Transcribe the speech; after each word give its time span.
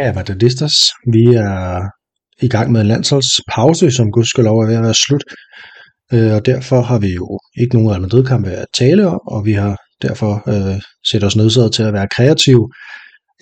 Ja, 0.00 0.12
Madridistas, 0.12 0.74
vi 1.12 1.24
er 1.24 1.80
i 2.42 2.48
gang 2.48 2.72
med 2.72 2.80
en 2.80 2.86
landsholdspause, 2.86 3.90
som 3.90 4.12
gudskelov 4.12 4.58
er 4.58 4.66
ved 4.66 4.74
at 4.74 4.82
være 4.82 4.94
slut. 4.94 5.24
Øh, 6.12 6.34
og 6.34 6.46
derfor 6.46 6.80
har 6.82 6.98
vi 6.98 7.14
jo 7.14 7.38
ikke 7.60 7.74
nogen 7.74 7.90
Real 7.90 8.00
Madrid-kampe 8.00 8.50
at 8.50 8.66
tale 8.74 9.08
om, 9.08 9.20
og 9.26 9.44
vi 9.44 9.52
har 9.52 9.76
derfor 10.02 10.32
øh, 10.48 10.80
set 11.06 11.24
os 11.24 11.36
nødsaget 11.36 11.72
til 11.72 11.82
at 11.82 11.92
være 11.92 12.08
kreative. 12.16 12.68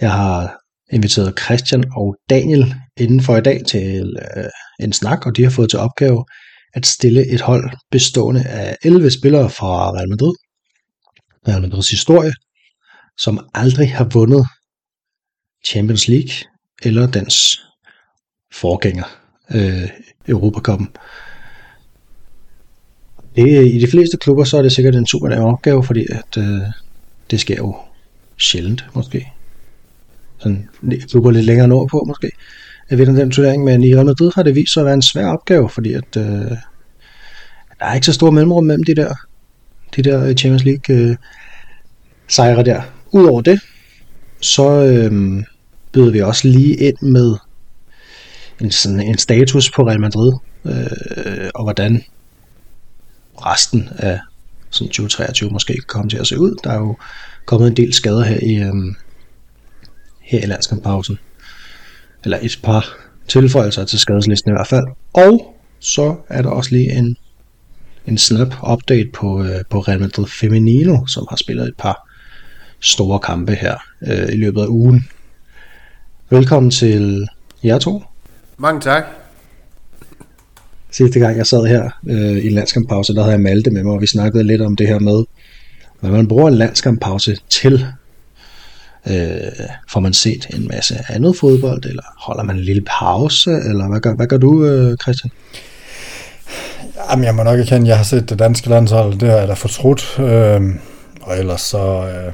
Jeg 0.00 0.12
har 0.12 0.58
inviteret 0.92 1.38
Christian 1.40 1.84
og 1.96 2.16
Daniel 2.30 2.74
inden 2.98 3.20
for 3.22 3.36
i 3.36 3.40
dag 3.40 3.62
til 3.66 4.16
øh, 4.36 4.44
en 4.80 4.92
snak, 4.92 5.26
og 5.26 5.36
de 5.36 5.42
har 5.42 5.50
fået 5.50 5.70
til 5.70 5.78
opgave 5.78 6.24
at 6.74 6.86
stille 6.86 7.26
et 7.26 7.40
hold 7.40 7.70
bestående 7.90 8.44
af 8.44 8.76
11 8.84 9.10
spillere 9.10 9.50
fra 9.50 9.90
Real 9.90 10.08
Madrid. 10.08 10.34
Real 11.48 11.60
Madrids 11.60 11.90
historie, 11.90 12.32
som 13.18 13.48
aldrig 13.54 13.92
har 13.92 14.04
vundet 14.04 14.46
Champions 15.64 16.08
League 16.08 16.30
eller 16.82 17.06
dens 17.06 17.60
forgænger, 18.52 19.04
øh, 19.54 19.88
Europacupen. 20.28 20.88
Det, 23.36 23.66
I 23.66 23.78
de 23.78 23.90
fleste 23.90 24.16
klubber, 24.16 24.44
så 24.44 24.58
er 24.58 24.62
det 24.62 24.72
sikkert 24.72 24.94
en 24.94 25.06
super 25.06 25.28
nem 25.28 25.42
opgave, 25.42 25.84
fordi 25.84 26.06
at, 26.10 26.36
øh, 26.38 26.60
det 27.30 27.40
sker 27.40 27.56
jo 27.56 27.76
sjældent, 28.38 28.84
måske. 28.94 29.32
Sådan 30.38 30.68
klubber 31.10 31.30
lidt 31.30 31.44
længere 31.44 31.68
nordpå, 31.68 32.04
måske 32.06 32.30
at 32.88 32.98
vinde 32.98 33.20
den 33.20 33.30
turnering, 33.30 33.64
men 33.64 33.82
i 33.82 33.94
Real 33.94 34.06
Madrid 34.06 34.30
har 34.34 34.42
det 34.42 34.54
vist 34.54 34.72
sig 34.72 34.80
at 34.80 34.84
være 34.84 34.94
en 34.94 35.02
svær 35.02 35.26
opgave, 35.26 35.68
fordi 35.68 35.92
at, 35.92 36.16
øh, 36.16 36.50
der 37.78 37.86
er 37.86 37.94
ikke 37.94 38.06
så 38.06 38.12
stor 38.12 38.30
mellemrum 38.30 38.64
mellem 38.64 38.84
de 38.84 38.94
der, 38.94 39.14
de 39.96 40.02
der 40.02 40.24
øh, 40.24 40.34
Champions 40.34 40.64
League 40.64 40.96
øh, 40.96 41.16
sejre 42.28 42.64
der. 42.64 42.82
Udover 43.12 43.40
det, 43.40 43.60
så 44.40 44.70
øh, 44.70 45.42
byder 45.92 46.10
vi 46.10 46.22
også 46.22 46.48
lige 46.48 46.74
ind 46.74 46.96
med 47.02 47.34
en, 48.60 48.70
sådan 48.70 49.00
en 49.00 49.18
status 49.18 49.70
på 49.70 49.82
Real 49.82 50.00
Madrid, 50.00 50.32
øh, 50.64 51.50
og 51.54 51.62
hvordan 51.62 52.04
resten 53.36 53.88
af 53.96 54.20
sådan 54.70 54.88
2023 54.88 55.50
måske 55.50 55.72
kan 55.72 55.82
komme 55.86 56.10
til 56.10 56.18
at 56.18 56.26
se 56.26 56.38
ud. 56.38 56.56
Der 56.64 56.70
er 56.70 56.78
jo 56.78 56.96
kommet 57.44 57.68
en 57.68 57.76
del 57.76 57.92
skader 57.92 58.24
her 58.24 58.38
i, 58.42 58.54
øh, 58.54 58.94
her 60.20 60.42
i 60.42 60.46
landskampausen. 60.46 61.18
Eller 62.28 62.38
et 62.42 62.60
par 62.62 62.96
tilføjelser 63.28 63.84
til 63.84 63.98
skadeslisten 63.98 64.50
i 64.50 64.54
hvert 64.54 64.66
fald. 64.66 64.84
Og 65.12 65.56
så 65.78 66.16
er 66.28 66.42
der 66.42 66.50
også 66.50 66.70
lige 66.70 66.92
en, 66.92 67.16
en 68.06 68.18
snap 68.18 68.54
update 68.72 69.08
på, 69.14 69.44
øh, 69.44 69.64
på 69.70 69.80
Real 69.80 70.00
Madrid 70.00 70.26
Femenino, 70.26 71.06
som 71.06 71.26
har 71.30 71.36
spillet 71.36 71.68
et 71.68 71.74
par 71.78 72.08
store 72.80 73.18
kampe 73.18 73.54
her 73.54 73.76
øh, 74.06 74.28
i 74.32 74.36
løbet 74.36 74.60
af 74.62 74.66
ugen. 74.66 75.04
Velkommen 76.30 76.70
til 76.70 77.28
jer 77.64 77.78
to. 77.78 78.02
Mange 78.58 78.80
tak. 78.80 79.04
Sidste 80.90 81.20
gang 81.20 81.36
jeg 81.36 81.46
sad 81.46 81.66
her 81.66 81.90
øh, 82.06 82.44
i 82.44 82.48
landskamppause, 82.48 83.14
der 83.14 83.22
havde 83.22 83.32
jeg 83.32 83.40
Malte 83.40 83.70
med 83.70 83.82
mig, 83.82 83.92
og 83.92 84.00
vi 84.00 84.06
snakkede 84.06 84.44
lidt 84.44 84.62
om 84.62 84.76
det 84.76 84.88
her 84.88 84.98
med, 84.98 85.24
hvad 86.00 86.10
man 86.10 86.28
bruger 86.28 86.48
en 86.48 86.54
landskamppause 86.54 87.36
til. 87.48 87.86
Øh, 89.08 89.68
får 89.88 90.00
man 90.00 90.12
set 90.12 90.46
en 90.54 90.68
masse 90.68 90.94
andet 91.08 91.36
fodbold, 91.36 91.84
eller 91.84 92.02
holder 92.18 92.42
man 92.42 92.56
en 92.56 92.62
lille 92.62 92.82
pause, 93.00 93.50
eller 93.50 93.88
hvad 93.88 94.00
gør, 94.00 94.14
hvad 94.14 94.26
gør 94.26 94.36
du, 94.36 94.64
øh, 94.64 94.96
Christian? 94.96 95.30
Jamen, 97.10 97.24
jeg 97.24 97.34
må 97.34 97.42
nok 97.42 97.60
erkende, 97.60 97.82
at 97.82 97.88
jeg 97.88 97.96
har 97.96 98.04
set 98.04 98.30
det 98.30 98.38
danske 98.38 98.68
landshold, 98.68 99.18
det 99.20 99.28
har 99.28 99.36
jeg 99.36 99.48
da 99.48 99.54
fortrudt. 99.54 100.16
Øh, 100.18 100.60
og 101.22 101.38
ellers 101.38 101.60
så... 101.60 102.08
Øh 102.08 102.32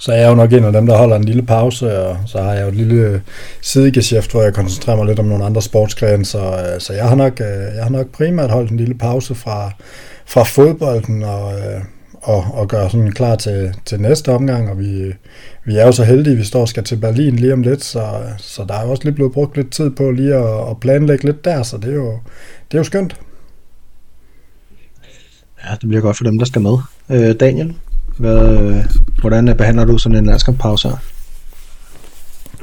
så 0.00 0.12
er 0.12 0.16
jeg 0.16 0.28
jo 0.28 0.34
nok 0.34 0.52
en 0.52 0.64
af 0.64 0.72
dem, 0.72 0.86
der 0.86 0.96
holder 0.96 1.16
en 1.16 1.24
lille 1.24 1.42
pause, 1.42 1.98
og 1.98 2.16
så 2.26 2.42
har 2.42 2.52
jeg 2.52 2.62
jo 2.62 2.68
et 2.68 2.74
lille 2.74 3.22
sidegeschæft, 3.60 4.30
hvor 4.30 4.42
jeg 4.42 4.54
koncentrerer 4.54 4.96
mig 4.96 5.06
lidt 5.06 5.18
om 5.18 5.24
nogle 5.24 5.44
andre 5.44 5.62
sportsgrene, 5.62 6.24
så, 6.24 6.38
øh, 6.38 6.80
så 6.80 6.92
jeg, 6.92 7.08
har 7.08 7.14
nok, 7.14 7.40
øh, 7.40 7.74
jeg 7.76 7.82
har 7.82 7.90
nok 7.90 8.06
primært 8.12 8.50
holdt 8.50 8.70
en 8.70 8.76
lille 8.76 8.94
pause 8.94 9.34
fra, 9.34 9.70
fra 10.26 10.42
fodbolden, 10.42 11.22
og, 11.22 11.58
øh, 11.58 11.80
og, 12.22 12.44
og 12.54 12.68
gøre 12.68 12.90
sådan 12.90 13.12
klar 13.12 13.36
til, 13.36 13.74
til 13.84 14.00
næste 14.00 14.32
omgang, 14.32 14.70
og 14.70 14.78
vi, 14.78 15.14
vi 15.64 15.76
er 15.76 15.86
jo 15.86 15.92
så 15.92 16.04
heldige, 16.04 16.32
at 16.32 16.38
vi 16.38 16.44
står 16.44 16.60
og 16.60 16.68
skal 16.68 16.84
til 16.84 16.96
Berlin 16.96 17.36
lige 17.36 17.52
om 17.52 17.62
lidt, 17.62 17.84
så, 17.84 18.22
så 18.38 18.64
der 18.68 18.74
er 18.74 18.84
jo 18.84 18.90
også 18.90 19.04
lige 19.04 19.14
blevet 19.14 19.32
brugt 19.32 19.56
lidt 19.56 19.70
tid 19.70 19.90
på 19.90 20.10
lige 20.10 20.34
at, 20.34 20.70
at 20.70 20.80
planlægge 20.80 21.24
lidt 21.24 21.44
der, 21.44 21.62
så 21.62 21.76
det 21.76 21.90
er 21.90 21.94
jo, 21.94 22.12
det 22.70 22.74
er 22.74 22.78
jo 22.78 22.84
skønt. 22.84 23.20
Ja, 25.64 25.72
det 25.80 25.88
bliver 25.88 26.02
godt 26.02 26.16
for 26.16 26.24
dem, 26.24 26.38
der 26.38 26.46
skal 26.46 26.62
med. 26.62 26.78
Øh, 27.10 27.34
Daniel, 27.40 27.76
hvad, 28.18 28.82
hvordan 29.20 29.56
behandler 29.56 29.84
du 29.84 29.98
sådan 29.98 30.18
en 30.18 30.26
landskamppause 30.26 30.88
her? 30.88 30.96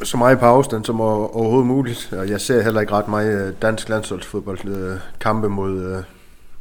Så 0.03 0.17
meget 0.17 0.39
pause, 0.39 0.69
den 0.69 0.83
som 0.83 1.01
overhovedet 1.01 1.67
muligt. 1.67 2.13
Jeg 2.27 2.41
ser 2.41 2.63
heller 2.63 2.81
ikke 2.81 2.94
ret 2.94 3.07
meget 3.07 3.47
øh, 3.47 3.53
dansk 3.61 3.89
landsholdsfodbold 3.89 4.67
øh, 4.67 4.97
kampe 5.19 5.49
mod 5.49 5.83
øh, 5.83 6.03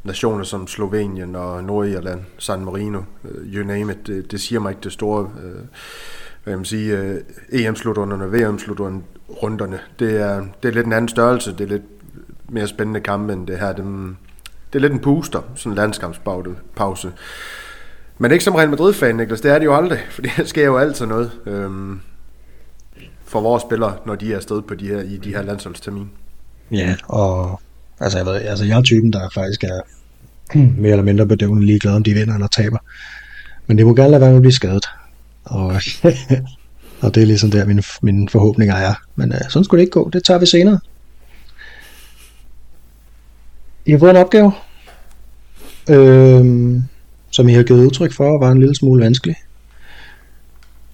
nationer 0.05 0.43
som 0.43 0.67
Slovenien 0.67 1.35
og 1.35 1.63
Nordirland, 1.63 2.21
San 2.37 2.65
Marino, 2.65 3.01
øh, 3.23 3.53
you 3.53 3.67
name 3.67 3.91
it. 3.93 4.07
Det, 4.07 4.31
det 4.31 4.41
siger 4.41 4.59
mig 4.59 4.69
ikke 4.69 4.83
det 4.83 4.91
store, 4.91 5.29
øh, 5.43 5.61
hvad 6.43 6.55
man 6.55 6.65
sige, 6.65 6.97
øh, 6.97 7.21
EM-slutrunderne, 7.51 8.25
VM-slutrunderne. 8.25 9.79
Det 9.99 10.21
er, 10.21 10.45
det 10.63 10.69
er 10.69 10.73
lidt 10.73 10.85
en 10.85 10.93
anden 10.93 11.09
størrelse, 11.09 11.51
det 11.51 11.61
er 11.61 11.67
lidt 11.67 11.83
mere 12.49 12.67
spændende 12.67 12.99
kampe 12.99 13.33
end 13.33 13.47
det 13.47 13.59
her. 13.59 13.73
Det, 13.73 13.85
det 14.73 14.79
er 14.79 14.81
lidt 14.81 14.93
en 14.93 14.99
booster, 14.99 15.41
sådan 15.55 15.71
en 15.71 15.75
landskampspause. 15.75 17.11
Men 18.17 18.31
ikke 18.31 18.43
som 18.43 18.55
Real 18.55 18.69
Madrid-fan, 18.69 19.15
Niklas. 19.15 19.41
Det 19.41 19.51
er 19.51 19.59
det 19.59 19.65
jo 19.65 19.75
aldrig, 19.75 19.99
for 20.15 20.21
det 20.21 20.31
sker 20.45 20.65
jo 20.65 20.77
altid 20.77 21.05
noget 21.05 21.31
øhm, 21.45 21.99
for 23.25 23.41
vores 23.41 23.61
spillere, 23.61 23.97
når 24.05 24.15
de 24.15 24.31
er 24.31 24.35
afsted 24.35 24.61
på 24.61 24.75
de 24.75 24.87
her, 24.87 25.01
i 25.01 25.17
de 25.17 25.29
her 25.29 25.41
landsholdstermin. 25.41 26.09
Ja, 26.71 26.95
og 27.07 27.61
altså 27.99 28.17
jeg, 28.17 28.25
ved, 28.25 28.33
altså 28.33 28.65
jeg 28.65 28.77
er 28.77 28.81
typen, 28.81 29.13
der 29.13 29.29
faktisk 29.33 29.63
er 29.63 29.81
mere 30.81 30.91
eller 30.91 31.03
mindre 31.03 31.25
bedøvende 31.25 31.65
ligeglad, 31.65 31.93
om 31.93 32.03
de 32.03 32.13
vinder 32.13 32.33
eller 32.33 32.47
taber. 32.47 32.77
Men 33.67 33.77
det 33.77 33.85
må 33.85 33.95
gerne 33.95 34.11
lade 34.11 34.21
være 34.21 34.29
med 34.29 34.37
at 34.37 34.41
blive 34.41 34.53
skadet. 34.53 34.85
Og, 35.43 35.67
og 37.01 37.15
det 37.15 37.21
er 37.23 37.27
ligesom 37.27 37.51
der, 37.51 37.65
mine, 37.65 37.83
mine 38.01 38.29
forhåbninger 38.29 38.75
er. 38.75 38.93
Men 39.15 39.31
uh, 39.31 39.37
sådan 39.49 39.63
skulle 39.63 39.79
det 39.79 39.83
ikke 39.83 39.93
gå. 39.93 40.09
Det 40.09 40.23
tager 40.23 40.39
vi 40.39 40.45
senere. 40.45 40.79
I 43.85 43.91
har 43.91 43.99
fået 43.99 44.09
en 44.09 44.15
opgave. 44.15 44.51
øh, 45.89 46.81
som 47.31 47.49
I 47.49 47.53
har 47.53 47.63
givet 47.63 47.85
udtryk 47.85 48.13
for, 48.13 48.39
var 48.39 48.51
en 48.51 48.59
lille 48.59 48.75
smule 48.75 49.03
vanskelig. 49.03 49.35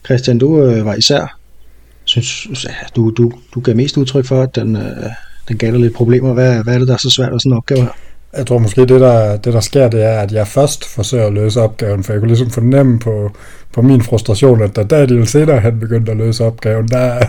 Christian, 0.05 0.37
du 0.37 0.63
øh, 0.63 0.85
var 0.85 0.95
især, 0.95 1.37
synes, 2.03 2.47
du, 2.95 3.09
du, 3.09 3.31
du 3.55 3.59
gav 3.59 3.75
mest 3.75 3.97
udtryk 3.97 4.25
for, 4.25 4.41
at 4.41 4.55
den, 4.55 4.75
øh, 4.75 5.11
den 5.47 5.57
gav 5.57 5.71
dig 5.71 5.79
lidt 5.79 5.93
problemer. 5.93 6.33
Hvad, 6.33 6.63
hvad 6.63 6.73
er 6.73 6.79
det, 6.79 6.87
der 6.87 6.93
er 6.93 6.97
så 6.97 7.09
svært 7.09 7.31
ved 7.31 7.39
sådan 7.39 7.51
en 7.51 7.57
opgave 7.57 7.81
her? 7.81 7.91
Jeg 8.37 8.47
tror 8.47 8.57
måske, 8.57 8.81
det 8.81 9.01
der, 9.01 9.37
det 9.37 9.53
der 9.53 9.59
sker, 9.59 9.87
det 9.87 10.03
er, 10.03 10.19
at 10.19 10.31
jeg 10.31 10.47
først 10.47 10.85
forsøger 10.85 11.27
at 11.27 11.33
løse 11.33 11.61
opgaven, 11.61 12.03
for 12.03 12.13
jeg 12.13 12.19
kunne 12.19 12.27
ligesom 12.27 12.49
fornemme 12.49 12.99
på, 12.99 13.31
på 13.73 13.81
min 13.81 14.01
frustration, 14.01 14.61
at 14.61 14.75
da 14.75 14.83
Daniel 14.83 15.27
senere 15.27 15.59
han 15.59 15.79
begyndte 15.79 16.11
at 16.11 16.17
løse 16.17 16.45
opgaven, 16.45 16.87
der, 16.87 17.25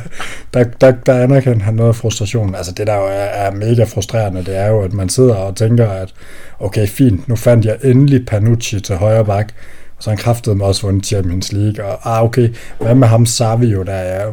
der, 0.54 0.64
der, 0.64 0.92
der 1.06 1.22
anerkendte 1.22 1.64
han 1.64 1.74
noget 1.74 1.88
af 1.88 1.96
frustrationen. 1.96 2.54
Altså 2.54 2.72
det, 2.72 2.86
der 2.86 2.94
jo 2.96 3.04
er, 3.04 3.46
er 3.46 3.50
mega 3.50 3.84
frustrerende, 3.84 4.44
det 4.44 4.56
er 4.56 4.68
jo, 4.68 4.82
at 4.82 4.92
man 4.92 5.08
sidder 5.08 5.34
og 5.34 5.56
tænker, 5.56 5.88
at 5.88 6.14
okay, 6.60 6.86
fint, 6.86 7.28
nu 7.28 7.36
fandt 7.36 7.64
jeg 7.64 7.76
endelig 7.84 8.26
Panucci 8.26 8.80
til 8.80 8.96
højre 8.96 9.24
bak, 9.24 9.52
og 9.96 10.02
så 10.02 10.10
han 10.10 10.18
kraftede 10.18 10.56
mig 10.56 10.66
også 10.66 10.82
vundet 10.86 11.06
Champions 11.06 11.52
League, 11.52 11.84
og 11.84 12.16
ah, 12.16 12.24
okay, 12.24 12.48
hvad 12.80 12.94
med 12.94 13.08
ham 13.08 13.26
Savio, 13.26 13.82
der 13.82 13.94
jeg 13.94 14.26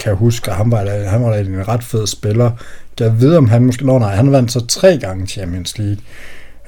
kan 0.00 0.16
huske, 0.16 0.50
at 0.50 0.56
han 0.56 0.70
var, 0.70 1.08
han 1.08 1.22
var 1.22 1.34
en 1.34 1.68
ret 1.68 1.84
fed 1.84 2.06
spiller, 2.06 2.50
jeg 3.00 3.20
ved, 3.20 3.36
om 3.36 3.48
han 3.48 3.62
måske... 3.62 3.86
Nå 3.86 3.98
nej, 3.98 4.14
han 4.14 4.32
vandt 4.32 4.52
så 4.52 4.66
tre 4.66 4.98
gange 4.98 5.26
Champions 5.26 5.78
League. 5.78 5.96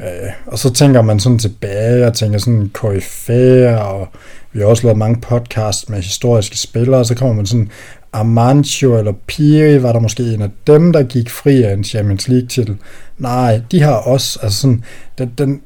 Øh, 0.01 0.31
og 0.47 0.59
så 0.59 0.73
tænker 0.73 1.03
man 1.03 1.21
sådan 1.21 1.39
tilbage, 1.39 2.07
og 2.07 2.15
tænker 2.15 2.39
sådan 2.39 2.71
koryfæer, 2.75 3.77
og 3.77 4.09
vi 4.53 4.61
har 4.61 4.67
også 4.67 4.83
lavet 4.83 4.99
mange 4.99 5.21
podcasts 5.21 5.89
med 5.89 6.03
historiske 6.03 6.59
spillere, 6.59 7.01
og 7.01 7.07
så 7.07 7.15
kommer 7.15 7.35
man 7.35 7.47
sådan, 7.47 7.71
Amancio 8.13 8.99
eller 8.99 9.13
Piri, 9.27 9.83
var 9.83 9.93
der 9.93 10.01
måske 10.01 10.23
en 10.23 10.43
af 10.43 10.51
dem, 10.67 10.93
der 10.93 11.03
gik 11.03 11.31
fri 11.31 11.63
af 11.63 11.73
en 11.73 11.85
Champions 11.85 12.29
League-titel. 12.29 12.77
Nej, 13.19 13.61
de 13.71 13.81
har 13.83 13.95
også, 13.95 14.39
altså 14.43 14.61
sådan, 14.61 14.85
den, 15.19 15.33
den, 15.39 15.63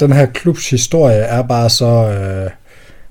den 0.00 0.12
her 0.12 0.26
klubs 0.26 0.70
historie 0.70 1.16
er 1.16 1.42
bare 1.42 1.70
så, 1.70 1.86
øh, 1.86 2.50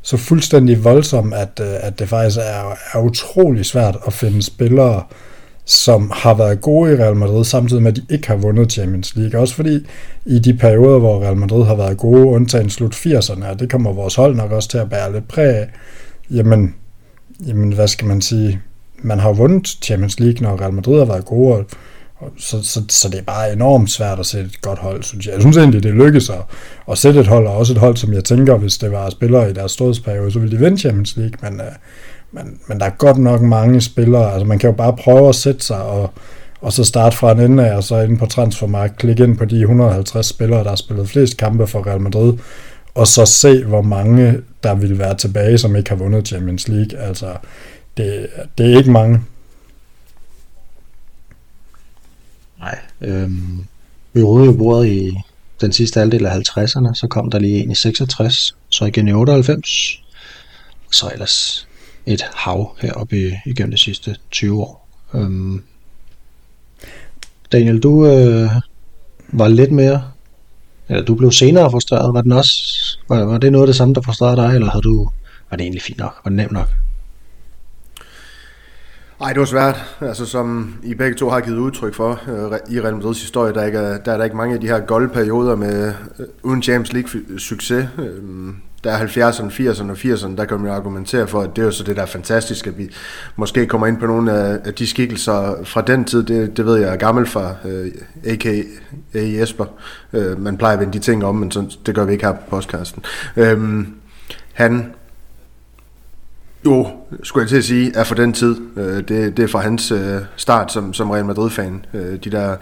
så 0.05 0.17
fuldstændig 0.17 0.83
voldsom, 0.83 1.33
at, 1.33 1.59
øh, 1.61 1.73
at 1.79 1.99
det 1.99 2.09
faktisk 2.09 2.37
er, 2.37 2.77
er 2.93 2.99
utrolig 2.99 3.65
svært 3.65 3.97
at 4.07 4.13
finde 4.13 4.41
spillere, 4.41 5.03
som 5.65 6.11
har 6.13 6.33
været 6.33 6.61
gode 6.61 6.93
i 6.93 6.95
Real 6.95 7.15
Madrid, 7.15 7.43
samtidig 7.43 7.83
med, 7.83 7.91
at 7.91 7.97
de 7.97 8.13
ikke 8.13 8.27
har 8.27 8.35
vundet 8.35 8.71
Champions 8.71 9.15
League. 9.15 9.39
Også 9.39 9.55
fordi 9.55 9.79
i 10.25 10.39
de 10.39 10.53
perioder, 10.53 10.99
hvor 10.99 11.23
Real 11.23 11.37
Madrid 11.37 11.65
har 11.65 11.75
været 11.75 11.97
gode, 11.97 12.25
undtagen 12.25 12.69
slut 12.69 12.95
80'erne, 12.95 13.45
og 13.45 13.59
det 13.59 13.71
kommer 13.71 13.93
vores 13.93 14.15
hold 14.15 14.35
nok 14.35 14.51
også 14.51 14.69
til 14.69 14.77
at 14.77 14.89
bære 14.89 15.13
lidt 15.13 15.27
præg 15.27 15.55
af, 15.55 15.69
jamen, 16.31 16.75
jamen 17.47 17.73
hvad 17.73 17.87
skal 17.87 18.07
man 18.07 18.21
sige, 18.21 18.61
man 18.97 19.19
har 19.19 19.31
vundet 19.31 19.67
Champions 19.67 20.19
League, 20.19 20.41
når 20.41 20.61
Real 20.61 20.73
Madrid 20.73 20.97
har 20.97 21.05
været 21.05 21.25
gode, 21.25 21.55
og, 21.55 21.65
så, 22.37 22.63
så, 22.63 22.81
så 22.89 23.09
det 23.09 23.19
er 23.19 23.23
bare 23.23 23.53
enormt 23.53 23.91
svært 23.91 24.19
at 24.19 24.25
sætte 24.25 24.45
et 24.45 24.61
godt 24.61 24.79
hold, 24.79 25.03
synes 25.03 25.25
jeg. 25.25 25.33
Jeg 25.33 25.41
synes 25.41 25.57
egentlig, 25.57 25.83
det 25.83 25.93
lykkedes 25.93 26.29
at, 26.29 26.41
at 26.91 26.97
sætte 26.97 27.19
et 27.19 27.27
hold, 27.27 27.47
og 27.47 27.57
også 27.57 27.73
et 27.73 27.79
hold, 27.79 27.97
som 27.97 28.13
jeg 28.13 28.23
tænker, 28.23 28.57
hvis 28.57 28.77
det 28.77 28.91
var 28.91 29.09
spillere 29.09 29.49
i 29.49 29.53
deres 29.53 29.71
stådsperiode, 29.71 30.31
så 30.31 30.39
ville 30.39 30.57
de 30.57 30.63
vinde 30.63 30.77
Champions 30.77 31.17
League, 31.17 31.37
men, 31.41 31.61
øh, 31.61 31.71
men, 32.31 32.59
men 32.67 32.79
der 32.79 32.85
er 32.85 32.89
godt 32.89 33.17
nok 33.17 33.41
mange 33.41 33.81
spillere, 33.81 34.33
altså 34.33 34.45
man 34.45 34.59
kan 34.59 34.69
jo 34.69 34.75
bare 34.75 34.95
prøve 34.95 35.29
at 35.29 35.35
sætte 35.35 35.65
sig 35.65 35.83
og, 35.83 36.13
og 36.61 36.73
så 36.73 36.83
starte 36.83 37.17
fra 37.17 37.31
en 37.31 37.39
ende 37.39 37.67
af, 37.67 37.75
og 37.75 37.83
så 37.83 38.01
inde 38.01 38.17
på 38.17 38.25
transfermarkt, 38.25 38.97
klikke 38.97 39.23
ind 39.23 39.37
på 39.37 39.45
de 39.45 39.59
150 39.61 40.25
spillere, 40.25 40.63
der 40.63 40.69
har 40.69 40.75
spillet 40.75 41.09
flest 41.09 41.37
kampe 41.37 41.67
for 41.67 41.87
Real 41.87 42.01
Madrid, 42.01 42.33
og 42.95 43.07
så 43.07 43.25
se, 43.25 43.63
hvor 43.63 43.81
mange 43.81 44.41
der 44.63 44.75
vil 44.75 44.99
være 44.99 45.15
tilbage, 45.17 45.57
som 45.57 45.75
ikke 45.75 45.89
har 45.89 45.97
vundet 45.97 46.27
Champions 46.27 46.67
League. 46.67 46.99
Altså, 46.99 47.37
det, 47.97 48.27
det 48.57 48.73
er 48.73 48.77
ikke 48.77 48.91
mange. 48.91 49.21
Nej. 52.59 52.79
Øhm, 53.01 53.65
vi 54.13 54.23
rodede 54.23 54.45
jo 54.45 54.53
bordet 54.57 54.87
i 54.87 55.13
den 55.61 55.71
sidste 55.71 55.99
halvdel 55.99 56.25
af 56.25 56.37
50'erne, 56.37 56.93
så 56.93 57.07
kom 57.09 57.31
der 57.31 57.39
lige 57.39 57.63
en 57.63 57.71
i 57.71 57.75
66, 57.75 58.55
så 58.69 58.85
igen 58.85 59.07
i 59.07 59.13
98, 59.13 60.01
og 60.87 60.93
så 60.93 61.09
ellers 61.13 61.67
et 62.05 62.21
hav 62.35 62.75
heroppe 62.81 63.17
i, 63.17 63.31
igennem 63.45 63.71
de 63.71 63.77
sidste 63.77 64.15
20 64.31 64.61
år. 64.61 64.87
Øhm, 65.13 65.63
Daniel, 67.51 67.79
du 67.79 68.05
øh, 68.05 68.49
var 69.27 69.47
lidt 69.47 69.71
mere, 69.71 70.11
eller 70.89 71.03
du 71.03 71.15
blev 71.15 71.31
senere 71.31 71.71
frustreret, 71.71 72.13
var, 72.13 72.21
den 72.21 72.31
også, 72.31 72.53
var, 73.09 73.23
var 73.23 73.37
det 73.37 73.51
noget 73.51 73.63
af 73.63 73.67
det 73.67 73.75
samme, 73.75 73.93
der 73.93 74.01
frustrerede 74.01 74.41
dig, 74.41 74.55
eller 74.55 74.71
havde 74.71 74.83
du, 74.83 75.09
var 75.49 75.57
det 75.57 75.63
egentlig 75.63 75.81
fint 75.81 75.97
nok, 75.97 76.15
var 76.23 76.29
det 76.29 76.37
nemt 76.37 76.51
nok? 76.51 76.69
Nej, 79.19 79.33
det 79.33 79.39
var 79.39 79.45
svært. 79.45 79.97
Altså, 80.01 80.25
som 80.25 80.75
I 80.83 80.93
begge 80.93 81.17
to 81.17 81.29
har 81.29 81.39
givet 81.39 81.57
udtryk 81.57 81.93
for 81.93 82.11
øh, 82.27 82.75
i 82.75 82.81
Real 82.81 82.95
Madrids 82.95 83.21
historie, 83.21 83.53
der, 83.53 83.65
ikke 83.65 83.77
er, 83.77 83.97
der 83.97 84.11
er 84.11 84.17
der 84.17 84.23
ikke 84.23 84.37
mange 84.37 84.55
af 84.55 84.61
de 84.61 84.67
her 84.67 84.79
goldperioder 84.79 85.55
med 85.55 85.93
øh, 86.19 86.25
uden 86.43 86.63
Champions 86.63 86.93
League-succes. 86.93 88.01
Øh, 88.01 88.53
der 88.83 88.91
er 88.91 89.07
70'erne, 89.07 89.51
80'erne 89.51 89.91
og 89.91 89.97
80'erne, 89.97 90.35
der 90.37 90.45
kan 90.45 90.57
man 90.57 90.67
jo 90.67 90.73
argumentere 90.73 91.27
for, 91.27 91.41
at 91.41 91.55
det 91.55 91.61
er 91.61 91.65
jo 91.65 91.71
så 91.71 91.83
det, 91.83 91.95
der 91.95 92.01
er 92.01 92.05
fantastisk, 92.05 92.67
at 92.67 92.77
vi 92.77 92.89
måske 93.35 93.65
kommer 93.65 93.87
ind 93.87 93.97
på 93.97 94.05
nogle 94.05 94.31
af, 94.31 94.59
af 94.65 94.73
de 94.73 94.87
skikkelser 94.87 95.55
fra 95.63 95.81
den 95.81 96.05
tid. 96.05 96.23
Det, 96.23 96.57
det 96.57 96.65
ved 96.65 96.77
jeg 96.77 96.93
er 96.93 96.97
gammel 96.97 97.25
fra, 97.25 97.55
øh, 97.65 97.91
a.k.a. 98.25 98.61
Jesper. 99.13 99.65
Øh, 100.13 100.41
man 100.41 100.57
plejer 100.57 100.73
at 100.73 100.79
vende 100.79 100.93
de 100.93 100.99
ting 100.99 101.25
om, 101.25 101.35
men 101.35 101.51
så, 101.51 101.77
det 101.85 101.95
gør 101.95 102.05
vi 102.05 102.13
ikke 102.13 102.25
her 102.25 102.33
på 102.33 102.49
podcasten. 102.49 103.03
Øh, 103.37 103.85
han 104.53 104.93
jo, 106.65 106.87
skulle 107.23 107.41
jeg 107.41 107.49
til 107.49 107.57
at 107.57 107.63
sige, 107.63 107.91
er 107.95 108.03
for 108.03 108.15
den 108.15 108.33
tid. 108.33 108.55
Øh, 108.77 108.97
det, 108.97 109.37
det 109.37 109.39
er 109.39 109.47
fra 109.47 109.59
hans 109.59 109.91
øh, 109.91 110.21
start 110.35 110.71
som, 110.71 110.93
som 110.93 111.11
Real 111.11 111.25
Madrid-fan. 111.25 111.85
Øh, 111.93 112.19
de 112.23 112.29
der 112.29 112.55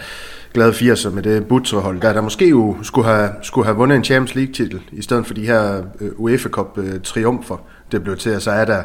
glade 0.53 0.71
80'er 0.71 1.09
med 1.09 1.23
det 1.23 1.47
Butrehold, 1.47 2.01
der, 2.01 2.13
der 2.13 2.21
måske 2.21 2.49
jo 2.49 2.75
skulle 2.81 3.07
have, 3.07 3.29
skulle 3.41 3.65
have 3.65 3.77
vundet 3.77 3.95
en 3.95 4.03
Champions 4.03 4.35
League-titel, 4.35 4.81
i 4.91 5.01
stedet 5.01 5.25
for 5.27 5.33
de 5.33 5.45
her 5.45 5.83
øh, 6.01 6.11
UEFA 6.17 6.49
Cup-triumfer, 6.49 7.53
øh, 7.53 7.91
det 7.91 8.03
blev 8.03 8.17
til, 8.17 8.35
og 8.35 8.41
så 8.41 8.51
er 8.51 8.65
der 8.65 8.83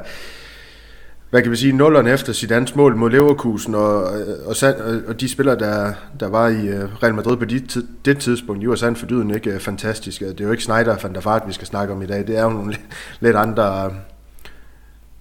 hvad 1.30 1.42
kan 1.42 1.50
vi 1.50 1.56
sige, 1.56 1.72
nullerne 1.72 2.10
efter 2.10 2.32
Zidane's 2.32 2.76
mål 2.76 2.96
mod 2.96 3.10
Leverkusen, 3.10 3.74
og, 3.74 4.20
øh, 4.20 4.26
og, 4.46 4.74
og 5.08 5.20
de 5.20 5.28
spillere, 5.28 5.58
der, 5.58 5.92
der 6.20 6.28
var 6.28 6.48
i 6.48 6.70
Real 7.02 7.14
Madrid 7.14 7.36
på 7.36 7.44
det, 7.44 7.84
det 8.04 8.18
tidspunkt, 8.18 8.62
de 8.62 8.68
var 8.68 8.74
sandt 8.74 9.10
dyden 9.10 9.30
ikke 9.30 9.60
fantastiske. 9.60 10.28
Det 10.28 10.40
er 10.40 10.44
jo 10.44 10.50
ikke 10.50 10.62
Snyder 10.62 10.94
og 10.94 10.98
Van 11.02 11.14
der 11.14 11.20
Fart, 11.20 11.42
vi 11.46 11.52
skal 11.52 11.66
snakke 11.66 11.94
om 11.94 12.02
i 12.02 12.06
dag. 12.06 12.26
Det 12.26 12.38
er 12.38 12.42
jo 12.42 12.50
nogle 12.50 12.74
lidt 13.20 13.36
andre 13.36 13.90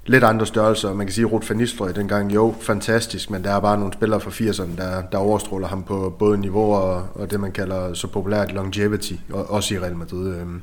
lidt 0.08 0.24
andre 0.24 0.46
størrelser. 0.46 0.94
Man 0.94 1.06
kan 1.06 1.14
sige, 1.14 1.26
Ruth 1.26 1.50
van 1.50 1.58
Nistelrooy 1.58 1.90
dengang, 1.96 2.36
jo, 2.36 2.56
fantastisk, 2.62 3.30
men 3.30 3.44
der 3.44 3.52
er 3.52 3.60
bare 3.60 3.78
nogle 3.78 3.94
spillere 3.94 4.20
fra 4.20 4.32
80'erne, 4.32 4.78
der, 4.78 5.02
der 5.12 5.18
overstråler 5.18 5.68
ham 5.68 5.84
på 5.84 6.16
både 6.20 6.38
niveau 6.38 6.74
og, 6.74 7.08
og 7.16 7.32
det, 7.32 7.40
man 7.40 7.52
kalder 7.52 7.94
så 7.94 8.08
populært 8.08 8.52
longevity, 8.52 9.14
og, 9.34 9.52
også 9.52 9.76
i 9.76 9.80
Real 9.80 9.96
Madrid. 9.96 10.36
Øhm, 10.36 10.62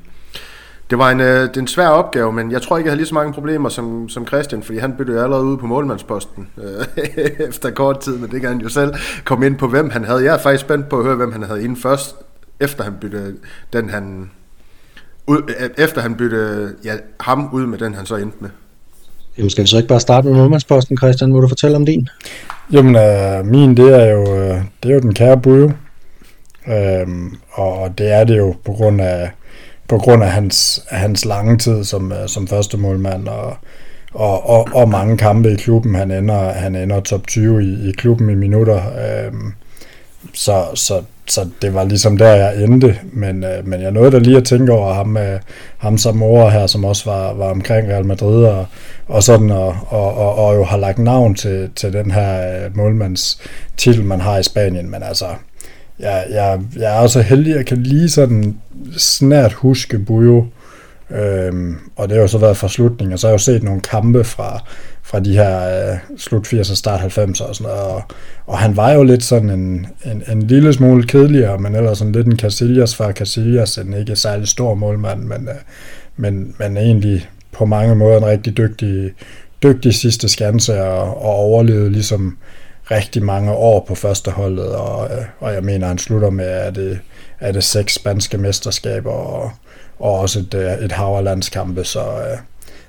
det 0.89 0.97
var 0.97 1.09
en, 1.09 1.19
øh, 1.19 1.41
det 1.41 1.57
er 1.57 1.61
en 1.61 1.67
svær 1.67 1.87
opgave, 1.87 2.33
men 2.33 2.51
jeg 2.51 2.61
tror 2.61 2.77
ikke, 2.77 2.87
jeg 2.87 2.91
havde 2.91 2.99
lige 2.99 3.07
så 3.07 3.13
mange 3.13 3.33
problemer 3.33 3.69
som, 3.69 4.09
som 4.09 4.27
Christian, 4.27 4.63
fordi 4.63 4.77
han 4.77 4.93
byttede 4.97 5.23
allerede 5.23 5.45
ude 5.45 5.57
på 5.57 5.65
målmandsposten 5.65 6.49
øh, 6.57 7.03
efter 7.47 7.71
kort 7.71 7.99
tid, 7.99 8.17
men 8.17 8.31
det 8.31 8.41
kan 8.41 8.49
han 8.49 8.61
jo 8.61 8.69
selv 8.69 8.93
komme 9.25 9.45
ind 9.45 9.57
på, 9.57 9.67
hvem 9.67 9.89
han 9.89 10.03
havde. 10.03 10.23
Jeg 10.23 10.33
er 10.33 10.39
faktisk 10.39 10.61
spændt 10.61 10.89
på 10.89 10.97
at 10.97 11.05
høre, 11.05 11.15
hvem 11.15 11.31
han 11.31 11.43
havde 11.43 11.63
inden 11.63 11.77
først, 11.77 12.15
efter 12.59 12.83
han 12.83 12.93
byttede 13.01 13.35
den, 13.73 13.89
han, 13.89 14.31
ud, 15.27 15.41
øh, 15.61 15.69
efter 15.77 16.01
han 16.01 16.15
byttede 16.15 16.75
ja, 16.83 16.97
ham 17.19 17.49
ud 17.53 17.65
med 17.65 17.77
den, 17.77 17.93
han 17.93 18.05
så 18.05 18.15
endte 18.15 18.37
med. 18.39 18.49
Jamen 19.37 19.49
skal 19.49 19.63
vi 19.63 19.67
så 19.67 19.77
ikke 19.77 19.89
bare 19.89 19.99
starte 19.99 20.27
med 20.27 20.35
målmandsposten, 20.35 20.97
Christian? 20.97 21.31
Må 21.31 21.41
du 21.41 21.47
fortælle 21.47 21.75
om 21.75 21.85
din? 21.85 22.09
Jamen, 22.71 22.95
øh, 22.95 23.45
min, 23.45 23.77
det 23.77 24.01
er 24.01 24.05
jo, 24.05 24.35
øh, 24.35 24.61
det 24.83 24.89
er 24.89 24.93
jo 24.93 24.99
den 24.99 25.13
kære 25.13 25.37
Bujo. 25.37 25.71
Øhm, 26.67 27.37
og 27.51 27.97
det 27.97 28.11
er 28.11 28.23
det 28.23 28.37
jo 28.37 28.55
på 28.65 28.71
grund 28.71 29.01
af, 29.01 29.31
på 29.87 29.97
grund 29.97 30.23
af 30.23 30.31
hans, 30.31 30.85
hans 30.89 31.25
lange 31.25 31.57
tid 31.57 31.83
som, 31.83 32.11
øh, 32.11 32.27
som 32.27 32.47
første 32.47 32.77
målmand 32.77 33.27
og, 33.27 33.57
og, 34.13 34.49
og, 34.49 34.67
og, 34.73 34.89
mange 34.89 35.17
kampe 35.17 35.51
i 35.51 35.55
klubben. 35.55 35.95
Han 35.95 36.11
ender, 36.11 36.53
han 36.53 36.75
ender 36.75 36.99
top 36.99 37.27
20 37.27 37.63
i, 37.63 37.89
i 37.89 37.91
klubben 37.91 38.29
i 38.29 38.35
minutter. 38.35 38.77
Øhm, 38.77 39.53
så, 40.33 40.65
så 40.73 41.01
så 41.27 41.47
det 41.61 41.73
var 41.73 41.83
ligesom 41.83 42.17
der, 42.17 42.35
jeg 42.35 42.63
endte, 42.63 42.99
men, 43.13 43.43
øh, 43.43 43.67
men 43.67 43.81
jeg 43.81 43.91
nåede 43.91 44.11
da 44.11 44.17
lige 44.17 44.37
at 44.37 44.43
tænke 44.43 44.71
over 44.71 44.93
ham, 44.93 45.17
øh, 45.17 45.39
ham 45.77 45.97
som 45.97 46.17
mor 46.17 46.49
her, 46.49 46.67
som 46.67 46.85
også 46.85 47.09
var, 47.09 47.33
var 47.33 47.51
omkring 47.51 47.87
Real 47.87 48.05
Madrid, 48.05 48.43
og, 48.43 48.65
og 49.07 49.23
sådan, 49.23 49.51
og, 49.51 49.77
og, 49.87 50.13
og, 50.13 50.35
og 50.35 50.55
jo 50.55 50.63
har 50.63 50.77
lagt 50.77 50.99
navn 50.99 51.35
til, 51.35 51.69
til 51.75 51.93
den 51.93 52.11
her 52.11 52.65
øh, 52.65 52.77
målmandstitel, 52.77 54.03
man 54.03 54.21
har 54.21 54.37
i 54.37 54.43
Spanien, 54.43 54.91
men 54.91 55.03
altså, 55.03 55.25
jeg, 55.99 56.25
jeg, 56.31 56.59
jeg 56.75 56.95
er 56.95 56.99
også 56.99 57.21
heldig, 57.21 57.51
at 57.51 57.57
jeg 57.57 57.65
kan 57.65 57.83
lige 57.83 58.09
sådan 58.09 58.57
snært 58.97 59.53
huske 59.53 59.99
Bujo, 59.99 60.45
øhm, 61.11 61.75
og 61.95 62.09
det 62.09 62.15
har 62.15 62.21
jo 62.21 62.27
så 62.27 62.37
været 62.37 62.57
fra 62.57 62.69
slutningen, 62.69 63.13
og 63.13 63.19
så 63.19 63.27
har 63.27 63.31
jeg 63.31 63.39
jo 63.39 63.43
set 63.43 63.63
nogle 63.63 63.81
kampe 63.81 64.23
fra, 64.23 64.63
fra 65.05 65.19
de 65.19 65.33
her 65.33 65.91
øh, 65.91 65.97
slut 66.17 66.53
80'er, 66.53 66.75
start 66.75 67.17
90'er 67.17 67.43
og 67.43 67.55
sådan 67.55 67.71
noget. 67.71 67.81
Og, 67.81 68.03
og 68.45 68.57
han 68.57 68.77
var 68.77 68.91
jo 68.91 69.03
lidt 69.03 69.23
sådan 69.23 69.49
en, 69.49 69.87
en, 70.05 70.23
en 70.31 70.41
lille 70.41 70.73
smule 70.73 71.07
kedeligere, 71.07 71.57
men 71.57 71.75
ellers 71.75 71.97
sådan 71.97 72.13
lidt 72.13 72.27
en 72.27 72.39
Casillas 72.39 72.95
fra 72.95 73.11
Casillas, 73.11 73.77
en 73.77 73.93
ikke 73.93 74.15
særlig 74.15 74.47
stor 74.47 74.73
målmand, 74.73 75.23
men, 75.23 75.49
øh, 75.49 75.55
men, 76.17 76.55
men 76.59 76.77
egentlig 76.77 77.29
på 77.51 77.65
mange 77.65 77.95
måder 77.95 78.17
en 78.17 78.25
rigtig 78.25 78.57
dygtig, 78.57 79.11
dygtig 79.63 79.93
sidste 79.93 80.29
skanse 80.29 80.83
og, 80.83 81.21
og 81.25 81.35
overlevede 81.35 81.91
ligesom 81.91 82.37
rigtig 82.91 83.23
mange 83.23 83.51
år 83.51 83.85
på 83.87 83.95
førsteholdet, 83.95 84.75
og, 84.75 85.09
øh, 85.11 85.25
og 85.39 85.53
jeg 85.53 85.63
mener, 85.63 85.87
han 85.87 85.97
slutter 85.97 86.29
med, 86.29 86.45
at 86.45 86.75
det, 86.75 86.99
er 87.39 87.51
det 87.51 87.63
seks 87.63 87.93
spanske 87.93 88.37
mesterskaber 88.37 89.11
og, 89.11 89.51
og 89.99 90.19
også 90.19 90.39
et, 90.39 90.53
øh, 90.53 90.85
et 90.85 90.91
hav 90.91 91.15
af 91.17 91.23
landskampe, 91.23 91.83
så, 91.83 91.99
øh, 91.99 92.37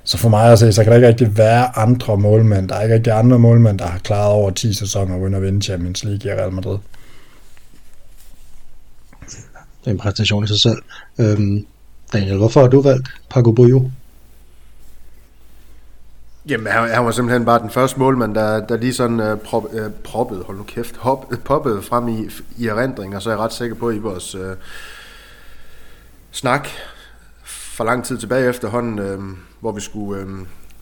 så 0.07 0.17
for 0.17 0.29
mig 0.29 0.51
at 0.51 0.59
se, 0.59 0.73
så 0.73 0.83
kan 0.83 0.91
der 0.91 0.97
ikke 0.97 1.07
rigtig 1.07 1.37
være 1.37 1.77
andre 1.77 2.17
målmænd. 2.17 2.69
Der 2.69 2.75
er 2.75 2.81
ikke 2.81 2.95
rigtig 2.95 3.13
andre 3.13 3.39
målmænd, 3.39 3.79
der 3.79 3.87
har 3.87 3.99
klaret 3.99 4.31
over 4.31 4.51
10 4.51 4.73
sæsoner 4.73 5.17
uden 5.17 5.33
at 5.33 5.41
vinde 5.41 5.61
Champions 5.61 6.03
League 6.03 6.31
i 6.31 6.35
Real 6.35 6.51
Madrid. 6.51 6.77
Det 9.79 9.85
er 9.85 9.91
en 9.91 9.97
præstation 9.97 10.43
i 10.43 10.47
sig 10.47 10.59
selv. 10.59 10.77
Øhm, 11.19 11.65
Daniel, 12.13 12.37
hvorfor 12.37 12.61
har 12.61 12.67
du 12.67 12.81
valgt 12.81 13.09
Paco 13.29 13.51
Bujo? 13.51 13.91
Jamen, 16.49 16.67
han, 16.67 16.89
han 16.89 17.05
var 17.05 17.11
simpelthen 17.11 17.45
bare 17.45 17.59
den 17.59 17.69
første 17.69 17.99
målmand, 17.99 18.35
der, 18.35 18.65
der 18.65 18.77
lige 18.77 18.93
sådan 18.93 19.19
uh, 19.19 19.39
prop, 19.39 19.63
uh, 19.63 19.91
proppede, 20.03 20.43
hold 20.43 20.57
nu 20.57 20.63
kæft, 20.63 20.97
hop, 20.97 21.33
poppede 21.45 21.81
frem 21.81 22.07
i, 22.07 22.29
i 22.57 22.67
erindring, 22.67 23.15
og 23.15 23.21
så 23.21 23.29
er 23.29 23.33
jeg 23.33 23.39
ret 23.39 23.53
sikker 23.53 23.75
på, 23.75 23.89
at 23.89 23.95
i 23.95 23.99
vores 23.99 24.35
uh, 24.35 24.41
snak 26.31 26.67
for 27.45 27.83
lang 27.83 28.05
tid 28.05 28.17
tilbage 28.17 28.49
efterhånden, 28.49 28.99
øh, 28.99 29.19
hvor 29.59 29.71
vi 29.71 29.81
skulle 29.81 30.21
øh, 30.21 30.27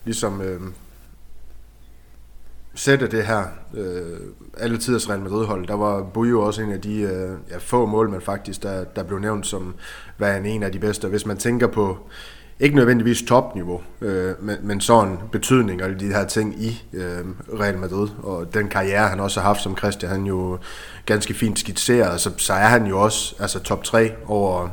ligesom 0.04 0.40
øh, 0.40 0.60
sætte 2.74 3.06
det 3.06 3.26
her 3.26 3.44
øh, 3.74 4.20
alle 4.58 4.78
tiders 4.78 5.08
Real 5.08 5.20
Madrid-hold. 5.20 5.66
Der 5.66 5.74
var 5.74 6.02
Bujo 6.02 6.42
også 6.42 6.62
en 6.62 6.72
af 6.72 6.80
de 6.80 7.00
øh, 7.00 7.30
ja, 7.50 7.56
få 7.58 7.86
målmænd 7.86 8.22
faktisk, 8.22 8.62
der, 8.62 8.84
der 8.84 9.02
blev 9.02 9.18
nævnt 9.18 9.46
som 9.46 9.74
værende 10.18 10.50
en 10.50 10.62
af 10.62 10.72
de 10.72 10.78
bedste. 10.78 11.08
Hvis 11.08 11.26
man 11.26 11.36
tænker 11.36 11.66
på 11.66 11.98
ikke 12.60 12.76
nødvendigvis 12.76 13.22
topniveau, 13.22 13.80
øh, 14.00 14.34
men, 14.40 14.56
men 14.62 14.80
sådan 14.80 15.18
betydning 15.32 15.82
og 15.82 16.00
de 16.00 16.06
her 16.06 16.26
ting 16.26 16.62
i 16.62 16.84
øh, 16.92 17.24
Real 17.60 17.78
Madrid, 17.78 18.08
og 18.22 18.54
den 18.54 18.68
karriere, 18.68 19.08
han 19.08 19.20
også 19.20 19.40
har 19.40 19.48
haft 19.48 19.62
som 19.62 19.76
Christian, 19.76 20.12
han 20.12 20.24
jo 20.24 20.58
ganske 21.06 21.34
fint 21.34 21.58
skitseret, 21.58 22.20
så, 22.20 22.30
så 22.36 22.52
er 22.52 22.66
han 22.66 22.86
jo 22.86 23.00
også 23.00 23.34
altså 23.38 23.58
top 23.60 23.84
3 23.84 24.12
over 24.26 24.68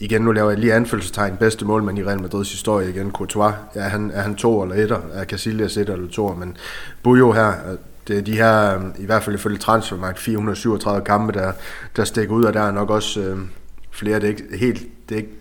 igen, 0.00 0.22
nu 0.22 0.32
laver 0.32 0.50
jeg 0.50 0.58
lige 0.58 0.74
anfølgelsestegn, 0.74 1.36
bedste 1.36 1.64
målmand 1.64 1.98
i 1.98 2.04
Real 2.04 2.20
Madrids 2.20 2.50
historie 2.50 2.88
igen, 2.88 3.12
Courtois. 3.12 3.54
Ja, 3.74 3.80
han, 3.80 4.10
er 4.14 4.22
han 4.22 4.34
to 4.34 4.62
eller 4.62 4.84
etter? 4.84 5.00
Er 5.12 5.24
Casillas 5.24 5.76
et 5.76 5.88
eller 5.88 6.08
to? 6.08 6.28
Men 6.28 6.56
Bujo 7.02 7.32
her, 7.32 7.52
det 8.08 8.18
er 8.18 8.22
de 8.22 8.36
her, 8.36 8.80
i 8.98 9.04
hvert 9.04 9.22
fald 9.22 9.36
ifølge 9.36 9.58
transfermarkt, 9.58 10.18
437 10.18 11.04
kampe, 11.04 11.32
der, 11.32 11.52
der 11.96 12.04
stikker 12.04 12.34
ud, 12.34 12.44
og 12.44 12.54
der 12.54 12.60
er 12.60 12.70
nok 12.70 12.90
også 12.90 13.20
øh, 13.20 13.38
flere, 13.90 14.14
det 14.14 14.24
er 14.24 14.28
ikke 14.28 14.58
helt, 14.58 14.82
det 15.08 15.14
er 15.14 15.18
ikke 15.18 15.32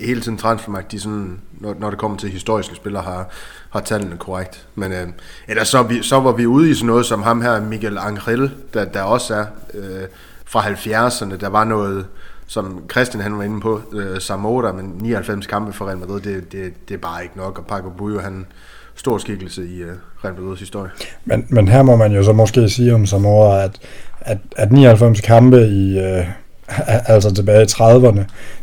hele 0.00 0.20
tiden 0.20 0.38
transfermagt, 0.38 0.92
de 0.92 1.00
sådan, 1.00 1.40
når, 1.60 1.76
når 1.78 1.90
det 1.90 1.98
kommer 1.98 2.18
til 2.18 2.30
historiske 2.30 2.76
spillere, 2.76 3.02
har, 3.02 3.28
har 3.70 3.80
tallene 3.80 4.16
korrekt. 4.16 4.66
Men 4.74 4.92
øh, 4.92 5.08
ellers 5.48 5.68
så, 5.68 5.82
vi, 5.82 6.02
så 6.02 6.20
var 6.20 6.32
vi 6.32 6.46
ude 6.46 6.70
i 6.70 6.74
sådan 6.74 6.86
noget 6.86 7.06
som 7.06 7.22
ham 7.22 7.42
her, 7.42 7.60
Miguel 7.60 7.98
Angel, 7.98 8.50
der, 8.74 8.84
der 8.84 9.02
også 9.02 9.34
er 9.34 9.44
øh, 9.74 10.06
fra 10.44 10.62
70'erne. 10.62 11.36
Der 11.36 11.48
var 11.48 11.64
noget, 11.64 12.06
som 12.46 12.82
Christian 12.90 13.22
han 13.22 13.38
var 13.38 13.42
inde 13.42 13.60
på, 13.60 13.80
øh, 13.92 14.20
Samora, 14.20 14.72
men 14.72 14.94
99 15.00 15.46
kampe 15.46 15.72
for 15.72 15.86
Real 15.86 15.98
Madrid, 15.98 16.20
det, 16.20 16.52
det, 16.52 16.88
det 16.88 16.94
er 16.94 16.98
bare 16.98 17.22
ikke 17.22 17.36
nok. 17.36 17.58
Og 17.58 17.66
Paco 17.66 17.90
Bujo, 17.90 18.18
han 18.18 18.46
stor 18.94 19.18
skikkelse 19.18 19.66
i 19.66 19.82
øh, 19.82 19.92
Real 20.24 20.34
Madrids 20.40 20.60
historie. 20.60 20.90
Men, 21.24 21.46
men 21.48 21.68
her 21.68 21.82
må 21.82 21.96
man 21.96 22.12
jo 22.12 22.22
så 22.22 22.32
måske 22.32 22.68
sige 22.68 22.94
om 22.94 23.06
Samora, 23.06 23.62
at, 23.62 23.78
at, 24.20 24.38
at 24.56 24.72
99 24.72 25.20
kampe 25.20 25.66
i... 25.66 25.98
Øh 25.98 26.26
altså 27.12 27.34
tilbage 27.34 27.62
i 27.62 27.66
30'erne, 27.66 28.20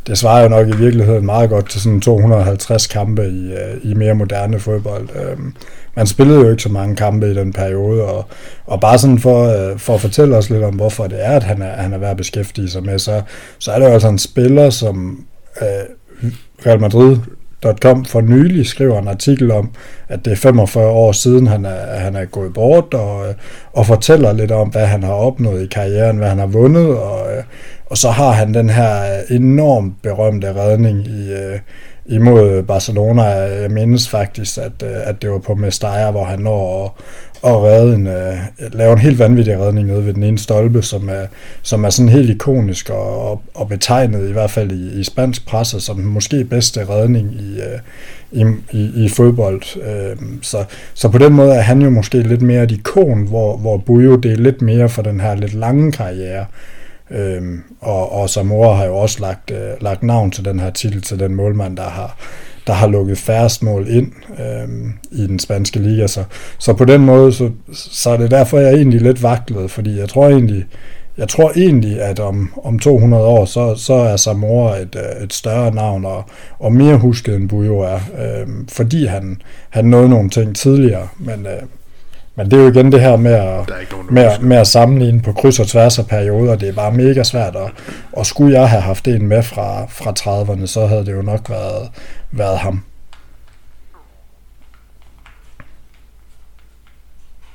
det 0.08 0.18
svarer 0.18 0.44
jo 0.44 0.50
nok 0.50 0.68
i 0.68 0.78
virkeligheden 0.78 1.26
meget 1.26 1.50
godt 1.50 1.70
til 1.70 1.82
sådan 1.82 2.02
250 2.02 2.88
kampe 2.88 3.30
i, 3.30 3.54
øh, 3.54 3.92
i 3.92 3.94
mere 3.94 4.14
moderne 4.14 4.60
fodbold. 4.60 5.10
Øhm, 5.16 5.56
man 5.96 6.08
spillede 6.08 6.40
jo 6.40 6.52
ikke 6.52 6.64
så 6.64 6.70
mange 6.70 6.96
kampe 6.96 7.32
i 7.32 7.34
den 7.34 7.54
periode, 7.54 8.04
og, 8.04 8.26
og 8.66 8.82
bare 8.82 8.98
sådan 8.98 9.20
for, 9.20 9.44
øh, 9.44 9.80
for 9.80 9.94
at 9.96 10.02
fortælle 10.02 10.38
os 10.38 10.50
lidt 10.50 10.64
om, 10.64 10.76
hvorfor 10.76 11.08
det 11.08 11.26
er, 11.26 11.32
at 11.32 11.44
han 11.44 11.62
er, 11.62 11.72
han 11.82 11.94
er 11.94 11.98
værd 11.98 12.12
at 12.12 12.18
beskæftige 12.18 12.70
sig 12.70 12.84
med, 12.84 13.00
så, 13.00 13.22
så 13.60 13.72
er 13.72 13.80
det 13.80 13.86
jo 13.86 13.92
altså 13.92 14.08
en 14.08 14.20
spiller, 14.20 14.70
som 14.70 15.26
øh, 15.62 15.68
Real 16.66 16.80
Madrid 16.80 17.18
Com 17.82 18.06
for 18.06 18.22
nylig 18.22 18.68
skriver 18.68 19.00
en 19.02 19.08
artikel 19.08 19.52
om, 19.52 19.72
at 20.08 20.26
det 20.26 20.32
er 20.32 20.36
45 20.36 20.88
år 20.88 21.12
siden, 21.12 21.48
han 21.48 21.66
er, 21.66 22.00
han 22.00 22.16
er 22.16 22.26
gået 22.26 22.54
bort, 22.54 22.94
og, 22.94 23.28
øh, 23.28 23.34
og 23.74 23.86
fortæller 23.86 24.34
lidt 24.34 24.52
om, 24.52 24.70
hvad 24.70 24.86
han 24.86 25.04
har 25.04 25.14
opnået 25.14 25.64
i 25.64 25.68
karrieren, 25.68 26.18
hvad 26.18 26.30
han 26.30 26.40
har 26.40 26.46
vundet, 26.46 26.88
og, 26.88 27.28
og 27.90 27.98
så 27.98 28.10
har 28.10 28.32
han 28.32 28.54
den 28.54 28.70
her 28.70 29.02
øh, 29.02 29.36
enormt 29.36 30.02
berømte 30.02 30.56
redning 30.56 31.08
i, 31.08 31.34
øh, 31.34 31.60
imod 32.10 32.64
Barcelona. 32.64 33.24
Jeg 33.24 33.72
mindes 33.72 34.10
faktisk, 34.10 34.58
at, 34.58 34.84
øh, 34.84 34.98
at 35.04 35.22
det 35.22 35.32
var 35.32 35.38
på 35.38 35.56
Mestalla, 35.56 36.12
hvor 36.12 36.24
han 36.24 36.40
når 36.40 36.86
at, 36.86 36.92
at 37.52 37.64
redde 37.64 37.96
en, 37.96 38.08
uh, 38.08 38.74
lave 38.74 38.94
en 38.94 39.00
helt 39.00 39.20
vanvittig 39.20 39.60
redning 39.60 39.88
nede 39.88 40.06
ved 40.06 40.14
den 40.14 40.24
ene 40.24 40.38
stolpe, 40.38 40.82
som 40.82 41.10
er, 41.10 41.26
som 41.62 41.84
er 41.84 41.90
sådan 41.90 42.10
helt 42.10 42.30
ikonisk 42.30 42.90
og, 42.90 43.32
og, 43.32 43.42
og 43.54 43.70
betegnet 43.70 44.30
i 44.30 44.32
hvert 44.32 44.52
fald 44.52 44.72
i, 44.72 45.00
i 45.00 45.04
spansk 45.04 45.48
presse 45.48 45.80
som 45.80 45.96
den 45.96 46.06
måske 46.06 46.44
bedste 46.44 46.90
redning 46.90 47.34
i, 47.34 47.60
uh, 47.60 48.40
i, 48.40 48.46
i, 48.72 49.06
i 49.06 49.10
fodbold. 49.10 49.62
Uh, 49.76 50.24
så, 50.42 50.64
så 50.94 51.10
på 51.10 51.18
den 51.18 51.34
måde 51.34 51.56
er 51.56 51.62
han 51.62 51.82
jo 51.82 51.90
måske 51.90 52.22
lidt 52.22 52.42
mere 52.42 52.64
et 52.64 52.72
ikon, 52.72 53.28
hvor, 53.28 53.58
hvor 53.58 53.78
Bujo 53.78 54.16
det 54.16 54.32
er 54.32 54.38
lidt 54.38 54.62
mere 54.62 54.90
for 54.90 55.02
den 55.02 55.22
her 55.22 55.36
lidt 55.36 55.54
lange 55.54 55.92
karriere. 55.92 56.46
Øhm, 57.12 57.64
og, 57.80 58.12
og 58.12 58.30
Samora 58.30 58.76
har 58.76 58.86
jo 58.86 58.98
også 58.98 59.22
lagt, 59.22 59.52
øh, 59.52 59.82
lagt 59.82 60.04
navn 60.04 60.32
til 60.32 60.46
den 60.46 60.60
her 60.60 60.70
titel 60.70 61.02
til 61.02 61.20
den 61.20 61.36
målmand, 61.36 61.78
der 61.78 61.90
har, 61.90 62.18
der 62.68 62.74
har 62.74 62.88
lukket 62.88 63.18
færrest 63.18 63.64
mål 63.64 63.88
ind 63.88 64.12
øhm, 64.40 64.94
i 65.12 65.28
den 65.28 65.40
spanske 65.40 65.80
liga. 65.80 66.08
Så, 66.08 66.24
så 66.58 66.74
på 66.74 66.86
den 66.86 67.06
måde, 67.06 67.34
så, 67.34 67.50
så 67.74 68.10
er 68.10 68.18
det 68.18 68.32
derfor, 68.32 68.60
jeg 68.60 68.72
er 68.72 68.76
egentlig 68.76 69.02
lidt 69.02 69.24
vaklet, 69.24 69.72
fordi 69.72 70.00
jeg 70.00 70.10
tror 70.10 70.30
egentlig, 70.30 70.66
jeg 71.18 71.30
tror 71.30 71.52
egentlig, 71.56 72.02
at 72.02 72.20
om, 72.20 72.54
om 72.64 72.80
200 72.80 73.24
år, 73.24 73.46
så, 73.46 73.76
så 73.76 73.94
er 73.94 74.18
Samora 74.18 74.78
et, 74.78 74.96
øh, 74.96 75.24
et 75.24 75.34
større 75.34 75.76
navn 75.76 76.06
og, 76.06 76.24
og 76.60 76.74
mere 76.74 76.98
husket 76.98 77.36
end 77.36 77.50
Bujo 77.50 77.80
er, 77.80 78.00
øh, 78.20 78.48
fordi 78.70 79.06
han, 79.06 79.42
han 79.70 79.86
nåede 79.86 80.10
nogle 80.10 80.30
ting 80.30 80.56
tidligere, 80.56 81.08
men, 81.20 81.46
øh, 81.46 81.62
men 82.40 82.52
det 82.52 82.60
er 82.60 82.64
jo 82.64 82.72
igen 82.72 82.92
det 82.92 83.02
her 83.02 83.16
med 83.16 83.32
at, 83.32 83.70
med, 84.12 84.24
at, 84.24 84.42
med 84.42 84.58
at 84.58 84.68
sammenligne 84.68 85.22
på 85.22 85.34
kryds 85.34 85.60
og 85.60 85.68
tværs 85.68 86.00
af 86.00 86.08
perioder. 86.08 86.56
Det 86.56 86.70
er 86.70 86.74
bare 86.74 86.92
mega 86.92 87.24
svært. 87.24 87.56
Og, 87.56 87.72
og 88.12 88.26
skulle 88.26 88.60
jeg 88.60 88.70
have 88.70 88.82
haft 88.82 89.08
en 89.08 89.28
med 89.28 89.44
fra, 89.44 89.86
fra 89.86 90.12
30'erne, 90.20 90.66
så 90.66 90.86
havde 90.86 91.06
det 91.06 91.14
jo 91.14 91.22
nok 91.22 91.50
været, 91.50 91.90
været 92.32 92.58
ham. 92.58 92.84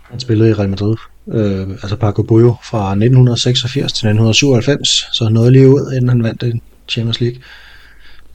Han 0.02 0.20
spillede 0.20 0.50
i 0.50 0.52
Real 0.52 0.68
Madrid, 0.68 0.96
øh, 1.28 1.68
altså 1.70 1.96
Paco 1.96 2.22
Bullo, 2.22 2.54
fra 2.62 2.90
1986 2.90 3.92
til 3.92 4.08
1997, 4.08 5.08
så 5.12 5.24
han 5.24 5.32
nåede 5.32 5.50
lige 5.50 5.68
ud, 5.68 5.92
inden 5.92 6.08
han 6.08 6.22
vandt 6.22 6.40
den 6.40 6.60
Champions 6.88 7.20
League. 7.20 7.40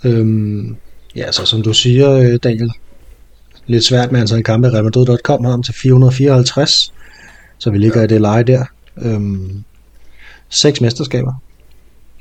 Øhm, 0.03 0.77
ja, 1.15 1.31
så 1.31 1.45
som 1.45 1.61
du 1.61 1.73
siger, 1.73 2.11
øh, 2.11 2.39
Daniel, 2.43 2.71
lidt 3.69 3.83
svært 3.83 4.11
med 4.11 4.19
antal 4.19 4.43
kampe. 4.43 4.69
Real 4.69 4.83
Madrid.com 4.83 5.43
har 5.43 5.51
ham 5.51 5.63
til 5.63 5.73
454, 5.73 6.93
så 7.57 7.69
vi 7.69 7.77
ligger 7.77 7.97
ja. 7.99 8.03
i 8.03 8.07
det 8.07 8.21
leje 8.21 8.43
der. 8.43 8.65
Øhm, 8.97 9.63
seks 10.49 10.81
mesterskaber, 10.81 11.33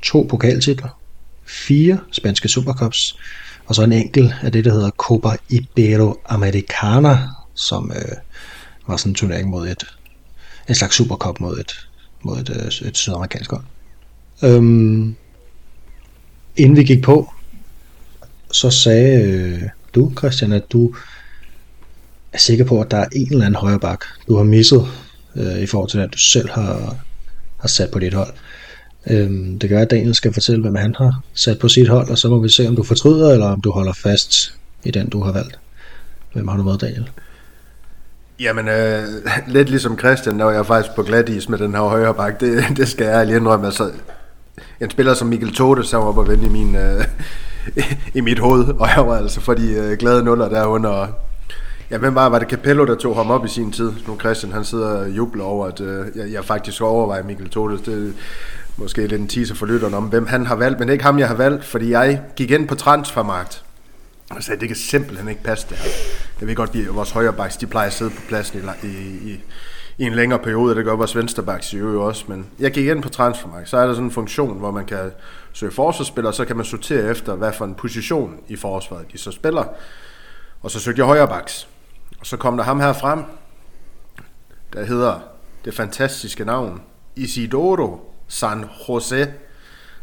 to 0.01 0.27
pokaltitler, 0.29 0.99
fire 1.45 1.99
spanske 2.11 2.47
supercups, 2.47 3.17
og 3.65 3.75
så 3.75 3.83
en 3.83 3.91
enkelt 3.91 4.33
af 4.41 4.51
det, 4.51 4.65
der 4.65 4.71
hedder 4.71 4.89
Copa 4.89 5.29
Iberoamericana, 5.49 7.17
som 7.53 7.91
øh, 7.95 8.17
var 8.87 8.97
sådan 8.97 9.11
en 9.11 9.15
turnering 9.15 9.49
mod 9.49 9.67
et, 9.67 9.83
en 10.69 10.75
slags 10.75 10.95
supercup 10.95 11.39
mod 11.39 11.59
et, 11.59 11.87
mod 12.23 12.37
et, 12.37 12.49
et, 12.49 12.81
øh, 12.81 12.87
et 12.87 12.97
sydamerikansk 12.97 13.51
hold. 13.51 13.63
Øhm, 14.43 15.15
inden 16.57 16.77
vi 16.77 16.83
gik 16.83 17.03
på, 17.03 17.33
så 18.51 18.69
sagde 18.69 19.23
øh, 19.23 19.61
du, 19.95 20.11
Christian, 20.17 20.51
at 20.51 20.71
du 20.71 20.95
er 22.33 22.37
sikker 22.37 22.65
på, 22.65 22.81
at 22.81 22.91
der 22.91 22.97
er 22.97 23.07
en 23.15 23.27
eller 23.31 23.45
anden 23.45 23.55
højre 23.55 23.79
bak, 23.79 24.05
du 24.27 24.35
har 24.35 24.43
misset 24.43 24.87
øh, 25.35 25.59
i 25.59 25.65
forhold 25.65 25.89
til, 25.89 25.99
at 25.99 26.13
du 26.13 26.17
selv 26.17 26.49
har, 26.49 26.95
har 27.57 27.67
sat 27.67 27.91
på 27.91 27.99
dit 27.99 28.13
hold. 28.13 28.33
Øh, 29.09 29.29
det 29.61 29.69
gør, 29.69 29.81
at 29.81 29.91
Daniel 29.91 30.15
skal 30.15 30.33
fortælle, 30.33 30.61
hvem 30.61 30.75
han 30.75 30.95
har 30.97 31.21
sat 31.33 31.59
på 31.59 31.67
sit 31.67 31.87
hold, 31.87 32.09
og 32.09 32.17
så 32.17 32.29
må 32.29 32.39
vi 32.39 32.49
se, 32.49 32.67
om 32.67 32.75
du 32.75 32.83
fortryder, 32.83 33.31
eller 33.31 33.45
om 33.45 33.61
du 33.61 33.71
holder 33.71 33.93
fast 33.93 34.53
i 34.83 34.91
den, 34.91 35.09
du 35.09 35.23
har 35.23 35.31
valgt. 35.31 35.59
Hvem 36.33 36.47
har 36.47 36.57
du 36.57 36.63
med, 36.63 36.77
Daniel? 36.77 37.09
Jamen, 38.39 38.67
øh, 38.67 39.03
lidt 39.55 39.69
ligesom 39.69 39.99
Christian, 39.99 40.39
der 40.39 40.45
var 40.45 40.51
jeg 40.51 40.65
faktisk 40.65 40.95
på 40.95 41.03
glat 41.03 41.29
is 41.29 41.49
med 41.49 41.57
den 41.57 41.71
her 41.71 41.81
højre 41.81 42.13
bak. 42.13 42.39
Det, 42.39 42.63
det 42.77 42.87
skal 42.87 43.05
jeg 43.05 43.25
lige 43.25 43.37
indrømme. 43.37 43.65
Altså, 43.65 43.91
en 44.81 44.89
spiller 44.89 45.13
som 45.13 45.27
Mikkel 45.27 45.53
Tote, 45.53 45.83
så 45.83 45.97
var 45.97 46.11
på 46.11 46.23
vende 46.23 46.45
i, 46.45 46.49
min, 46.49 46.75
øh, 46.75 47.05
i 48.17 48.21
mit 48.21 48.39
hoved, 48.39 48.67
og 48.67 48.89
jeg 48.95 49.07
var 49.07 49.17
altså 49.17 49.41
for 49.41 49.53
de 49.53 49.71
øh, 49.71 49.97
glade 49.97 50.23
nuller 50.23 50.49
derunder, 50.49 51.07
Ja, 51.91 51.97
hvem 51.97 52.15
var, 52.15 52.29
var 52.29 52.39
det 52.39 52.49
Capello, 52.49 52.85
der 52.85 52.95
tog 52.95 53.15
ham 53.15 53.31
op 53.31 53.45
i 53.45 53.47
sin 53.47 53.71
tid? 53.71 53.91
Nu 54.07 54.19
Christian, 54.19 54.53
han 54.53 54.65
sidder 54.65 54.87
og 54.87 55.09
jubler 55.09 55.43
over, 55.43 55.65
at 55.67 55.81
øh, 55.81 56.05
jeg, 56.15 56.31
jeg 56.31 56.45
faktisk 56.45 56.81
overvejer 56.81 57.23
Mikkel 57.23 57.49
Todes. 57.49 57.81
Det 57.81 58.07
er 58.07 58.11
måske 58.77 59.01
lidt 59.01 59.21
en 59.21 59.27
teaser 59.27 59.55
for 59.55 59.65
lytterne 59.65 59.97
om, 59.97 60.03
hvem 60.03 60.27
han 60.27 60.45
har 60.45 60.55
valgt, 60.55 60.79
men 60.79 60.87
det 60.87 60.93
ikke 60.93 61.03
ham, 61.03 61.19
jeg 61.19 61.27
har 61.27 61.35
valgt, 61.35 61.65
fordi 61.65 61.91
jeg 61.91 62.21
gik 62.35 62.51
ind 62.51 62.67
på 62.67 62.75
transfermarkt 62.75 63.63
og 64.29 64.43
sagde, 64.43 64.59
det 64.59 64.69
kan 64.69 64.77
simpelthen 64.77 65.29
ikke 65.29 65.43
passe 65.43 65.67
det 65.69 65.77
her. 65.77 65.91
Jeg 66.39 66.47
ved 66.47 66.55
godt, 66.55 66.75
at 66.75 66.95
vores 66.95 67.11
højrebacks, 67.11 67.57
de 67.57 67.67
plejer 67.67 67.87
at 67.87 67.93
sidde 67.93 68.11
på 68.11 68.21
pladsen 68.27 68.59
i, 68.83 68.87
i, 68.87 69.31
i, 69.31 69.39
i 69.97 70.03
en 70.03 70.13
længere 70.13 70.39
periode, 70.39 70.75
det 70.75 70.85
gør 70.85 70.95
vores 70.95 71.15
venstrebacks 71.15 71.73
i 71.73 71.77
øvrigt 71.77 72.01
også, 72.01 72.25
men 72.27 72.45
jeg 72.59 72.71
gik 72.71 72.87
ind 72.87 73.03
på 73.03 73.09
transfermarkt, 73.09 73.69
så 73.69 73.77
er 73.77 73.85
der 73.87 73.93
sådan 73.93 74.05
en 74.05 74.11
funktion, 74.11 74.59
hvor 74.59 74.71
man 74.71 74.85
kan 74.85 75.11
søge 75.53 75.71
forsvarsspillere, 75.71 76.33
så 76.33 76.45
kan 76.45 76.55
man 76.55 76.65
sortere 76.65 77.11
efter, 77.11 77.35
hvad 77.35 77.53
for 77.53 77.65
en 77.65 77.75
position 77.75 78.35
i 78.47 78.55
forsvaret 78.55 79.05
de 79.11 79.17
så 79.17 79.31
spiller. 79.31 79.63
Og 80.61 80.71
så 80.71 80.79
søgte 80.79 80.99
jeg 80.99 81.05
højrebacks. 81.05 81.67
Og 82.19 82.25
så 82.25 82.37
kom 82.37 82.57
der 82.57 82.63
ham 82.63 82.79
her 82.79 82.93
frem, 82.93 83.23
der 84.73 84.85
hedder 84.85 85.19
det 85.65 85.73
fantastiske 85.73 86.45
navn 86.45 86.81
Isidoro 87.15 88.13
San 88.27 88.65
Jose, 88.89 89.33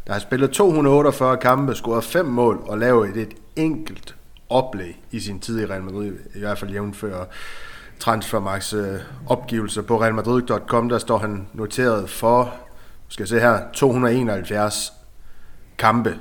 der 0.07 0.13
har 0.13 0.19
spillet 0.19 0.51
248 0.51 1.37
kampe, 1.37 1.75
scoret 1.75 2.03
5 2.03 2.25
mål 2.25 2.63
og 2.67 2.77
lavet 2.77 3.17
et, 3.17 3.33
enkelt 3.55 4.15
oplæg 4.49 5.03
i 5.11 5.19
sin 5.19 5.39
tid 5.39 5.59
i 5.59 5.65
Real 5.65 5.83
Madrid, 5.83 6.13
i 6.35 6.39
hvert 6.39 6.57
fald 6.57 6.71
jævnfører 6.71 7.25
Transfermax 7.99 8.73
øh, 8.73 8.99
opgivelse 9.27 9.83
på 9.83 10.01
realmadrid.com, 10.01 10.89
der 10.89 10.97
står 10.97 11.17
han 11.17 11.47
noteret 11.53 12.09
for, 12.09 12.53
skal 13.07 13.23
jeg 13.23 13.27
se 13.27 13.39
her, 13.39 13.61
271 13.73 14.93
kampe. 15.77 16.19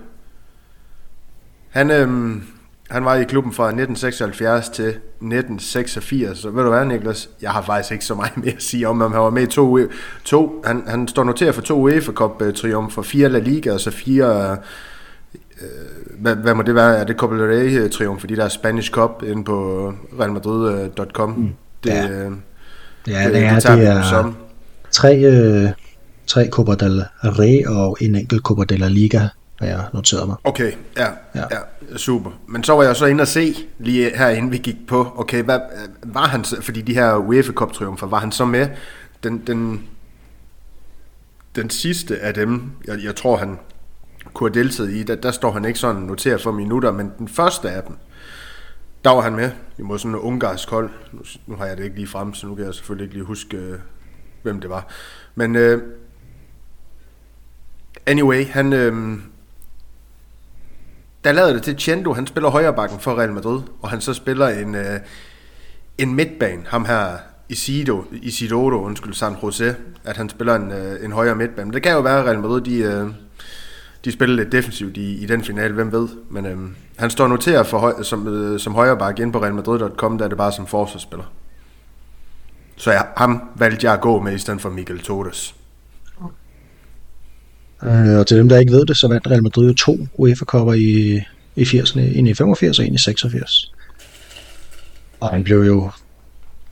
Han, 1.69 1.91
øhm, 1.91 2.45
han 2.91 3.05
var 3.05 3.15
i 3.15 3.25
klubben 3.25 3.53
fra 3.53 3.65
1976 3.65 4.69
til 4.69 4.89
1986, 4.89 6.39
så 6.39 6.51
ved 6.51 6.63
du 6.63 6.71
hvad, 6.71 6.85
Niklas? 6.85 7.29
Jeg 7.43 7.51
har 7.51 7.63
faktisk 7.63 7.93
ikke 7.93 8.05
så 8.05 8.15
meget 8.15 8.37
mere 8.37 8.55
at 8.55 8.63
sige 8.63 8.89
om, 8.89 9.03
om 9.03 9.13
han 9.13 9.21
var 9.21 9.31
med 9.31 9.43
i 9.43 9.47
to, 9.47 9.79
to 10.25 10.63
han, 10.65 10.83
han 10.87 11.09
står 11.09 11.25
noteret 11.25 11.55
for 11.55 11.63
to 11.63 11.81
UEFA 11.81 12.13
Cup 12.13 12.43
uh, 12.43 12.53
triumfer, 12.53 13.03
fire 13.03 13.29
La 13.29 13.39
Liga 13.39 13.73
og 13.73 13.81
så 13.81 13.91
fire, 13.91 14.51
uh, 14.53 16.21
hvad, 16.21 16.37
hvad 16.37 16.55
må 16.55 16.63
det 16.63 16.75
være, 16.75 16.97
er 16.97 17.05
det 17.05 17.17
Copa 17.17 17.35
del 17.35 17.45
Rey 17.45 17.91
triumf, 17.91 18.21
fordi 18.21 18.35
der 18.35 18.45
er 18.45 18.49
Spanish 18.49 18.91
Cup 18.91 19.23
inde 19.23 19.45
på 19.45 19.93
realmadrid.com. 20.21 21.31
Mm. 21.31 21.49
Det, 21.85 21.91
ja. 21.91 22.05
Uh, 22.05 22.33
ja, 23.07 23.25
det, 23.25 23.35
det, 23.35 23.45
er, 23.45 23.55
det, 23.55 23.79
det 23.79 23.87
er 23.87 24.03
som. 24.03 24.37
tre, 24.91 25.65
uh, 25.65 25.71
tre 26.27 26.49
Copa 26.51 26.75
del 26.75 27.05
Rey 27.25 27.67
og 27.67 27.97
en 28.01 28.15
enkelt 28.15 28.43
Copa 28.43 28.65
de 28.65 28.77
la 28.77 28.89
Liga 28.89 29.29
har 29.59 29.67
jeg 29.67 29.85
noteret 29.95 30.29
mig. 30.29 30.37
Okay, 30.45 30.73
ja, 30.97 31.09
ja. 31.35 31.45
ja, 31.51 31.97
super. 31.97 32.31
Men 32.47 32.65
så 32.65 32.73
var 32.73 32.83
jeg 32.83 32.97
så 32.97 33.07
inde 33.07 33.23
og 33.23 33.29
se, 33.29 33.55
lige 33.79 34.17
her 34.17 34.29
inden 34.29 34.53
vi 34.53 34.59
gik 34.59 34.87
på, 34.89 35.13
okay, 35.17 35.43
hvad, 35.43 35.61
var 36.03 36.27
han, 36.27 36.45
fordi 36.45 36.81
de 36.83 36.95
her 36.95 37.17
UEFA 37.17 37.53
Cup 37.53 37.73
triumfer, 37.73 38.07
var 38.07 38.19
han 38.19 38.33
så 38.33 38.45
med 38.45 38.69
den, 39.23 39.47
den, 39.47 39.89
den 41.57 41.71
sidste 41.71 42.19
af 42.19 42.35
dem, 42.35 42.73
jeg, 42.87 42.99
jeg 43.05 43.17
tror 43.17 43.37
han 43.37 43.59
kunne 44.35 44.51
have 44.51 44.63
deltaget 44.63 44.91
i, 44.91 45.03
der, 45.03 45.15
der 45.15 45.31
står 45.31 45.51
han 45.51 45.65
ikke 45.65 45.79
sådan 45.79 46.03
noteret 46.03 46.43
for 46.43 46.53
minutter, 46.53 46.93
men 46.93 47.13
den 47.19 47.29
første 47.29 47.71
af 47.71 47.83
dem, 47.83 47.97
der 49.05 49.11
var 49.11 49.21
han 49.21 49.37
med 49.37 49.51
imod 49.79 49.99
sådan 49.99 50.11
en 50.11 50.21
ungarsk 50.21 50.71
hold. 50.71 50.91
Nu, 51.13 51.21
nu 51.47 51.57
har 51.57 51.67
jeg 51.67 51.77
det 51.77 51.85
ikke 51.85 51.97
lige 51.97 52.09
frem, 52.09 52.35
så 52.35 52.47
nu 52.47 52.55
kan 52.55 52.65
jeg 52.65 52.75
selvfølgelig 52.75 53.05
ikke 53.05 53.15
lige 53.15 53.25
huske, 53.25 53.57
øh, 53.57 53.79
hvem 54.43 54.61
det 54.61 54.71
var. 54.71 54.87
Men 55.35 55.57
øh, 55.57 55.83
anyway, 58.07 58.47
han... 58.47 58.73
Øh, 58.73 59.19
der 61.27 61.33
lavede 61.33 61.55
det 61.55 61.63
til 61.63 61.79
Chendo, 61.79 62.13
han 62.13 62.27
spiller 62.27 62.51
højre 62.51 62.73
bakken 62.73 62.99
for 63.01 63.19
Real 63.19 63.33
Madrid, 63.33 63.61
og 63.83 63.91
han 63.91 64.01
så 64.01 64.15
spiller 64.15 64.49
en, 64.49 64.75
øh, 64.75 65.01
en 65.99 66.15
midtbane, 66.15 66.63
ham 66.67 66.85
her 66.85 67.17
Isido, 67.49 68.05
Isidoro, 68.13 68.83
undskyld, 68.83 69.15
San 69.15 69.37
Jose, 69.43 69.77
at 70.05 70.17
han 70.17 70.29
spiller 70.29 70.55
en, 70.55 70.73
øh, 70.73 71.05
en 71.05 71.13
højere 71.13 71.35
midtbane. 71.35 71.67
Men 71.67 71.75
det 71.75 71.83
kan 71.83 71.93
jo 71.93 72.01
være, 72.01 72.19
at 72.19 72.27
Real 72.27 72.39
Madrid, 72.39 72.61
de, 72.61 72.79
øh, 72.79 73.07
de 74.05 74.13
spiller 74.13 74.37
lidt 74.37 74.53
defensivt 74.53 74.97
i, 74.97 75.23
i 75.23 75.27
den 75.27 75.45
finale, 75.45 75.75
hvem 75.75 75.93
ved. 75.93 76.09
Men 76.31 76.47
øh, 76.47 76.57
han 76.97 77.11
står 77.11 77.29
noteret 77.29 77.67
for 77.67 77.79
høj, 77.79 78.03
som, 78.03 78.29
øh, 78.29 78.61
som 78.61 78.75
højre 78.75 78.97
bakke 78.97 79.23
ind 79.23 79.33
på 79.33 79.43
realmadrid.com, 79.43 80.19
der 80.19 80.25
er 80.25 80.29
det 80.29 80.39
bare 80.39 80.53
som 80.53 80.67
forsvarsspiller. 80.67 81.25
Så 82.77 82.93
ja, 82.93 83.03
ham 83.17 83.43
valgte 83.55 83.87
jeg 83.87 83.95
at 83.95 84.01
gå 84.01 84.21
med 84.21 84.35
i 84.35 84.39
stedet 84.39 84.61
for 84.61 84.71
Miguel 84.71 85.01
Torres. 85.01 85.56
Øh, 87.85 88.19
og 88.19 88.27
til 88.27 88.37
dem, 88.37 88.49
der 88.49 88.59
ikke 88.59 88.73
ved 88.73 88.87
det, 88.87 88.97
så 88.97 89.09
vandt 89.09 89.31
Real 89.31 89.43
Madrid 89.43 89.69
jo 89.69 89.75
to 89.75 89.99
UEFA-kopper 90.15 90.73
i, 90.73 91.21
i 91.57 91.63
80'erne, 91.63 92.01
en 92.01 92.27
i 92.27 92.35
85 92.35 92.79
og 92.79 92.87
en 92.87 92.95
i 92.95 92.99
86. 92.99 93.73
Og 95.21 95.29
han 95.29 95.45
blev 95.45 95.63
jo, 95.63 95.91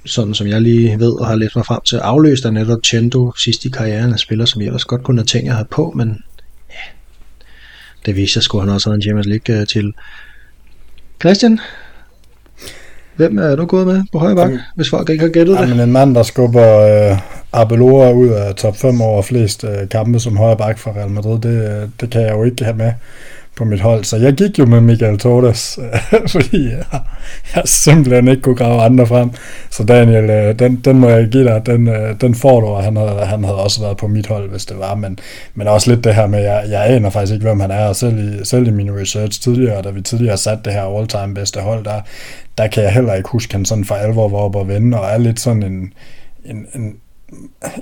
sådan 0.04 0.34
som 0.34 0.46
jeg 0.46 0.62
lige 0.62 0.98
ved 1.00 1.20
og 1.20 1.26
har 1.26 1.34
læst 1.34 1.56
mig 1.56 1.66
frem 1.66 1.80
til, 1.84 1.96
afløst 1.96 2.44
af 2.44 2.52
netop 2.52 2.78
Chendo 2.84 3.32
sidst 3.36 3.64
i 3.64 3.68
karrieren 3.68 4.12
af 4.12 4.18
spiller, 4.18 4.44
som 4.44 4.60
jeg 4.60 4.66
ellers 4.66 4.84
godt 4.84 5.02
kunne 5.02 5.18
have 5.18 5.26
tænkt, 5.26 5.46
jeg 5.46 5.54
havde 5.54 5.68
på, 5.70 5.92
men 5.96 6.08
ja, 6.70 6.92
det 8.06 8.16
viste 8.16 8.40
sig, 8.40 8.54
at 8.54 8.60
han 8.60 8.68
også 8.68 8.88
havde 8.88 8.96
en 8.96 9.02
Champions 9.02 9.26
League 9.26 9.60
øh, 9.60 9.66
til. 9.66 9.92
Christian, 11.20 11.60
hvem 13.16 13.38
er 13.38 13.56
du 13.56 13.66
gået 13.66 13.86
med 13.86 14.02
på 14.12 14.18
højre 14.18 14.36
bak, 14.36 14.50
hvis 14.76 14.90
folk 14.90 15.10
ikke 15.10 15.24
har 15.24 15.30
gættet 15.30 15.58
det? 15.58 15.68
Jamen, 15.68 15.80
en 15.80 15.92
mand, 15.92 16.14
der 16.14 16.22
skubber 16.22 16.78
øh, 16.80 17.18
Abelora 17.54 18.10
ud 18.12 18.28
af 18.28 18.54
top 18.54 18.76
5 18.76 19.00
over 19.00 19.22
flest 19.22 19.64
øh, 19.64 19.88
kampe 19.88 20.20
som 20.20 20.36
højre 20.36 20.56
bak 20.56 20.78
for 20.78 20.96
Real 20.96 21.10
Madrid, 21.10 21.38
det, 21.40 21.82
øh, 21.82 21.88
det 22.00 22.10
kan 22.10 22.22
jeg 22.22 22.32
jo 22.32 22.44
ikke 22.44 22.64
have 22.64 22.76
med 22.76 22.92
på 23.56 23.64
mit 23.64 23.80
hold. 23.80 24.04
Så 24.04 24.16
jeg 24.16 24.32
gik 24.32 24.58
jo 24.58 24.66
med 24.66 24.80
Miguel 24.80 25.18
Torres, 25.18 25.78
øh, 25.82 26.28
fordi 26.28 26.64
jeg, 26.64 27.00
jeg 27.54 27.62
simpelthen 27.64 28.28
ikke 28.28 28.42
kunne 28.42 28.56
grave 28.56 28.82
andre 28.82 29.06
frem. 29.06 29.30
Så 29.70 29.84
Daniel, 29.84 30.30
øh, 30.30 30.58
den, 30.58 30.76
den 30.76 30.98
må 30.98 31.08
jeg 31.08 31.28
give 31.28 31.44
dig, 31.44 31.66
den, 31.66 31.88
øh, 31.88 32.20
den 32.20 32.34
får 32.34 32.60
du, 32.60 32.66
og 32.66 32.84
han 32.84 32.96
havde, 32.96 33.26
han 33.26 33.44
havde 33.44 33.58
også 33.58 33.80
været 33.80 33.96
på 33.96 34.06
mit 34.06 34.26
hold, 34.26 34.50
hvis 34.50 34.66
det 34.66 34.78
var. 34.78 34.94
Men, 34.94 35.18
men 35.54 35.68
også 35.68 35.90
lidt 35.90 36.04
det 36.04 36.14
her 36.14 36.26
med, 36.26 36.40
jeg, 36.42 36.64
jeg 36.68 36.90
aner 36.90 37.10
faktisk 37.10 37.32
ikke, 37.32 37.46
hvem 37.46 37.60
han 37.60 37.70
er, 37.70 37.86
og 37.86 37.96
selv 37.96 38.18
i, 38.18 38.44
selv 38.44 38.66
i 38.66 38.70
min 38.70 39.00
research 39.00 39.42
tidligere, 39.42 39.82
da 39.82 39.90
vi 39.90 40.00
tidligere 40.00 40.36
satte 40.36 40.64
det 40.64 40.72
her 40.72 40.98
all-time 40.98 41.34
bedste 41.34 41.60
hold, 41.60 41.84
der, 41.84 42.00
der 42.58 42.66
kan 42.66 42.82
jeg 42.82 42.92
heller 42.92 43.14
ikke 43.14 43.28
huske, 43.28 43.50
at 43.50 43.54
han 43.54 43.64
sådan 43.64 43.84
for 43.84 43.94
alvor 43.94 44.28
var 44.28 44.38
oppe 44.38 44.58
og 44.58 44.68
vende, 44.68 45.00
og 45.00 45.06
er 45.06 45.18
lidt 45.18 45.40
sådan 45.40 45.62
en, 45.62 45.92
en, 46.44 46.66
en 46.74 46.94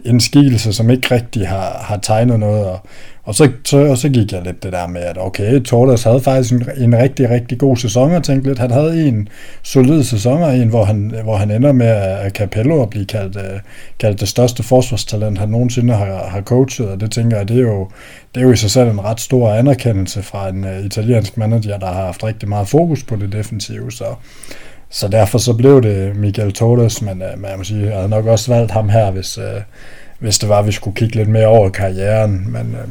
en 0.05 0.21
skikkelse, 0.21 0.73
som 0.73 0.91
ikke 0.91 1.15
rigtig 1.15 1.49
har, 1.49 1.85
har 1.85 1.97
tegnet 1.97 2.41
noget, 2.41 2.65
og, 2.65 2.81
og, 3.25 3.35
så, 3.35 3.51
så, 3.65 3.79
og 3.79 3.99
så 3.99 4.09
gik 4.09 4.33
jeg 4.33 4.43
lidt 4.43 4.63
det 4.63 4.73
der 4.73 4.87
med, 4.87 5.01
at 5.01 5.19
okay, 5.19 5.61
Tordas 5.61 6.03
havde 6.03 6.21
faktisk 6.21 6.53
en, 6.53 6.69
en 6.79 6.99
rigtig, 6.99 7.31
rigtig 7.31 7.59
god 7.59 7.77
sæson, 7.77 8.13
og 8.13 8.23
tænkte 8.23 8.51
lidt, 8.51 8.59
han 8.59 8.71
havde 8.71 9.09
en 9.09 9.29
solid 9.63 10.05
sæson, 10.05 10.43
og 10.43 10.57
en, 10.57 10.69
hvor 10.69 10.85
han, 10.85 11.15
hvor 11.23 11.37
han 11.37 11.51
ender 11.51 11.73
med 11.73 11.87
at 11.87 12.33
Capello 12.33 12.83
at 12.83 12.91
blive 12.91 13.05
kaldt, 13.05 13.37
uh, 13.37 13.43
kaldt 13.99 14.21
det 14.21 14.29
største 14.29 14.63
forsvarstalent, 14.63 15.39
han 15.39 15.49
nogensinde 15.49 15.95
har, 15.95 16.29
har 16.29 16.43
coachet, 16.43 16.89
og 16.89 17.01
det 17.01 17.11
tænker 17.11 17.37
jeg, 17.37 17.49
det 17.49 17.57
er, 17.57 17.61
jo, 17.61 17.89
det 18.35 18.41
er 18.41 18.45
jo 18.45 18.53
i 18.53 18.57
sig 18.57 18.71
selv 18.71 18.91
en 18.91 19.05
ret 19.05 19.21
stor 19.21 19.53
anerkendelse 19.53 20.23
fra 20.23 20.49
en 20.49 20.65
uh, 20.65 20.85
italiensk 20.85 21.37
manager, 21.37 21.79
der 21.79 21.87
har 21.87 22.05
haft 22.05 22.25
rigtig 22.25 22.49
meget 22.49 22.69
fokus 22.69 23.03
på 23.03 23.17
det 23.17 23.33
defensive, 23.33 23.93
så 23.93 24.05
så 24.93 25.09
derfor 25.09 25.39
så 25.39 25.53
blev 25.53 25.83
det 25.83 26.17
Miguel 26.17 26.53
Torres, 26.53 27.03
men 27.03 27.23
øh, 27.23 27.29
uh, 27.35 27.41
man 27.41 27.59
må 27.59 27.65
sige, 27.65 27.87
jeg 27.87 27.95
havde 27.95 28.09
nok 28.09 28.27
også 28.27 28.55
valgt 28.55 28.71
ham 28.71 28.89
her, 28.89 29.11
hvis, 29.11 29.39
uh, 29.39 29.63
hvis 30.19 30.39
det 30.39 30.49
var, 30.49 30.59
at 30.59 30.67
vi 30.67 30.73
skulle 30.73 30.97
kigge 30.97 31.17
lidt 31.17 31.29
mere 31.29 31.47
over 31.47 31.69
karrieren. 31.69 32.47
Men, 32.53 32.77
øh, 32.83 32.89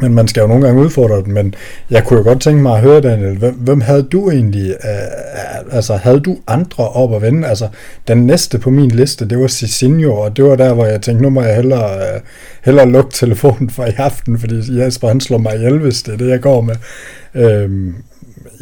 men 0.00 0.14
man 0.14 0.28
skal 0.28 0.40
jo 0.40 0.46
nogle 0.46 0.66
gange 0.66 0.82
udfordre 0.82 1.22
den, 1.22 1.32
men 1.32 1.54
jeg 1.90 2.04
kunne 2.04 2.18
jo 2.18 2.24
godt 2.24 2.40
tænke 2.40 2.62
mig 2.62 2.74
at 2.74 2.80
høre, 2.80 3.00
Daniel, 3.00 3.38
hvem, 3.38 3.54
hvem 3.54 3.80
havde 3.80 4.02
du 4.02 4.30
egentlig, 4.30 4.70
øh, 4.70 5.76
altså 5.76 5.96
havde 5.96 6.20
du 6.20 6.36
andre 6.46 6.88
op 6.88 7.14
at 7.14 7.22
vende? 7.22 7.48
Altså, 7.48 7.68
den 8.08 8.26
næste 8.26 8.58
på 8.58 8.70
min 8.70 8.90
liste, 8.90 9.28
det 9.28 9.38
var 9.38 9.46
Cicinho, 9.46 10.14
og 10.14 10.36
det 10.36 10.44
var 10.44 10.56
der, 10.56 10.74
hvor 10.74 10.86
jeg 10.86 11.00
tænkte, 11.00 11.22
nu 11.22 11.30
må 11.30 11.42
jeg 11.42 11.56
hellere, 11.56 12.14
øh, 12.14 12.20
hellere 12.64 12.88
lukke 12.88 13.10
telefonen 13.12 13.70
for 13.70 13.84
i 13.84 13.92
aften, 13.96 14.38
fordi 14.38 14.80
Jesper 14.80 15.08
han 15.08 15.20
slår 15.20 15.38
mig 15.38 15.54
ihjel, 15.54 15.78
hvis 15.78 16.02
det 16.02 16.14
er 16.14 16.18
det, 16.18 16.28
jeg 16.28 16.40
går 16.40 16.60
med. 16.60 16.74
Øh, 17.34 17.70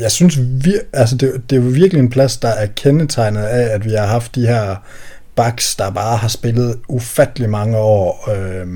jeg 0.01 0.11
synes, 0.11 0.39
vi, 0.39 0.75
altså 0.93 1.17
det, 1.17 1.43
det 1.51 1.59
er 1.59 1.63
jo 1.63 1.69
virkelig 1.69 2.01
en 2.01 2.11
plads, 2.11 2.37
der 2.37 2.49
er 2.49 2.67
kendetegnet 2.67 3.43
af, 3.43 3.75
at 3.75 3.85
vi 3.85 3.91
har 3.91 4.07
haft 4.07 4.35
de 4.35 4.47
her 4.47 4.77
backs, 5.35 5.77
der 5.77 5.91
bare 5.91 6.17
har 6.17 6.29
spillet 6.29 6.77
ufattelig 6.89 7.51
mange 7.51 7.79
år, 7.79 8.31
øh, 8.31 8.67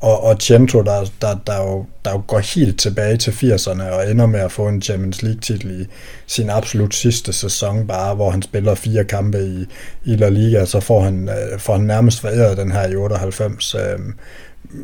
og, 0.00 0.22
og 0.22 0.36
Centro, 0.40 0.82
der, 0.82 1.10
der, 1.20 1.36
der, 1.46 1.56
jo, 1.56 1.86
der 2.04 2.10
jo 2.10 2.22
går 2.26 2.38
helt 2.38 2.78
tilbage 2.78 3.16
til 3.16 3.30
80'erne 3.30 3.82
og 3.82 4.10
ender 4.10 4.26
med 4.26 4.40
at 4.40 4.52
få 4.52 4.68
en 4.68 4.82
Champions 4.82 5.22
League-titel 5.22 5.80
i 5.80 5.86
sin 6.26 6.50
absolut 6.50 6.94
sidste 6.94 7.32
sæson, 7.32 7.86
bare 7.86 8.14
hvor 8.14 8.30
han 8.30 8.42
spiller 8.42 8.74
fire 8.74 9.04
kampe 9.04 9.38
i, 9.38 9.66
i 10.04 10.16
La 10.16 10.28
Liga, 10.28 10.64
så 10.64 10.80
får 10.80 11.00
han, 11.00 11.28
øh, 11.28 11.58
får 11.58 11.76
han 11.76 11.84
nærmest 11.84 12.20
foræret 12.20 12.56
den 12.56 12.72
her 12.72 12.88
i 12.88 12.96
98. 12.96 13.74
Øh, 13.74 13.98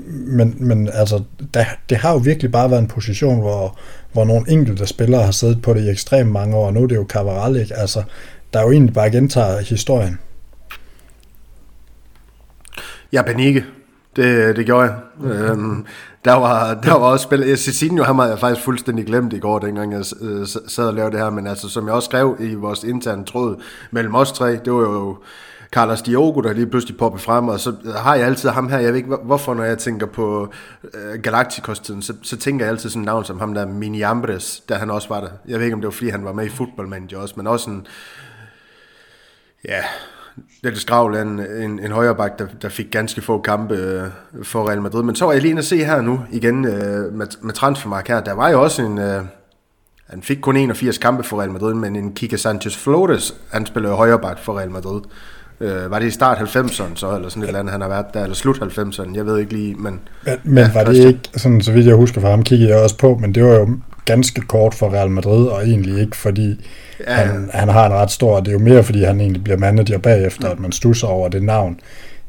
men, 0.09 0.55
men 0.59 0.89
altså, 0.93 1.23
der, 1.55 1.65
det 1.89 1.97
har 1.97 2.13
jo 2.13 2.19
virkelig 2.19 2.53
bare 2.53 2.71
været 2.71 2.81
en 2.81 2.89
position, 2.89 3.41
hvor, 3.41 3.79
hvor 4.13 4.25
nogle 4.25 4.51
enkelte 4.51 4.87
spillere 4.87 5.23
har 5.23 5.31
siddet 5.31 5.63
på 5.63 5.75
det 5.75 5.85
i 5.85 5.91
ekstremt 5.91 6.31
mange 6.31 6.57
år, 6.57 6.67
og 6.67 6.73
nu 6.73 6.83
er 6.83 6.87
det 6.87 6.97
jo 6.97 7.07
Cavaral, 7.09 7.57
ikke? 7.57 7.75
Altså, 7.75 8.03
der 8.53 8.59
er 8.59 8.65
jo 8.65 8.73
egentlig 8.73 8.95
bare 8.95 9.11
gentager 9.11 9.61
historien. 9.61 10.19
Ja, 13.13 13.23
Benike. 13.23 13.65
Det, 14.17 14.57
det 14.57 14.67
gjorde 14.67 14.83
jeg. 14.83 14.97
Mm. 15.19 15.31
Øhm, 15.31 15.87
der, 16.25 16.35
var, 16.35 16.75
der 16.75 16.93
var 16.93 17.07
også 17.07 17.23
spil. 17.23 17.59
Cicinho, 17.59 18.05
han 18.05 18.15
havde 18.15 18.31
jeg 18.31 18.39
faktisk 18.39 18.65
fuldstændig 18.65 19.07
glemt 19.07 19.33
i 19.33 19.39
går, 19.39 19.59
dengang 19.59 19.93
jeg 19.93 20.05
øh, 20.21 20.47
sad 20.67 20.87
og 20.87 20.95
lavede 20.95 21.13
det 21.13 21.21
her, 21.21 21.31
men 21.31 21.47
altså, 21.47 21.69
som 21.69 21.87
jeg 21.87 21.95
også 21.95 22.07
skrev 22.07 22.37
i 22.41 22.55
vores 22.55 22.85
interne 22.85 23.25
tråd 23.25 23.63
mellem 23.91 24.15
os 24.15 24.33
tre, 24.33 24.53
det 24.53 24.73
var 24.73 24.81
jo 24.81 25.19
Carlos 25.73 26.03
Diogo, 26.03 26.41
der 26.41 26.53
lige 26.53 26.67
pludselig 26.67 26.97
popper 26.97 27.19
frem, 27.19 27.49
og 27.49 27.61
så 27.61 27.75
har 27.97 28.15
jeg 28.15 28.27
altid 28.27 28.49
ham 28.49 28.69
her, 28.69 28.79
jeg 28.79 28.89
ved 28.89 28.97
ikke 28.97 29.17
hvorfor, 29.17 29.55
når 29.55 29.65
jeg 29.65 29.79
tænker 29.79 30.07
på 30.07 30.53
øh, 30.95 31.23
Galacticos-tiden, 31.23 32.03
så, 32.03 32.15
så 32.23 32.37
tænker 32.37 32.65
jeg 32.65 32.73
altid 32.73 32.91
sådan 32.91 33.03
et 33.03 33.07
navn 33.07 33.25
som 33.25 33.39
ham 33.39 33.55
der, 33.55 33.67
Mini 33.67 34.03
Ambres, 34.03 34.63
der 34.69 34.75
han 34.75 34.91
også 34.91 35.09
var 35.09 35.21
der. 35.21 35.29
Jeg 35.49 35.59
ved 35.59 35.65
ikke, 35.65 35.75
om 35.75 35.81
det 35.81 35.87
var 35.87 35.93
fordi, 35.93 36.09
han 36.09 36.25
var 36.25 36.33
med 36.33 36.47
i 36.47 36.49
Football 36.49 36.89
Manager 36.89 37.19
også, 37.19 37.35
men 37.37 37.47
også 37.47 37.71
en, 37.71 37.87
ja, 39.65 39.83
lidt 40.62 40.79
skravl 40.79 41.16
en, 41.16 41.40
en, 41.40 41.81
en 41.81 41.92
højreback, 41.92 42.38
der, 42.38 42.46
der 42.62 42.68
fik 42.68 42.87
ganske 42.90 43.20
få 43.20 43.40
kampe 43.40 43.75
øh, 43.75 44.03
for 44.42 44.68
Real 44.68 44.83
Madrid. 44.83 45.03
Men 45.03 45.14
så 45.14 45.25
var 45.25 45.33
jeg 45.33 45.42
lige 45.42 45.51
inde 45.51 45.61
at 45.61 45.66
se 45.66 45.85
her 45.85 46.01
nu, 46.01 46.20
igen 46.33 46.64
øh, 46.64 47.12
med, 47.12 47.27
med 47.42 47.53
transfermark 47.55 48.09
her, 48.09 48.20
der 48.20 48.33
var 48.33 48.49
jo 48.49 48.62
også 48.62 48.83
en... 48.83 48.99
Øh, 48.99 49.22
han 50.11 50.22
fik 50.22 50.38
kun 50.40 50.57
81 50.57 50.99
kampe 50.99 51.22
for 51.22 51.40
Real 51.40 51.51
Madrid, 51.51 51.75
men 51.75 51.96
en 51.96 52.12
Kike 52.12 52.38
Sanchez 52.38 52.77
Flores, 52.77 53.35
han 53.53 53.66
spillede 53.66 53.94
højreback 53.94 54.38
for 54.38 54.59
Real 54.59 54.70
Madrid. 54.70 55.01
Øh, 55.61 55.90
var 55.90 55.99
det 55.99 56.07
i 56.07 56.11
start 56.11 56.38
90'erne 56.38 56.94
så, 56.94 57.16
eller 57.16 57.29
sådan 57.29 57.42
et 57.42 57.46
eller 57.46 57.61
andet, 57.61 57.72
han 57.72 57.81
har 57.81 57.88
været 57.88 58.07
der, 58.14 58.22
eller 58.22 58.35
slut 58.35 58.57
90'erne, 58.57 59.16
jeg 59.16 59.27
ved 59.27 59.38
ikke 59.38 59.53
lige, 59.53 59.75
men... 59.75 60.01
Men, 60.25 60.35
men 60.44 60.64
ja, 60.64 60.72
var 60.72 60.85
det 60.85 60.94
ikke, 60.94 61.20
sådan 61.37 61.61
så 61.61 61.72
vidt 61.72 61.87
jeg 61.87 61.94
husker 61.94 62.20
fra 62.20 62.31
ham, 62.31 62.42
kiggede 62.42 62.70
jeg 62.70 62.83
også 62.83 62.99
på, 62.99 63.18
men 63.20 63.35
det 63.35 63.44
var 63.44 63.55
jo 63.55 63.68
ganske 64.07 64.40
kort 64.40 64.75
for 64.75 64.92
Real 64.92 65.11
Madrid, 65.11 65.47
og 65.47 65.66
egentlig 65.66 66.01
ikke 66.01 66.16
fordi 66.16 66.64
ja. 67.07 67.14
Han, 67.14 67.51
han 67.53 67.69
har 67.69 67.87
en 67.87 67.92
ret 67.92 68.11
stor, 68.11 68.40
det 68.40 68.49
er 68.49 68.53
jo 68.53 68.59
mere 68.59 68.85
fordi 68.85 69.05
han 69.05 69.21
egentlig 69.21 69.45
bliver 69.45 69.59
manager 69.59 69.99
bagefter, 69.99 70.47
ja. 70.47 70.53
at 70.53 70.61
man 70.61 70.73
stusser 70.73 71.07
over 71.07 71.29
det 71.29 71.42
navn, 71.42 71.81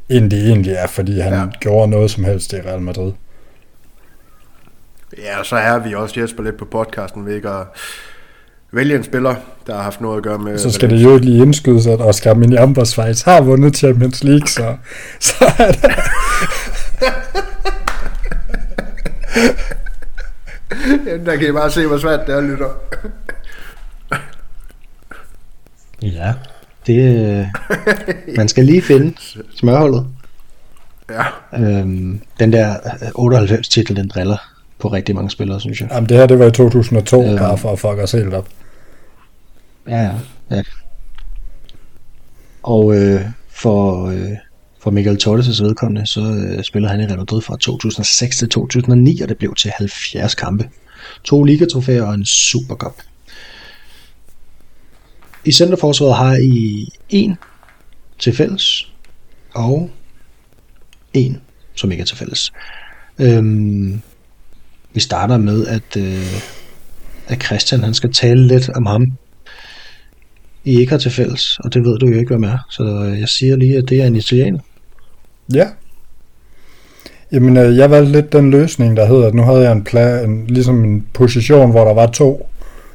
end 0.08 0.30
det 0.30 0.48
egentlig 0.48 0.72
er, 0.72 0.86
fordi 0.86 1.20
han 1.20 1.32
ja. 1.32 1.44
gjorde 1.60 1.90
noget 1.90 2.10
som 2.10 2.24
helst 2.24 2.52
i 2.52 2.56
Real 2.56 2.80
Madrid. 2.80 3.12
Ja, 5.18 5.38
og 5.38 5.46
så 5.46 5.56
er 5.56 5.78
vi 5.78 5.94
også 5.94 6.20
Jesper 6.20 6.42
lidt 6.42 6.56
på 6.56 6.64
podcasten, 6.64 7.26
ved 7.26 7.34
ikke, 7.34 7.50
og 7.50 7.66
vælge 8.72 8.96
en 8.96 9.04
spiller, 9.04 9.34
der 9.66 9.74
har 9.74 9.82
haft 9.82 10.00
noget 10.00 10.16
at 10.16 10.22
gøre 10.22 10.38
med... 10.38 10.58
Så 10.58 10.70
skal 10.70 10.90
det 10.90 11.04
jo 11.04 11.14
ikke 11.14 11.26
lige 11.26 11.42
indskydes, 11.42 11.86
at 11.86 12.00
Oscar 12.00 12.34
Miniamba 12.34 12.84
Schweiz 12.84 13.22
har 13.22 13.40
vundet 13.40 13.76
Champions 13.76 14.24
League, 14.24 14.48
så, 14.48 14.76
så 15.20 15.52
er 15.58 15.72
det... 15.72 15.90
Jamen, 21.06 21.26
der 21.26 21.36
kan 21.36 21.48
I 21.48 21.52
bare 21.52 21.70
se, 21.70 21.86
hvor 21.86 21.98
svært 21.98 22.26
det 22.26 22.34
er, 22.34 22.40
lytter. 22.40 22.70
ja, 26.02 26.34
det... 26.86 27.50
Man 28.36 28.48
skal 28.48 28.64
lige 28.64 28.82
finde 28.82 29.14
smørholdet. 29.56 30.06
Ja. 31.10 31.24
Øhm, 31.54 32.20
den 32.40 32.52
der 32.52 32.76
98-titel, 33.18 33.96
den 33.96 34.08
driller 34.08 34.36
på 34.78 34.88
rigtig 34.88 35.14
mange 35.14 35.30
spillere, 35.30 35.60
synes 35.60 35.80
jeg. 35.80 35.88
Jamen 35.92 36.08
det 36.08 36.16
her, 36.16 36.26
det 36.26 36.38
var 36.38 36.46
i 36.46 36.50
2002, 36.50 37.24
øhm, 37.24 37.38
bare 37.38 37.58
for 37.58 37.72
at 37.72 37.78
fuck 37.78 37.98
os 37.98 38.12
helt 38.12 38.34
op. 38.34 38.48
Ja, 39.88 40.02
ja. 40.02 40.12
ja. 40.50 40.62
Og 42.62 42.94
øh, 42.96 43.20
for, 43.48 44.06
øh, 44.06 44.36
for 44.88 44.92
Michael 44.92 45.14
Miguel 45.14 45.42
Torres' 45.42 45.62
vedkommende, 45.62 46.06
så 46.06 46.20
øh, 46.20 46.64
spillede 46.64 46.90
han 46.90 47.00
i 47.00 47.06
Real 47.06 47.18
Madrid 47.18 47.42
fra 47.42 47.56
2006 47.56 48.38
til 48.38 48.48
2009, 48.48 49.20
og 49.20 49.28
det 49.28 49.38
blev 49.38 49.54
til 49.54 49.70
70 49.78 50.34
kampe. 50.34 50.68
To 51.24 51.44
ligatrofæer 51.44 52.02
og 52.02 52.14
en 52.14 52.24
Supercup. 52.24 53.02
I 55.44 55.52
centerforsvaret 55.52 56.16
har 56.16 56.36
I 56.36 56.88
en 57.08 57.36
til 58.18 58.36
fælles, 58.36 58.92
og 59.54 59.90
en, 61.14 61.40
som 61.74 61.90
ikke 61.92 62.02
er 62.02 62.06
til 62.06 62.16
fælles. 62.16 62.52
Øhm, 63.18 64.00
vi 64.94 65.00
starter 65.00 65.36
med, 65.36 65.66
at, 65.66 65.96
øh, 65.96 66.42
at 67.26 67.42
Christian 67.42 67.82
han 67.82 67.94
skal 67.94 68.12
tale 68.12 68.46
lidt 68.46 68.68
om 68.68 68.86
ham. 68.86 69.06
I 70.64 70.80
ikke 70.80 70.90
har 70.90 70.98
til 70.98 71.10
fælles, 71.10 71.58
og 71.58 71.74
det 71.74 71.84
ved 71.84 71.98
du 71.98 72.06
jo 72.06 72.18
ikke, 72.18 72.36
hvad 72.36 72.48
er. 72.48 72.58
Så 72.70 73.14
jeg 73.18 73.28
siger 73.28 73.56
lige, 73.56 73.76
at 73.78 73.88
det 73.88 74.02
er 74.02 74.06
en 74.06 74.16
italiener. 74.16 74.60
Ja. 75.54 75.66
Jamen, 77.32 77.56
øh, 77.56 77.76
jeg 77.76 77.90
valgte 77.90 78.12
lidt 78.12 78.32
den 78.32 78.50
løsning, 78.50 78.96
der 78.96 79.06
hedder, 79.06 79.26
at 79.26 79.34
nu 79.34 79.42
havde 79.42 79.62
jeg 79.62 79.72
en, 79.72 79.86
pla- 79.90 80.24
en, 80.24 80.44
ligesom 80.46 80.84
en 80.84 81.06
position, 81.14 81.70
hvor 81.70 81.84
der 81.84 81.94
var 81.94 82.06
to. 82.06 82.48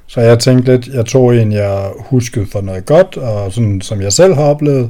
Så 0.08 0.22
jeg 0.22 0.40
tænkte 0.40 0.72
lidt, 0.72 0.88
jeg 0.88 1.06
tog 1.06 1.36
en, 1.36 1.52
jeg 1.52 1.90
huskede 1.98 2.46
for 2.52 2.62
noget 2.62 2.86
godt, 2.86 3.18
og 3.18 3.52
sådan 3.52 3.82
som 3.82 4.02
jeg 4.02 4.14
selv 4.14 4.34
har 4.34 4.44
oplevet, 4.44 4.90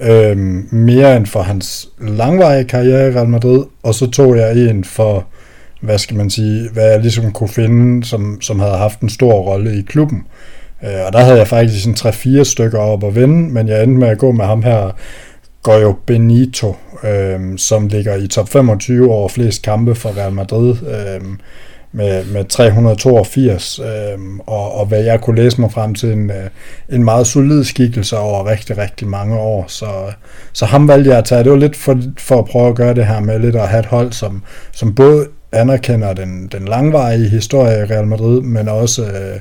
øhm, 0.00 0.68
mere 0.70 1.16
end 1.16 1.26
for 1.26 1.42
hans 1.42 1.88
langvarige 2.00 2.64
karriere 2.64 3.08
i 3.08 3.14
Real 3.14 3.28
Madrid, 3.28 3.64
og 3.82 3.94
så 3.94 4.10
tog 4.10 4.36
jeg 4.36 4.70
en 4.70 4.84
for, 4.84 5.26
hvad 5.80 5.98
skal 5.98 6.16
man 6.16 6.30
sige, 6.30 6.68
hvad 6.72 6.90
jeg 6.90 7.00
ligesom 7.00 7.32
kunne 7.32 7.48
finde, 7.48 8.04
som, 8.04 8.40
som 8.40 8.60
havde 8.60 8.76
haft 8.76 9.00
en 9.00 9.08
stor 9.08 9.32
rolle 9.32 9.78
i 9.78 9.82
klubben. 9.82 10.22
Øh, 10.84 11.06
og 11.06 11.12
der 11.12 11.18
havde 11.18 11.38
jeg 11.38 11.48
faktisk 11.48 11.86
en 11.86 11.94
3-4 11.94 12.44
stykker 12.44 12.78
op 12.78 13.04
at 13.04 13.14
vende, 13.14 13.52
men 13.52 13.68
jeg 13.68 13.82
endte 13.82 13.98
med 13.98 14.08
at 14.08 14.18
gå 14.18 14.32
med 14.32 14.44
ham 14.44 14.62
her, 14.62 14.90
Goyo 15.64 15.94
Benito, 16.06 16.76
øh, 17.04 17.40
som 17.58 17.86
ligger 17.86 18.14
i 18.16 18.26
top 18.26 18.48
25 18.48 19.12
over 19.12 19.28
flest 19.28 19.62
kampe 19.62 19.94
for 19.94 20.16
Real 20.18 20.32
Madrid, 20.32 20.70
øh, 20.70 21.20
med, 21.92 22.24
med 22.24 22.44
382, 22.44 23.78
øh, 23.78 24.18
og, 24.46 24.74
og 24.74 24.86
hvad 24.86 25.02
jeg 25.02 25.20
kunne 25.20 25.36
læse 25.36 25.60
mig 25.60 25.72
frem 25.72 25.94
til, 25.94 26.12
en, 26.12 26.30
øh, 26.30 26.50
en 26.92 27.04
meget 27.04 27.26
solid 27.26 27.64
skikkelse 27.64 28.18
over 28.18 28.46
rigtig, 28.50 28.78
rigtig 28.78 29.08
mange 29.08 29.38
år. 29.38 29.64
Så, 29.68 29.86
så 30.52 30.66
ham 30.66 30.88
valgte 30.88 31.10
jeg 31.10 31.18
at 31.18 31.24
tage. 31.24 31.44
Det 31.44 31.52
var 31.52 31.58
lidt 31.58 31.76
for, 31.76 32.00
for 32.18 32.38
at 32.38 32.44
prøve 32.44 32.68
at 32.68 32.74
gøre 32.74 32.94
det 32.94 33.06
her 33.06 33.20
med 33.20 33.38
lidt 33.38 33.56
at 33.56 33.68
have 33.68 33.80
et 33.80 33.86
hold, 33.86 34.12
som, 34.12 34.42
som 34.72 34.94
både 34.94 35.26
anerkender 35.52 36.12
den, 36.12 36.48
den 36.52 36.64
langvarige 36.68 37.28
historie 37.28 37.78
i 37.78 37.84
Real 37.84 38.06
Madrid, 38.06 38.40
men 38.40 38.68
også 38.68 39.02
øh, 39.02 39.40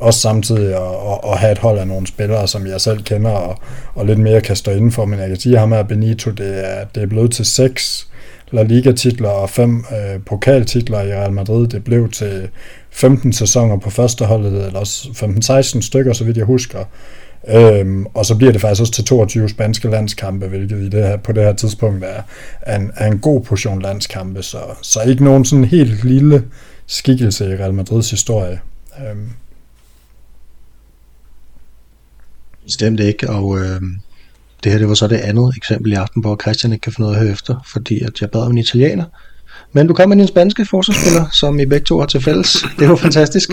også 0.00 0.20
samtidig 0.20 0.74
at, 0.74 0.82
at, 0.82 1.30
at 1.32 1.38
have 1.38 1.52
et 1.52 1.58
hold 1.58 1.78
af 1.78 1.88
nogle 1.88 2.06
spillere, 2.06 2.48
som 2.48 2.66
jeg 2.66 2.80
selv 2.80 3.02
kender, 3.02 3.30
og, 3.30 3.58
og 3.94 4.06
lidt 4.06 4.18
mere 4.18 4.40
kan 4.40 4.56
stå 4.56 4.70
indenfor. 4.70 5.04
Men 5.04 5.18
jeg 5.18 5.28
kan 5.28 5.36
sige, 5.36 5.54
at 5.54 5.60
ham 5.60 5.72
her 5.72 5.82
Benito, 5.82 6.30
det 6.30 6.70
er, 6.70 6.84
det 6.94 7.02
er 7.02 7.06
blevet 7.06 7.32
til 7.32 7.44
seks 7.44 8.06
La 8.50 8.62
Liga-titler 8.62 9.28
og 9.28 9.50
fem 9.50 9.84
øh, 9.92 10.20
pokaltitler 10.26 11.00
i 11.02 11.12
Real 11.12 11.32
Madrid. 11.32 11.66
Det 11.66 11.84
blev 11.84 12.10
til 12.10 12.48
15 12.90 13.32
sæsoner 13.32 13.76
på 13.76 13.90
førsteholdet, 13.90 14.66
eller 14.66 14.80
også 14.80 15.08
15-16 15.08 15.80
stykker, 15.80 16.12
så 16.12 16.24
vidt 16.24 16.36
jeg 16.36 16.44
husker. 16.44 16.84
Øhm, 17.48 18.06
og 18.14 18.26
så 18.26 18.36
bliver 18.36 18.52
det 18.52 18.60
faktisk 18.60 18.80
også 18.80 18.92
til 18.92 19.04
22 19.04 19.48
spanske 19.48 19.90
landskampe, 19.90 20.46
hvilket 20.46 20.76
i 20.76 20.88
det 20.88 21.06
her, 21.06 21.16
på 21.16 21.32
det 21.32 21.42
her 21.42 21.52
tidspunkt 21.52 22.04
er, 22.04 22.22
er, 22.60 22.76
en, 22.76 22.90
er 22.96 23.06
en 23.06 23.18
god 23.18 23.40
portion 23.40 23.82
landskampe, 23.82 24.42
så, 24.42 24.58
så 24.82 25.00
ikke 25.02 25.24
nogen 25.24 25.44
sådan 25.44 25.64
helt 25.64 26.04
lille 26.04 26.44
skikkelse 26.86 27.52
i 27.52 27.56
Real 27.56 27.74
Madrids 27.74 28.10
historie. 28.10 28.60
Øhm, 28.98 29.28
Bestemt 32.64 33.00
ikke, 33.00 33.30
og 33.30 33.58
øh, 33.58 33.80
det 34.64 34.72
her 34.72 34.78
det 34.78 34.88
var 34.88 34.94
så 34.94 35.06
det 35.06 35.16
andet 35.16 35.56
eksempel 35.56 35.92
i 35.92 35.94
aften, 35.94 36.22
hvor 36.22 36.36
Christian 36.42 36.72
ikke 36.72 36.82
kan 36.82 36.92
få 36.92 37.00
noget 37.00 37.14
at 37.14 37.20
høre 37.20 37.32
efter, 37.32 37.66
fordi 37.66 38.00
at 38.00 38.20
jeg 38.20 38.30
bad 38.30 38.40
om 38.40 38.50
en 38.50 38.58
italiener. 38.58 39.04
Men 39.72 39.86
du 39.86 39.94
kom 39.94 40.08
med 40.08 40.16
din 40.16 40.26
spanske 40.26 40.66
forsvarsspiller, 40.66 41.28
som 41.32 41.58
I 41.60 41.66
begge 41.66 41.84
to 41.84 41.98
har 41.98 42.06
til 42.06 42.22
fælles. 42.22 42.66
Det 42.78 42.88
var 42.88 42.96
fantastisk. 42.96 43.50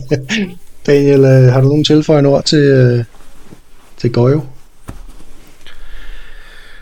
Daniel, 0.86 1.24
øh, 1.24 1.52
har 1.52 1.60
du 1.60 1.68
nogen 1.68 1.84
tilføjende 1.84 2.30
ord 2.30 2.44
til, 2.44 2.58
øh, 2.58 3.04
til 3.96 4.12
Goyo? 4.12 4.40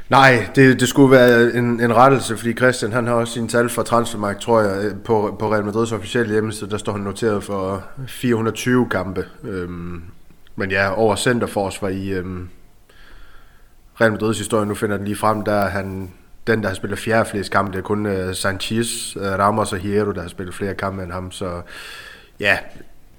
Nej, 0.09 0.47
det, 0.55 0.81
det 0.81 0.89
skulle 0.89 1.11
være 1.11 1.55
en, 1.55 1.81
en 1.81 1.97
rettelse, 1.97 2.37
fordi 2.37 2.53
Christian 2.53 2.93
han 2.93 3.07
har 3.07 3.15
også 3.15 3.33
sine 3.33 3.49
tal 3.49 3.69
fra 3.69 3.83
Transfermarkt, 3.83 4.41
tror 4.41 4.61
jeg, 4.61 4.93
på, 5.05 5.37
på 5.39 5.53
Real 5.53 5.65
Madrids 5.65 5.93
officielle 5.93 6.33
hjemmeside, 6.33 6.71
der 6.71 6.79
står 6.79 6.93
han 6.93 7.01
noteret 7.01 7.45
for 7.45 7.85
420 8.07 8.89
kampe. 8.91 9.25
Øhm, 9.45 10.03
men 10.59 10.71
ja, 10.71 10.99
over 10.99 11.17
centerforsvar 11.17 11.89
i 11.89 12.09
øhm, 12.09 12.49
Real 14.01 14.13
Madrids 14.13 14.39
historie, 14.39 14.67
nu 14.67 14.75
finder 14.75 14.97
den 14.97 15.05
lige 15.05 15.17
frem, 15.17 15.45
der 15.45 15.53
er 15.53 15.69
han 15.69 16.13
den, 16.47 16.63
der 16.63 16.69
har 16.69 16.75
spillet 16.75 16.99
fjerde 16.99 17.31
flest 17.31 17.51
kampe, 17.51 17.73
det 17.73 17.79
er 17.79 17.83
kun 17.83 18.07
øh, 18.07 18.35
Sanchez, 18.35 19.17
øh, 19.17 19.23
Ramos 19.23 19.73
og 19.73 19.79
Hierro, 19.79 20.13
der 20.13 20.21
har 20.21 20.29
spillet 20.29 20.55
flere 20.55 20.75
kampe 20.75 21.03
end 21.03 21.13
ham, 21.13 21.33
så 21.33 21.63
ja, 22.41 22.59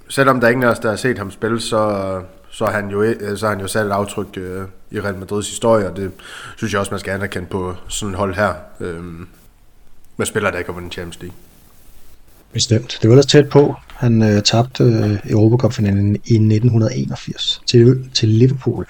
selvom 0.09 0.39
der 0.39 0.47
er 0.47 0.51
ingen 0.51 0.63
af 0.63 0.71
os, 0.71 0.79
der 0.79 0.89
har 0.89 0.95
set 0.95 1.17
ham 1.17 1.31
spille, 1.31 1.61
så, 1.61 2.21
så 2.49 2.65
har 2.65 2.71
han 2.71 2.89
jo, 2.89 3.01
øh, 3.03 3.37
så 3.37 3.47
han 3.47 3.59
jo 3.59 3.67
sat 3.67 3.85
et 3.85 3.91
aftryk 3.91 4.37
øh, 4.37 4.63
i 4.91 5.01
Real 5.01 5.17
Madrids 5.17 5.49
historie, 5.49 5.89
og 5.89 5.97
det 5.97 6.11
synes 6.57 6.73
jeg 6.73 6.79
også, 6.79 6.91
man 6.91 6.99
skal 6.99 7.11
anerkende 7.11 7.47
på 7.47 7.75
sådan 7.87 8.13
et 8.13 8.17
hold 8.17 8.33
her, 8.33 8.53
Øh, 8.79 9.03
med 10.17 10.25
spillere, 10.25 10.51
der 10.51 10.57
ikke 10.57 10.69
har 10.69 10.73
vundet 10.73 10.93
Champions 10.93 11.19
League. 11.21 11.48
Bestemt. 12.53 12.99
Det 13.01 13.09
var 13.09 13.15
ellers 13.15 13.25
tæt 13.25 13.49
på. 13.49 13.75
Han 13.95 14.21
øh, 14.21 14.43
tabte 14.43 14.83
øh, 14.83 15.17
Europacup-finalen 15.29 16.15
i 16.15 16.33
1981 16.33 17.61
til, 17.65 18.09
til 18.13 18.29
Liverpool. 18.29 18.85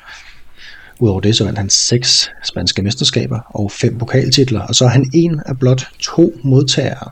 Udover 1.00 1.22
det 1.22 1.36
så 1.36 1.43
vandt 1.43 1.60
han 1.60 1.69
seks 1.69 2.30
spanske 2.43 2.82
mesterskaber 2.82 3.39
og 3.50 3.72
fem 3.72 3.98
pokaltitler, 3.98 4.62
og 4.62 4.76
så 4.76 4.86
er 4.86 4.89
han 4.89 5.12
en 5.13 5.41
af 5.45 5.60
blot 5.60 5.88
to 6.00 6.34
modtagere 6.43 7.10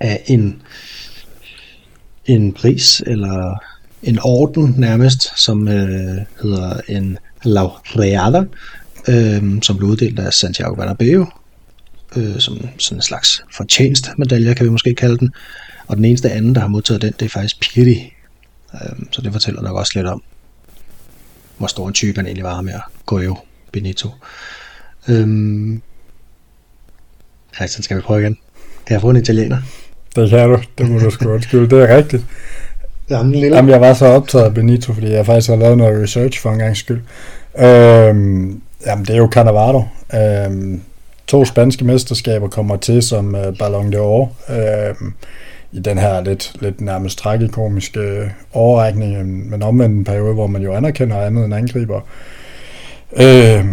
af 0.00 0.22
en, 0.26 0.62
en 2.26 2.52
pris, 2.52 3.02
eller 3.06 3.62
en 4.02 4.18
orden 4.22 4.74
nærmest, 4.78 5.40
som 5.40 5.68
øh, 5.68 6.16
hedder 6.42 6.80
en 6.88 7.18
laureada, 7.44 8.44
øh, 9.08 9.62
som 9.62 9.76
blev 9.76 9.88
uddelt 9.88 10.18
af 10.18 10.32
Santiago 10.32 10.74
Bernabeu, 10.74 11.26
øh, 12.16 12.38
som 12.38 12.68
sådan 12.78 12.98
en 12.98 13.02
slags 13.02 13.44
fortjenst 13.56 14.10
medalje, 14.18 14.54
kan 14.54 14.66
vi 14.66 14.70
måske 14.70 14.94
kalde 14.94 15.18
den. 15.18 15.32
Og 15.86 15.96
den 15.96 16.04
eneste 16.04 16.30
anden, 16.30 16.54
der 16.54 16.60
har 16.60 16.68
modtaget 16.68 17.02
den, 17.02 17.12
det 17.18 17.24
er 17.24 17.28
faktisk 17.28 17.60
Piri. 17.60 18.12
Øh, 18.74 18.80
så 19.10 19.22
det 19.22 19.32
fortæller 19.32 19.62
nok 19.62 19.76
også 19.76 19.92
lidt 19.94 20.06
om, 20.06 20.22
hvor 21.58 21.66
stor 21.66 21.88
en 21.88 21.94
type 21.94 22.16
han 22.16 22.26
egentlig 22.26 22.44
var 22.44 22.60
med 22.60 22.74
Goyo 23.06 23.36
Benito. 23.72 24.08
Øhm, 25.08 25.82
Christian, 27.54 27.82
skal 27.82 27.96
vi 27.96 28.02
prøve 28.02 28.20
igen? 28.20 28.38
Kan 28.86 28.94
jeg 28.94 29.00
få 29.00 29.10
en 29.10 29.16
italiener? 29.16 29.58
Det 30.16 30.30
kan 30.30 30.48
du, 30.48 30.58
det 30.78 30.90
må 30.90 30.98
du 30.98 31.10
sgu 31.10 31.28
undskylde, 31.28 31.76
det 31.76 31.90
er 31.90 31.96
rigtigt. 31.96 32.24
Jamen, 33.10 33.32
lille. 33.32 33.56
Jamen, 33.56 33.70
jeg 33.70 33.80
var 33.80 33.94
så 33.94 34.06
optaget 34.06 34.44
af 34.44 34.54
Benito, 34.54 34.92
fordi 34.92 35.10
jeg 35.10 35.26
faktisk 35.26 35.48
har 35.48 35.56
lavet 35.56 35.78
noget 35.78 36.02
research 36.02 36.40
for 36.40 36.50
en 36.50 36.58
gang 36.58 36.76
skyld. 36.76 37.00
Øhm, 37.58 38.62
jamen, 38.86 39.04
det 39.04 39.10
er 39.10 39.16
jo 39.16 39.28
Cannavaro. 39.32 39.84
Øhm, 40.14 40.82
to 41.30 41.44
spanske 41.44 41.84
mesterskaber 41.84 42.48
kommer 42.48 42.76
til 42.76 43.02
som 43.02 43.34
øh, 43.34 43.58
Ballon 43.58 43.94
d'Or. 43.94 44.52
øh, 44.52 44.94
i 45.72 45.80
den 45.80 45.98
her 45.98 46.24
lidt, 46.24 46.52
lidt 46.60 46.80
nærmest 46.80 47.18
tragikomiske 47.18 48.00
øh, 48.00 48.30
overrækning, 48.52 49.16
øh, 49.16 49.26
men 49.26 49.62
omvendt 49.62 49.96
en 49.96 50.04
periode, 50.04 50.34
hvor 50.34 50.46
man 50.46 50.62
jo 50.62 50.74
anerkender 50.74 51.20
andet 51.20 51.44
end 51.44 51.54
angriber. 51.54 52.00
Øh, 53.12 53.64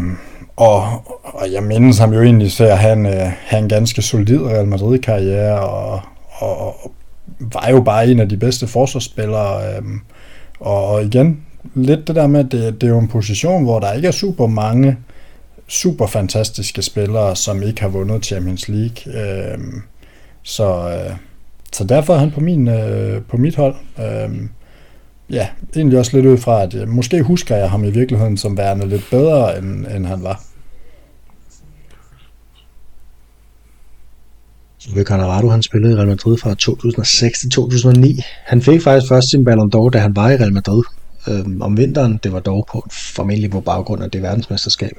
og, 0.56 0.84
og 1.24 1.52
jeg 1.52 1.64
mindes 1.64 1.98
ham 1.98 2.14
jo 2.14 2.22
egentlig 2.22 2.52
til 2.52 2.64
at 2.64 2.78
have 2.78 2.94
en, 2.94 3.06
øh, 3.06 3.32
have 3.46 3.64
en 3.64 3.70
ganske 3.70 4.02
solid 4.02 4.42
Real 4.42 4.68
Madrid-karriere, 4.68 5.60
og, 5.60 6.02
og, 6.30 6.62
og 6.68 6.92
var 7.40 7.70
jo 7.72 7.82
bare 7.82 8.08
en 8.08 8.20
af 8.20 8.30
de 8.30 8.38
bedste 8.38 8.68
forsvarsspillere. 8.68 9.68
Øh, 9.68 9.84
og, 10.60 10.88
og 10.88 11.04
igen, 11.04 11.42
lidt 11.76 12.08
det 12.08 12.16
der 12.16 12.28
med, 12.28 12.40
at 12.40 12.52
det, 12.52 12.82
det 12.82 12.88
er 12.88 12.92
jo 12.92 13.00
en 13.00 13.08
position, 13.08 13.64
hvor 13.64 13.80
der 13.80 13.94
ikke 13.94 14.08
er 14.08 14.12
super 14.12 14.48
mange 14.48 14.98
super 15.68 16.08
fantastiske 16.08 16.82
spillere, 16.82 17.36
som 17.36 17.64
ikke 17.64 17.82
har 17.82 17.90
vundet 17.90 18.26
Champions 18.26 18.68
League. 18.68 19.14
Øh, 19.14 19.58
så, 20.44 20.90
øh, 20.90 21.16
så 21.74 21.84
derfor 21.84 22.14
er 22.14 22.18
han 22.18 22.32
på, 22.32 22.40
min, 22.40 22.68
øh, 22.68 23.22
på 23.22 23.38
mit 23.38 23.56
hold. 23.56 23.76
Øh, 24.00 24.30
ja, 25.30 25.48
egentlig 25.76 26.00
også 26.00 26.18
lidt 26.18 26.26
ud 26.26 26.38
fra, 26.38 26.64
at 26.64 26.74
øh, 26.74 26.88
måske 26.88 27.22
husker 27.22 27.56
jeg 27.56 27.70
ham 27.70 27.84
i 27.84 27.90
virkeligheden 27.90 28.38
som 28.38 28.58
værende 28.58 28.90
lidt 28.90 29.08
bedre, 29.12 29.58
end, 29.58 29.88
end 29.96 30.06
han 30.06 30.24
var. 30.24 30.44
Ved 34.94 35.06
Cannavaro, 35.06 35.50
han 35.50 35.64
spillede 35.64 35.94
i 35.94 35.96
Real 35.96 36.08
Madrid 36.08 36.38
fra 36.38 36.54
2006 36.54 37.40
til 37.40 37.50
2009. 37.50 38.20
Han 38.46 38.62
fik 38.62 38.82
faktisk 38.82 39.10
først 39.10 39.30
sin 39.30 39.46
Ballon 39.46 39.72
d'Or, 39.76 39.90
da 39.90 39.98
han 39.98 40.16
var 40.16 40.30
i 40.30 40.36
Real 40.36 40.54
Madrid. 40.54 40.84
Øhm, 41.30 41.62
om 41.62 41.78
vinteren, 41.78 42.20
det 42.24 42.32
var 42.32 42.40
dog 42.40 42.68
på, 42.72 42.88
formentlig 43.16 43.52
på 43.52 43.62
baggrund 43.62 44.04
af 44.04 44.12
det 44.12 44.22
verdensmesterskab, 44.22 44.98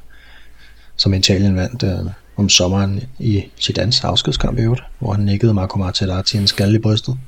som 0.99 1.15
Italien 1.15 1.57
vandt 1.57 1.83
øh, 1.83 2.13
om 2.37 2.49
sommeren 2.49 3.03
i 3.19 3.45
Zidanes 3.61 4.05
afskedskamp 4.05 4.59
i 4.59 4.63
øvrigt, 4.63 4.83
hvor 4.99 5.13
han 5.13 5.25
nikkede 5.25 5.55
Marco 5.55 5.79
Materazzi 5.79 6.37
en 6.37 6.47
skalle 6.47 6.79
i 6.79 6.83
brystet. 6.83 7.19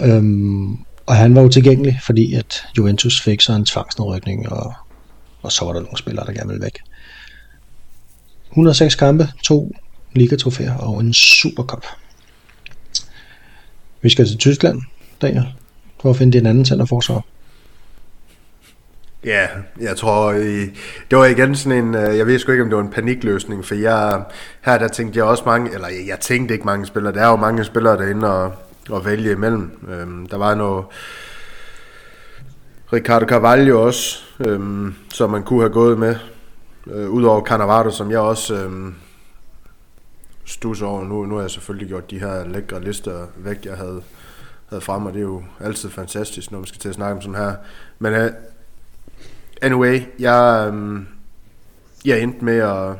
Øhm, 0.00 0.72
og 1.06 1.16
han 1.16 1.34
var 1.34 1.42
utilgængelig, 1.42 2.00
fordi 2.02 2.34
at 2.34 2.64
Juventus 2.78 3.20
fik 3.20 3.40
så 3.40 3.52
en 3.52 3.64
tvangsnedrykning, 3.64 4.52
og, 4.52 4.74
og 5.42 5.52
så 5.52 5.64
var 5.64 5.72
der 5.72 5.80
nogle 5.80 5.98
spillere, 5.98 6.26
der 6.26 6.32
gerne 6.32 6.48
ville 6.48 6.64
væk. 6.64 6.78
106 8.50 8.94
kampe, 8.94 9.28
to 9.44 9.72
ligatrofæer 10.12 10.74
og 10.74 11.00
en 11.00 11.14
Supercup. 11.14 11.84
Vi 14.02 14.08
skal 14.08 14.26
til 14.26 14.38
Tyskland, 14.38 14.82
Daniel, 15.22 15.44
for 16.00 16.10
at 16.10 16.16
finde 16.16 16.38
din 16.38 16.46
anden 16.46 16.64
centerforsvar. 16.64 17.24
Ja, 19.24 19.48
jeg 19.80 19.96
tror, 19.96 20.26
øh, 20.32 20.68
det 21.10 21.18
var 21.18 21.24
igen 21.24 21.56
sådan 21.56 21.84
en, 21.84 21.94
øh, 21.94 22.18
jeg 22.18 22.26
ved 22.26 22.38
sgu 22.38 22.52
ikke, 22.52 22.64
om 22.64 22.70
det 22.70 22.76
var 22.76 22.82
en 22.82 22.90
panikløsning, 22.90 23.64
for 23.64 23.74
jeg, 23.74 24.22
her 24.60 24.78
der 24.78 24.88
tænkte 24.88 25.18
jeg 25.18 25.24
også 25.26 25.42
mange, 25.46 25.74
eller 25.74 25.88
jeg 26.06 26.20
tænkte 26.20 26.54
ikke 26.54 26.66
mange 26.66 26.86
spillere, 26.86 27.12
der 27.12 27.22
er 27.22 27.28
jo 27.30 27.36
mange 27.36 27.64
spillere 27.64 27.96
derinde 27.96 28.32
og, 28.32 28.52
og 28.90 29.04
vælge 29.04 29.32
imellem. 29.32 29.70
Øhm, 29.88 30.26
der 30.26 30.36
var 30.36 30.54
noget 30.54 30.84
Ricardo 32.92 33.26
Carvalho 33.26 33.86
også, 33.86 34.24
øhm, 34.40 34.94
som 35.12 35.30
man 35.30 35.42
kunne 35.42 35.60
have 35.60 35.72
gået 35.72 35.98
med, 35.98 36.16
øh, 36.86 37.10
udover 37.10 37.44
Cannavaro, 37.44 37.90
som 37.90 38.10
jeg 38.10 38.20
også 38.20 38.54
øhm, 38.54 38.94
stus 40.44 40.82
over. 40.82 41.04
Nu, 41.04 41.24
nu 41.24 41.34
har 41.34 41.42
jeg 41.42 41.50
selvfølgelig 41.50 41.88
gjort 41.88 42.10
de 42.10 42.18
her 42.18 42.44
lækre 42.44 42.84
lister 42.84 43.26
væk, 43.36 43.64
jeg 43.64 43.76
havde, 43.76 44.02
havde 44.68 44.80
frem, 44.80 45.06
og 45.06 45.12
det 45.12 45.18
er 45.18 45.22
jo 45.22 45.42
altid 45.60 45.90
fantastisk, 45.90 46.50
når 46.50 46.58
man 46.58 46.66
skal 46.66 46.80
til 46.80 46.88
at 46.88 46.94
snakke 46.94 47.16
om 47.16 47.22
sådan 47.22 47.34
her. 47.34 47.54
Men 47.98 48.12
øh, 48.12 48.30
anyway, 49.62 50.00
jeg, 50.18 50.68
um, 50.68 51.08
jeg 52.04 52.20
endte 52.20 52.44
med 52.44 52.56
at... 52.58 52.96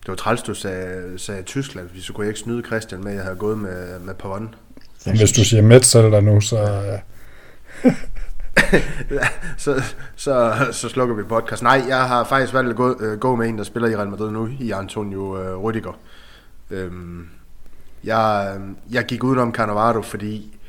Det 0.00 0.08
var 0.08 0.14
træls, 0.14 0.42
du 0.42 0.54
sagde, 0.54 1.18
sagde 1.18 1.42
Tyskland, 1.42 1.88
fordi 1.88 2.00
så 2.00 2.12
kunne 2.12 2.24
jeg 2.24 2.30
ikke 2.30 2.40
snyde 2.40 2.62
Christian 2.66 3.04
med, 3.04 3.10
at 3.10 3.16
jeg 3.16 3.24
havde 3.24 3.36
gået 3.36 3.58
med, 3.58 3.98
med 3.98 4.14
Pavon. 4.14 4.54
Hvis 5.04 5.32
du 5.32 5.44
siger 5.44 5.62
Metzelder 5.62 6.20
nu, 6.20 6.40
så... 6.40 6.98
så, 9.58 9.82
så, 10.16 10.56
så 10.72 10.88
slukker 10.88 11.14
vi 11.14 11.22
podcast. 11.22 11.62
Nej, 11.62 11.84
jeg 11.88 12.08
har 12.08 12.24
faktisk 12.24 12.54
valgt 12.54 12.70
at 12.70 12.76
gå, 12.76 12.94
uh, 12.94 13.18
gå 13.18 13.36
med 13.36 13.48
en, 13.48 13.58
der 13.58 13.64
spiller 13.64 13.88
i 13.88 13.96
Real 13.96 14.08
Madrid 14.08 14.30
nu, 14.30 14.48
i 14.60 14.70
Antonio 14.70 15.20
uh, 15.20 15.64
Rüdiger. 15.64 15.94
Um, 16.70 17.28
jeg, 18.04 18.56
jeg 18.90 19.04
gik 19.04 19.24
udenom 19.24 19.54
Cannavaro, 19.54 20.02
fordi 20.02 20.59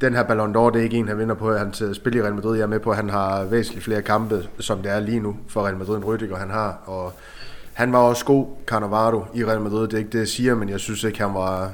den 0.00 0.14
her 0.14 0.22
Ballon 0.22 0.56
d'Or, 0.56 0.70
det 0.70 0.76
er 0.76 0.82
ikke 0.82 0.96
en, 0.96 1.08
han 1.08 1.18
vinder 1.18 1.34
på, 1.34 1.50
at 1.50 1.58
han 1.58 1.94
spiller 1.94 2.20
i 2.20 2.22
Real 2.22 2.34
Madrid. 2.34 2.56
Jeg 2.56 2.62
er 2.62 2.66
med 2.66 2.80
på, 2.80 2.90
at 2.90 2.96
han 2.96 3.10
har 3.10 3.44
væsentligt 3.44 3.84
flere 3.84 4.02
kampe, 4.02 4.48
som 4.58 4.82
det 4.82 4.92
er 4.92 5.00
lige 5.00 5.20
nu 5.20 5.36
for 5.48 5.62
Real 5.64 5.76
Madrid, 5.76 5.96
end 5.96 6.04
Rüdiger 6.04 6.36
han 6.36 6.50
har. 6.50 6.82
Og 6.86 7.12
han 7.72 7.92
var 7.92 7.98
også 7.98 8.24
god, 8.24 8.46
Cannavaro, 8.66 9.24
i 9.34 9.44
Real 9.44 9.60
Madrid. 9.60 9.82
Det 9.82 9.94
er 9.94 9.98
ikke 9.98 10.10
det, 10.10 10.18
jeg 10.18 10.28
siger, 10.28 10.54
men 10.54 10.68
jeg 10.68 10.80
synes 10.80 11.04
ikke, 11.04 11.20
han 11.20 11.34
var 11.34 11.72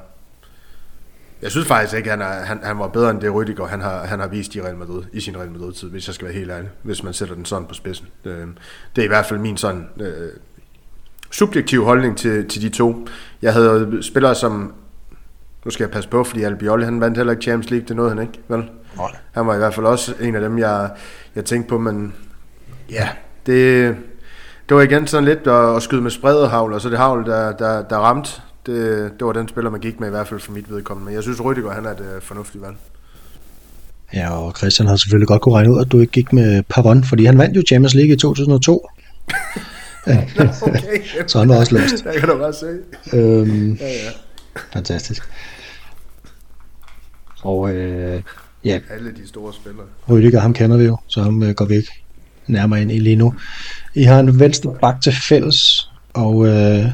jeg 1.42 1.50
synes 1.50 1.66
faktisk 1.66 1.96
ikke, 1.96 2.10
han, 2.10 2.22
er, 2.22 2.24
han, 2.24 2.60
han 2.62 2.78
var 2.78 2.88
bedre 2.88 3.10
end 3.10 3.20
det 3.20 3.30
Rüdiger, 3.30 3.64
han 3.64 3.80
har, 3.80 4.04
han 4.04 4.20
har 4.20 4.28
vist 4.28 4.54
i 4.54 4.62
Real 4.62 4.76
Madrid, 4.76 5.02
i 5.12 5.20
sin 5.20 5.36
Real 5.36 5.50
Madrid-tid, 5.50 5.90
hvis 5.90 6.06
jeg 6.06 6.14
skal 6.14 6.24
være 6.26 6.34
helt 6.34 6.50
ærlig, 6.50 6.70
hvis 6.82 7.02
man 7.02 7.12
sætter 7.12 7.34
den 7.34 7.44
sådan 7.44 7.68
på 7.68 7.74
spidsen. 7.74 8.06
Øhm, 8.24 8.56
det 8.96 9.02
er 9.02 9.04
i 9.04 9.08
hvert 9.08 9.26
fald 9.26 9.40
min 9.40 9.56
sådan 9.56 9.88
øh, 10.00 10.30
subjektiv 11.30 11.84
holdning 11.84 12.18
til, 12.18 12.48
til 12.48 12.62
de 12.62 12.68
to. 12.68 13.06
Jeg 13.42 13.52
havde 13.52 13.98
spillere 14.02 14.34
som, 14.34 14.74
nu 15.66 15.70
skal 15.70 15.84
jeg 15.84 15.90
passe 15.90 16.10
på, 16.10 16.24
fordi 16.24 16.42
Albiol, 16.42 16.84
han 16.84 17.00
vandt 17.00 17.16
heller 17.16 17.32
ikke 17.32 17.42
Champions 17.42 17.70
League, 17.70 17.88
det 17.88 17.96
nåede 17.96 18.10
han 18.10 18.22
ikke, 18.22 18.40
vel? 18.48 18.64
Nej. 18.96 19.10
Han 19.32 19.46
var 19.46 19.54
i 19.54 19.58
hvert 19.58 19.74
fald 19.74 19.86
også 19.86 20.14
en 20.20 20.34
af 20.34 20.40
dem, 20.40 20.58
jeg, 20.58 20.90
jeg 21.34 21.44
tænkte 21.44 21.68
på, 21.68 21.78
men 21.78 22.14
ja, 22.90 23.08
det, 23.46 23.96
det 24.68 24.76
var 24.76 24.82
igen 24.82 25.06
sådan 25.06 25.24
lidt 25.24 25.46
at, 25.46 25.76
at 25.76 25.82
skyde 25.82 26.02
med 26.02 26.10
spredet 26.10 26.50
havl, 26.50 26.72
og 26.72 26.80
så 26.80 26.88
det 26.88 26.98
havl, 26.98 27.26
der, 27.26 27.52
der, 27.52 27.82
der 27.82 27.96
ramte, 27.96 28.30
det, 28.66 29.10
det 29.18 29.26
var 29.26 29.32
den 29.32 29.48
spiller, 29.48 29.70
man 29.70 29.80
gik 29.80 30.00
med 30.00 30.08
i 30.08 30.10
hvert 30.10 30.28
fald 30.28 30.40
for 30.40 30.52
mit 30.52 30.70
vedkommende. 30.70 31.04
Men 31.04 31.14
jeg 31.14 31.22
synes, 31.22 31.38
Rüdiger 31.38 31.72
han 31.72 31.84
er 31.84 31.90
et 31.90 32.00
uh, 32.00 32.22
fornuftigt 32.22 32.64
valg. 32.64 32.76
Ja, 34.14 34.38
og 34.38 34.56
Christian 34.56 34.88
har 34.88 34.96
selvfølgelig 34.96 35.28
godt 35.28 35.42
kunne 35.42 35.54
regne 35.54 35.72
ud, 35.72 35.80
at 35.80 35.92
du 35.92 35.98
ikke 35.98 36.12
gik 36.12 36.32
med 36.32 36.62
Pavon, 36.62 37.04
fordi 37.04 37.24
han 37.24 37.38
vandt 37.38 37.56
jo 37.56 37.62
Champions 37.68 37.94
League 37.94 38.12
i 38.12 38.16
2002. 38.16 38.88
okay. 40.06 41.02
så 41.26 41.38
han 41.38 41.48
var 41.48 41.56
også 41.56 41.74
løst. 41.78 42.04
Det 42.04 42.20
kan 42.20 42.28
du 42.28 42.38
bare 42.38 42.52
se. 42.52 42.66
Øhm, 43.12 43.72
ja, 43.72 43.86
ja. 43.86 44.10
Fantastisk. 44.72 45.28
Og 47.46 47.74
øh, 47.74 48.22
ja. 48.64 48.78
Alle 48.90 49.10
de 49.10 49.28
store 49.28 49.52
spillere. 49.52 49.86
Rüdiger, 50.08 50.38
ham 50.38 50.52
kender 50.52 50.76
vi 50.76 50.84
jo, 50.84 50.96
så 51.06 51.22
ham 51.22 51.42
øh, 51.42 51.54
går 51.54 51.64
vi 51.64 51.74
ikke 51.74 51.92
nærmere 52.46 52.82
ind 52.82 52.92
i 52.92 52.98
lige 52.98 53.16
nu. 53.16 53.34
I 53.94 54.02
har 54.02 54.20
en 54.20 54.40
venstre 54.40 54.74
bak 54.80 55.00
til 55.00 55.12
fælles, 55.28 55.90
og 56.14 56.46
øh, 56.46 56.84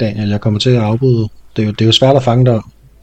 Daniel, 0.00 0.28
jeg 0.28 0.40
kommer 0.40 0.60
til 0.60 0.70
at 0.70 0.82
afbryde. 0.82 1.28
Det 1.56 1.62
er 1.62 1.66
jo, 1.66 1.72
det 1.72 1.80
er 1.80 1.86
jo 1.86 1.92
svært 1.92 2.16
at 2.16 2.22
fange 2.22 2.44
dig, 2.44 2.60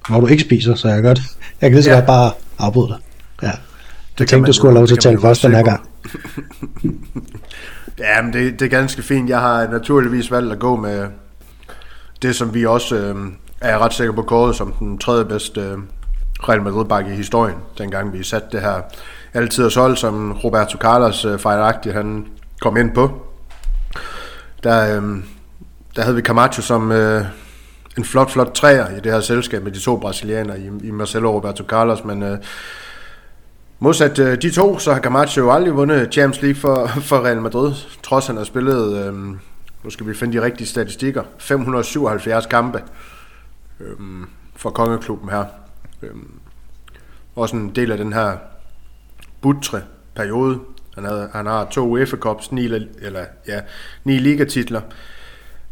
hvor 0.09 0.19
du 0.19 0.27
ikke 0.27 0.43
spiser, 0.43 0.75
så 0.75 0.87
jeg, 0.87 1.03
godt, 1.03 1.19
jeg 1.61 1.69
kan 1.69 1.71
lige 1.71 1.83
så 1.83 1.89
ja. 1.89 1.95
godt 1.95 2.05
bare 2.05 2.31
afbryde 2.57 2.87
dig. 2.87 2.97
Ja. 3.41 3.47
Det 3.47 4.19
jeg 4.19 4.27
tænkte, 4.27 4.47
du 4.47 4.53
skulle 4.53 4.71
have 4.71 4.79
lov 4.79 4.87
til 4.87 4.95
at 4.95 4.99
tale 4.99 5.21
først 5.21 5.43
den 5.43 5.51
her 5.51 5.63
gang. 5.63 5.89
ja, 7.99 8.21
men 8.21 8.33
det, 8.33 8.59
det 8.59 8.65
er 8.65 8.69
ganske 8.69 9.01
fint. 9.01 9.29
Jeg 9.29 9.39
har 9.39 9.67
naturligvis 9.67 10.31
valgt 10.31 10.51
at 10.51 10.59
gå 10.59 10.75
med 10.75 11.07
det, 12.21 12.35
som 12.35 12.53
vi 12.53 12.65
også 12.65 12.95
øh, 12.95 13.15
er 13.61 13.79
ret 13.79 13.93
sikker 13.93 14.13
på 14.13 14.21
kåret 14.21 14.55
som 14.55 14.71
den 14.71 14.97
tredje 14.97 15.25
bedste 15.25 15.61
øh, 15.61 15.77
Real 16.49 16.61
madrid 16.61 17.11
i 17.11 17.15
historien, 17.15 17.57
dengang 17.77 18.13
vi 18.13 18.23
satte 18.23 18.47
det 18.51 18.61
her 18.61 18.81
altid 19.33 19.65
og 19.65 19.71
solgt, 19.71 19.99
som 19.99 20.31
Roberto 20.31 20.77
Carlos 20.77 21.25
øh, 21.25 21.39
fejlagtigt 21.39 21.95
han 21.95 22.27
kom 22.61 22.77
ind 22.77 22.91
på. 22.91 23.21
Der, 24.63 24.95
øh, 24.95 25.17
der 25.95 26.01
havde 26.01 26.15
vi 26.15 26.21
Camacho 26.21 26.61
som 26.61 26.91
øh, 26.91 27.25
en 27.97 28.05
flot, 28.05 28.31
flot 28.31 28.51
træer 28.53 28.97
i 28.97 28.99
det 28.99 29.11
her 29.11 29.19
selskab 29.19 29.63
med 29.63 29.71
de 29.71 29.79
to 29.79 29.97
brasilianere 29.97 30.59
i, 30.59 30.69
i 30.83 30.91
Marcelo 30.91 31.29
og 31.29 31.35
Roberto 31.35 31.63
Carlos, 31.63 32.03
men 32.03 32.23
øh, 32.23 32.37
modsat 33.79 34.19
øh, 34.19 34.41
de 34.41 34.51
to, 34.51 34.79
så 34.79 34.93
har 34.93 35.01
Camacho 35.01 35.41
jo 35.41 35.51
aldrig 35.51 35.75
vundet 35.75 36.13
Champions 36.13 36.41
League 36.41 36.61
for, 36.61 36.87
for 37.09 37.25
Real 37.25 37.41
Madrid, 37.41 37.73
trods 38.03 38.27
han 38.27 38.37
har 38.37 38.43
spillet, 38.43 39.05
øh, 39.05 39.13
nu 39.83 39.89
skal 39.89 40.07
vi 40.07 40.13
finde 40.13 40.37
de 40.37 40.43
rigtige 40.43 40.67
statistikker, 40.67 41.23
577 41.37 42.45
kampe 42.45 42.81
øh, 43.79 43.97
for 44.55 44.69
kongeklubben 44.69 45.29
her. 45.29 45.45
Øh, 46.01 46.15
også 47.35 47.55
en 47.55 47.75
del 47.75 47.91
af 47.91 47.97
den 47.97 48.13
her 48.13 48.37
butre 49.41 49.81
periode. 50.15 50.59
Han, 50.95 51.03
havde, 51.03 51.29
han 51.33 51.45
har 51.45 51.65
to 51.65 51.87
UEFA 51.87 52.17
Cups, 52.17 52.51
ni, 52.51 52.65
eller, 52.65 53.25
ja, 53.47 53.61
ni 54.03 54.17
ligatitler, 54.17 54.81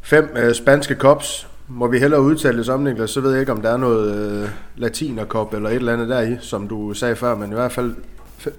Fem 0.08 0.30
øh, 0.36 0.56
spanske 0.56 0.96
cups. 0.96 1.48
Må 1.67 1.88
vi 1.88 2.00
hellere 2.00 2.22
udtale 2.22 2.58
det 2.58 2.65
som, 2.65 2.80
Niklas, 2.80 3.10
så 3.10 3.22
ved 3.22 3.32
jeg 3.32 3.39
ikke, 3.39 3.52
om 3.52 3.62
der 3.62 3.70
er 3.70 3.78
noget 3.78 4.15
øh, 4.43 4.50
latinerkop 4.76 5.54
eller 5.54 5.70
et 5.70 5.76
eller 5.76 5.93
andet 5.93 6.10
der 6.10 6.22
i, 6.22 6.38
som 6.41 6.67
du 6.67 6.93
sagde 6.93 7.15
før, 7.15 7.36
men 7.36 7.52
i 7.52 7.54
hvert 7.54 7.72
fald 7.72 7.96
fem, 8.38 8.54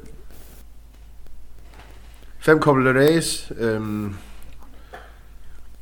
fem 2.38 2.60
Copa 2.60 2.80
Race. 2.80 3.54
Øhm, 3.58 4.14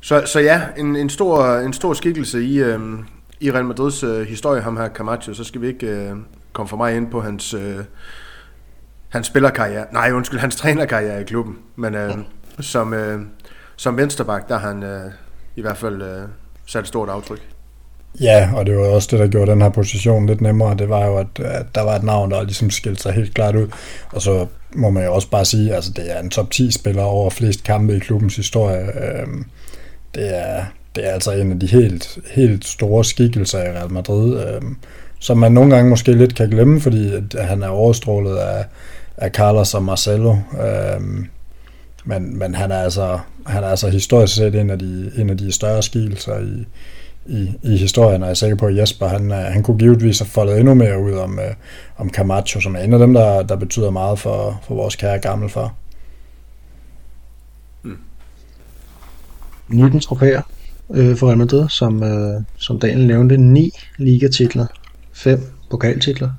så, 0.01 0.23
så 0.25 0.39
ja, 0.39 0.61
en, 0.77 0.95
en, 0.95 1.09
stor, 1.09 1.55
en 1.57 1.73
stor 1.73 1.93
skikkelse 1.93 2.43
i, 2.43 2.59
øhm, 2.59 3.05
i 3.39 3.51
Real 3.51 3.65
Madrids 3.65 4.03
øh, 4.03 4.27
historie, 4.27 4.61
ham 4.61 4.77
her 4.77 4.89
Camacho, 4.89 5.33
så 5.33 5.43
skal 5.43 5.61
vi 5.61 5.67
ikke 5.67 5.87
øh, 5.87 6.15
komme 6.53 6.69
for 6.69 6.77
meget 6.77 6.97
ind 6.97 7.11
på 7.11 7.21
hans, 7.21 7.53
øh, 7.53 7.77
hans 9.09 9.27
spillerkarriere, 9.27 9.85
nej 9.93 10.11
undskyld, 10.11 10.39
hans 10.39 10.55
trænerkarriere 10.61 11.21
i 11.21 11.23
klubben, 11.23 11.57
men 11.75 11.95
øh, 11.95 12.17
som, 12.59 12.93
øh, 12.93 13.21
som 13.75 13.97
vensterbak, 13.97 14.49
der 14.49 14.57
har 14.57 14.67
han, 14.67 14.83
øh, 14.83 15.11
i 15.55 15.61
hvert 15.61 15.77
fald 15.77 16.01
øh, 16.01 16.27
sat 16.65 16.81
et 16.81 16.87
stort 16.87 17.09
aftryk. 17.09 17.41
Ja, 18.21 18.49
og 18.55 18.65
det 18.65 18.77
var 18.77 18.87
også 18.87 19.07
det, 19.11 19.19
der 19.19 19.27
gjorde 19.27 19.51
den 19.51 19.61
her 19.61 19.69
position 19.69 20.25
lidt 20.25 20.41
nemmere. 20.41 20.77
Det 20.77 20.89
var 20.89 21.05
jo, 21.05 21.17
at, 21.17 21.39
at 21.39 21.65
der 21.75 21.81
var 21.81 21.95
et 21.95 22.03
navn, 22.03 22.31
der 22.31 22.43
ligesom 22.43 22.69
skilte 22.69 23.01
sig 23.01 23.13
helt 23.13 23.33
klart 23.33 23.55
ud. 23.55 23.67
Og 24.11 24.21
så 24.21 24.47
må 24.75 24.89
man 24.89 25.03
jo 25.03 25.13
også 25.13 25.29
bare 25.29 25.45
sige, 25.45 25.69
at 25.69 25.75
altså, 25.75 25.91
det 25.95 26.15
er 26.15 26.19
en 26.19 26.29
top 26.29 26.51
10 26.51 26.71
spiller 26.71 27.03
over 27.03 27.29
flest 27.29 27.63
kampe 27.63 27.95
i 27.95 27.99
klubbens 27.99 28.35
historie. 28.35 28.85
Øh, 28.85 29.27
det, 30.15 30.37
er, 30.37 30.65
det 30.97 31.07
er 31.07 31.11
altså 31.11 31.31
en 31.31 31.51
af 31.51 31.59
de 31.59 31.67
helt, 31.67 32.17
helt 32.31 32.65
store 32.65 33.05
skikkelser 33.05 33.59
i 33.59 33.71
Real 33.71 33.91
Madrid, 33.91 34.45
øh, 34.45 34.61
som 35.19 35.37
man 35.37 35.51
nogle 35.51 35.75
gange 35.75 35.89
måske 35.89 36.11
lidt 36.11 36.35
kan 36.35 36.49
glemme, 36.49 36.81
fordi 36.81 37.13
at 37.13 37.47
han 37.47 37.63
er 37.63 37.67
overstrålet 37.67 38.37
af, 38.37 38.65
af 39.17 39.31
Carlos 39.31 39.73
og 39.73 39.83
Marcelo. 39.83 40.31
Øh, 40.33 41.01
men, 42.05 42.39
men 42.39 42.55
han 42.55 42.71
er 42.71 42.77
altså, 42.77 43.19
han 43.45 43.63
er 43.63 43.67
altså 43.67 43.89
historisk 43.89 44.35
set 44.35 44.55
en 44.55 44.69
af 44.69 44.79
de, 44.79 45.11
en 45.17 45.29
af 45.29 45.37
de 45.37 45.51
større 45.51 45.83
skikkelser 45.83 46.39
i, 46.39 46.65
i, 47.25 47.51
i 47.63 47.77
historien, 47.77 48.21
og 48.21 48.27
jeg 48.27 48.31
er 48.31 48.35
sikker 48.35 48.57
på, 48.57 48.65
at 48.65 48.77
Jesper 48.77 49.07
han, 49.07 49.31
øh, 49.31 49.37
han 49.37 49.63
kunne 49.63 49.77
givetvis 49.79 50.19
have 50.19 50.27
foldet 50.27 50.59
endnu 50.59 50.73
mere 50.73 50.99
ud 50.99 51.13
om, 51.13 51.39
øh, 51.39 51.53
om 51.97 52.09
Camacho, 52.09 52.59
som 52.59 52.75
er 52.75 52.79
en 52.79 52.93
af 52.93 52.99
dem, 52.99 53.13
der, 53.13 53.43
der 53.43 53.55
betyder 53.55 53.89
meget 53.89 54.19
for, 54.19 54.61
for 54.63 54.75
vores 54.75 54.95
kære 54.95 55.19
gamle 55.19 55.49
far. 55.49 55.73
Mm. 57.83 57.97
19 59.67 59.99
trofæer 59.99 60.41
øh, 60.95 61.17
for 61.17 61.27
Real 61.27 61.37
Madrid, 61.37 61.69
som, 61.69 62.03
øh, 62.03 62.41
som 62.57 62.79
Daniel 62.79 63.07
nævnte, 63.07 63.37
ni 63.37 63.71
ligatitler, 63.97 64.65
fem 65.13 65.39
pokaltitler, 65.69 66.29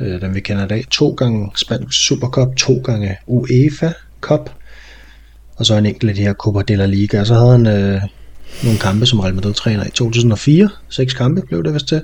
øh, 0.00 0.20
den 0.20 0.34
vi 0.34 0.40
kender 0.40 0.64
i 0.64 0.68
dag, 0.68 0.84
to 0.90 1.10
gange 1.10 1.50
Spansk 1.56 2.06
Supercup, 2.06 2.56
to 2.56 2.80
gange 2.84 3.16
UEFA 3.26 3.92
Cup, 4.20 4.50
og 5.56 5.66
så 5.66 5.74
en 5.74 5.86
enkelt 5.86 6.08
af 6.08 6.14
de 6.14 6.22
her 6.22 6.34
Copa 6.34 6.62
de 6.62 6.76
la 6.76 6.86
Liga, 6.86 7.20
og 7.20 7.26
så 7.26 7.34
havde 7.34 7.52
han 7.52 7.66
øh, 7.66 8.00
nogle 8.64 8.78
kampe 8.78 9.06
som 9.06 9.20
Real 9.20 9.34
Madrid-træner 9.34 9.84
i 9.86 9.90
2004, 9.90 10.68
seks 10.88 11.14
kampe 11.14 11.42
blev 11.42 11.64
det 11.64 11.74
vist 11.74 11.88
til, 11.88 12.02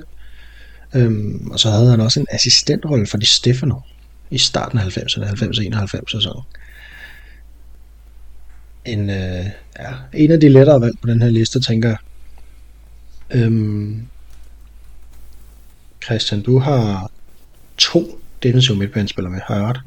øhm, 0.95 1.51
og 1.51 1.59
så 1.59 1.69
havde 1.69 1.89
han 1.89 2.01
også 2.01 2.19
en 2.19 2.27
assistentrolle 2.31 3.07
for 3.07 3.17
de 3.17 3.25
Stefano 3.25 3.75
i 4.31 4.37
starten 4.37 4.79
af 4.79 4.97
90'erne, 4.97 5.25
90-91 5.25 6.11
sæsonen 6.11 6.43
en, 8.85 9.09
øh, 9.09 9.45
ja, 9.79 9.91
en 10.13 10.31
af 10.31 10.39
de 10.39 10.49
lettere 10.49 10.81
valg 10.81 10.95
på 11.01 11.07
den 11.07 11.21
her 11.21 11.29
liste, 11.29 11.59
tænker 11.59 11.89
jeg. 11.89 11.97
Øhm, 13.31 14.01
Christian, 16.05 16.41
du 16.41 16.59
har 16.59 17.11
to 17.77 18.03
defensive 18.43 18.77
midtbanespillere 18.77 19.31
med, 19.31 19.39
har 19.45 19.55
jeg 19.55 19.63
ret? 19.65 19.79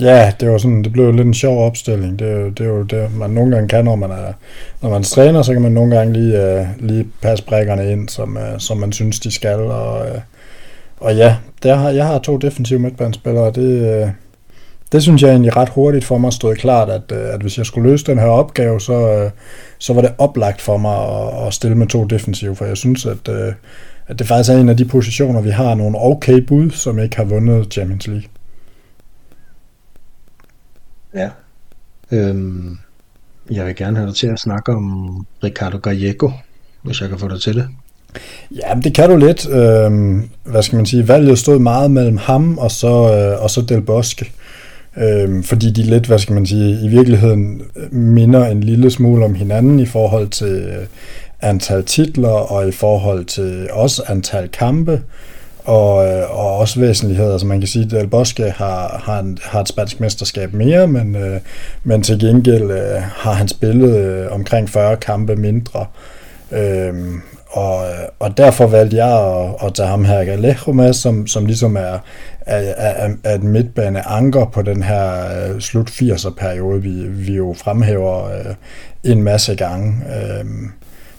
Ja, 0.00 0.32
det 0.40 0.50
var 0.50 0.58
sådan, 0.58 0.84
det 0.84 0.92
blev 0.92 1.12
lidt 1.12 1.26
en 1.26 1.34
sjov 1.34 1.66
opstilling. 1.66 2.18
Det, 2.18 2.28
er 2.30 2.36
jo- 2.36 2.48
det 2.50 2.60
er 2.60 2.68
jo 2.70 2.82
det, 2.82 3.16
man 3.16 3.30
nogle 3.30 3.54
gange 3.54 3.68
kan, 3.68 3.84
når 3.84 3.96
man 3.96 4.10
er, 4.10 4.32
når 4.82 4.90
man 4.90 5.02
træner, 5.02 5.42
så 5.42 5.52
kan 5.52 5.62
man 5.62 5.72
nogle 5.72 5.96
gange 5.96 6.12
lige, 6.12 6.60
uh, 6.60 6.86
lige 6.86 7.06
passe 7.22 7.44
brækkerne 7.44 7.92
ind, 7.92 8.08
som, 8.08 8.36
uh, 8.36 8.58
som 8.58 8.76
man 8.78 8.92
synes, 8.92 9.20
de 9.20 9.30
skal. 9.30 9.58
Og, 9.58 10.10
uh, 10.10 10.20
og 10.96 11.16
ja, 11.16 11.36
der 11.62 11.74
har, 11.74 11.90
jeg 11.90 12.06
har 12.06 12.18
to 12.18 12.36
defensive 12.36 12.78
midtbanespillere, 12.78 13.44
og 13.44 13.54
det, 13.54 14.02
uh, 14.04 14.10
det 14.92 15.02
synes 15.02 15.22
jeg 15.22 15.30
egentlig 15.30 15.56
ret 15.56 15.68
hurtigt 15.68 16.04
for 16.04 16.18
mig 16.18 16.32
stod 16.32 16.56
klart, 16.56 16.90
at, 16.90 17.12
uh, 17.12 17.34
at 17.34 17.40
hvis 17.40 17.58
jeg 17.58 17.66
skulle 17.66 17.90
løse 17.90 18.06
den 18.06 18.18
her 18.18 18.26
opgave, 18.26 18.80
så, 18.80 19.24
uh, 19.24 19.30
så 19.78 19.92
var 19.92 20.00
det 20.00 20.14
oplagt 20.18 20.60
for 20.60 20.76
mig 20.76 20.96
at, 20.96 21.46
at 21.46 21.54
stille 21.54 21.76
med 21.76 21.86
to 21.86 22.04
defensive, 22.04 22.56
for 22.56 22.64
jeg 22.64 22.76
synes, 22.76 23.06
at, 23.06 23.28
uh, 23.28 23.52
at 24.06 24.18
det 24.18 24.26
faktisk 24.26 24.50
er 24.50 24.58
en 24.58 24.68
af 24.68 24.76
de 24.76 24.84
positioner, 24.84 25.40
vi 25.40 25.50
har 25.50 25.74
nogle 25.74 25.98
okay 25.98 26.38
bud, 26.40 26.70
som 26.70 26.98
ikke 26.98 27.16
har 27.16 27.24
vundet 27.24 27.72
Champions 27.72 28.06
League. 28.06 28.28
Ja. 31.14 31.28
Øhm, 32.10 32.78
jeg 33.50 33.66
vil 33.66 33.76
gerne 33.76 33.96
have 33.96 34.06
dig 34.06 34.16
til 34.16 34.26
at 34.26 34.38
snakke 34.38 34.72
om 34.72 35.26
Ricardo 35.44 35.78
Gallego, 35.78 36.30
hvis 36.82 37.00
jeg 37.00 37.08
kan 37.08 37.18
få 37.18 37.28
dig 37.28 37.40
til 37.40 37.54
det. 37.54 37.68
Ja, 38.50 38.74
det 38.84 38.94
kan 38.94 39.10
du 39.10 39.16
lidt. 39.16 39.48
Øhm, 39.50 40.30
hvad 40.44 40.62
skal 40.62 40.76
man 40.76 40.86
sige? 40.86 41.08
Valget 41.08 41.38
stod 41.38 41.58
meget 41.58 41.90
mellem 41.90 42.16
ham 42.16 42.58
og 42.58 42.70
så, 42.70 42.88
øh, 42.88 43.42
og 43.42 43.50
så 43.50 43.62
Del 43.62 43.82
Bosque 43.82 44.26
øh, 44.96 45.44
fordi 45.44 45.70
de 45.70 45.82
lidt, 45.82 46.06
hvad 46.06 46.18
skal 46.18 46.34
man 46.34 46.46
sige, 46.46 46.84
i 46.84 46.88
virkeligheden 46.88 47.62
minder 47.90 48.46
en 48.46 48.60
lille 48.60 48.90
smule 48.90 49.24
om 49.24 49.34
hinanden 49.34 49.80
i 49.80 49.86
forhold 49.86 50.28
til 50.28 50.62
øh, 50.62 50.86
antal 51.40 51.84
titler 51.84 52.28
og 52.28 52.68
i 52.68 52.72
forhold 52.72 53.24
til 53.24 53.68
også 53.72 54.02
antal 54.08 54.48
kampe 54.48 55.02
og, 55.64 56.06
øh, 56.06 56.38
og 56.38 56.58
også 56.58 56.80
væsentligheder. 56.80 57.32
Altså 57.32 57.46
man 57.46 57.60
kan 57.60 57.68
sige, 57.68 57.84
at 57.84 57.90
Del 57.90 58.06
Bosque 58.06 58.50
har, 58.50 59.02
har, 59.04 59.20
en, 59.20 59.38
har 59.42 59.60
et 59.60 59.68
spansk 59.68 60.00
mesterskab 60.00 60.52
mere, 60.52 60.86
men, 60.86 61.16
øh, 61.16 61.40
men 61.84 62.02
til 62.02 62.18
gengæld 62.18 62.70
øh, 62.70 63.02
har 63.02 63.32
han 63.32 63.48
spillet 63.48 63.96
øh, 63.96 64.32
omkring 64.32 64.70
40 64.70 64.96
kampe 64.96 65.36
mindre. 65.36 65.86
Øh, 66.52 66.94
og, 67.50 67.84
øh, 67.84 68.08
og 68.18 68.36
derfor 68.36 68.66
valgte 68.66 68.96
jeg 68.96 69.42
at, 69.42 69.66
at 69.66 69.74
tage 69.74 69.88
ham 69.88 70.04
her 70.04 70.24
Galejo 70.24 70.72
med, 70.72 70.92
som, 70.92 71.26
som 71.26 71.46
ligesom 71.46 71.76
er, 71.76 71.98
er, 72.40 72.58
er, 72.76 73.10
er 73.24 73.34
et 73.34 73.42
midtbane 73.42 74.08
anker 74.08 74.44
på 74.44 74.62
den 74.62 74.82
her 74.82 75.12
øh, 75.14 75.60
slut 75.60 75.90
80'er 75.90 76.30
periode, 76.30 76.82
vi, 76.82 77.08
vi 77.08 77.32
jo 77.32 77.54
fremhæver 77.58 78.24
øh, 78.24 78.54
en 79.04 79.22
masse 79.22 79.54
gange. 79.56 79.94
Øh, 80.16 80.44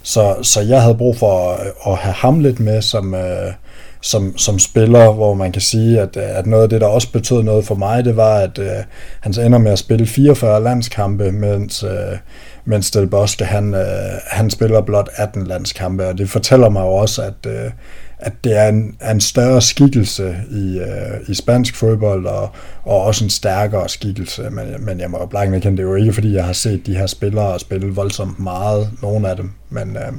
så, 0.04 0.36
så 0.42 0.62
jeg 0.62 0.82
havde 0.82 0.96
brug 0.96 1.18
for 1.18 1.52
at, 1.52 1.68
at 1.88 1.98
have 1.98 2.14
ham 2.14 2.40
lidt 2.40 2.60
med 2.60 2.82
som, 2.82 3.16
øh, 3.16 3.54
som, 4.02 4.38
som 4.38 4.60
spiller, 4.60 5.12
hvor 5.12 5.34
man 5.34 5.52
kan 5.52 5.62
sige, 5.62 6.00
at, 6.02 6.18
øh, 6.18 6.38
at 6.38 6.46
noget 6.46 6.64
af 6.64 6.70
det, 6.70 6.82
der 6.82 6.88
også 6.88 7.12
betød 7.12 7.44
noget 7.44 7.66
for 7.66 7.76
mig, 7.76 8.06
det 8.06 8.18
var, 8.18 8.36
at 8.36 8.60
øh, 8.60 8.84
han 9.20 9.34
så 9.34 9.42
ender 9.42 9.60
med 9.60 9.72
at 9.72 9.80
spille 9.80 10.06
44 10.06 10.64
landskampe, 10.64 11.32
mens, 11.32 11.84
øh, 11.84 12.18
mens 12.66 12.92
Del 12.92 13.08
Bosque, 13.08 13.46
han, 13.46 13.74
øh, 13.74 14.12
han 14.28 14.50
spiller 14.50 14.82
blot 14.82 15.10
18 15.16 15.48
landskampe, 15.48 16.08
og 16.08 16.18
det 16.18 16.30
fortæller 16.30 16.70
mig 16.70 16.82
jo 16.82 16.94
også, 16.94 17.22
at, 17.22 17.52
øh, 17.52 17.72
at 18.20 18.34
det 18.44 18.58
er 18.58 18.68
en, 18.68 18.96
er 19.00 19.12
en 19.12 19.22
større 19.22 19.62
skikkelse 19.62 20.36
i, 20.52 20.80
øh, 20.80 21.30
i 21.30 21.34
spansk 21.34 21.76
fodbold, 21.76 22.26
og, 22.26 22.50
og 22.84 23.02
også 23.02 23.24
en 23.24 23.30
stærkere 23.30 23.90
skikkelse, 23.90 24.50
men, 24.50 24.66
men 24.80 25.00
jeg 25.00 25.10
må 25.10 25.18
jo 25.20 25.26
blankt 25.26 25.56
erkende, 25.56 25.78
det 25.78 25.84
er 25.84 25.88
jo 25.88 25.96
ikke, 25.96 26.14
fordi 26.14 26.34
jeg 26.34 26.46
har 26.46 26.54
set 26.54 26.86
de 26.86 26.98
her 26.98 27.08
spillere 27.08 27.60
spille 27.60 27.96
voldsomt 27.96 28.40
meget, 28.40 28.90
nogle 29.02 29.30
af 29.30 29.36
dem, 29.36 29.52
men... 29.70 29.98
Øh, 29.98 30.14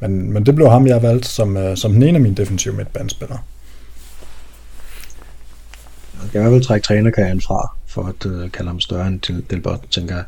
men, 0.00 0.32
men 0.32 0.46
det 0.46 0.54
blev 0.54 0.70
ham, 0.70 0.86
jeg 0.86 1.02
valgte 1.02 1.28
som, 1.28 1.56
øh, 1.56 1.76
som 1.76 1.92
den 1.92 2.02
ene 2.02 2.16
af 2.18 2.22
mine 2.22 2.34
defensive 2.34 2.74
midtbanespillere. 2.74 3.38
Jeg 6.22 6.30
kan 6.32 6.40
i 6.40 6.42
hvert 6.42 6.52
fald 6.52 6.62
trække 6.62 6.84
trænerkarrieren 6.84 7.40
fra, 7.40 7.76
for 7.86 8.02
at 8.02 8.26
øh, 8.26 8.50
kalde 8.50 8.68
ham 8.68 8.80
større 8.80 9.06
end 9.06 9.20
til 9.20 9.44
Del 9.50 9.62
tænker 9.90 10.14
jeg. 10.14 10.24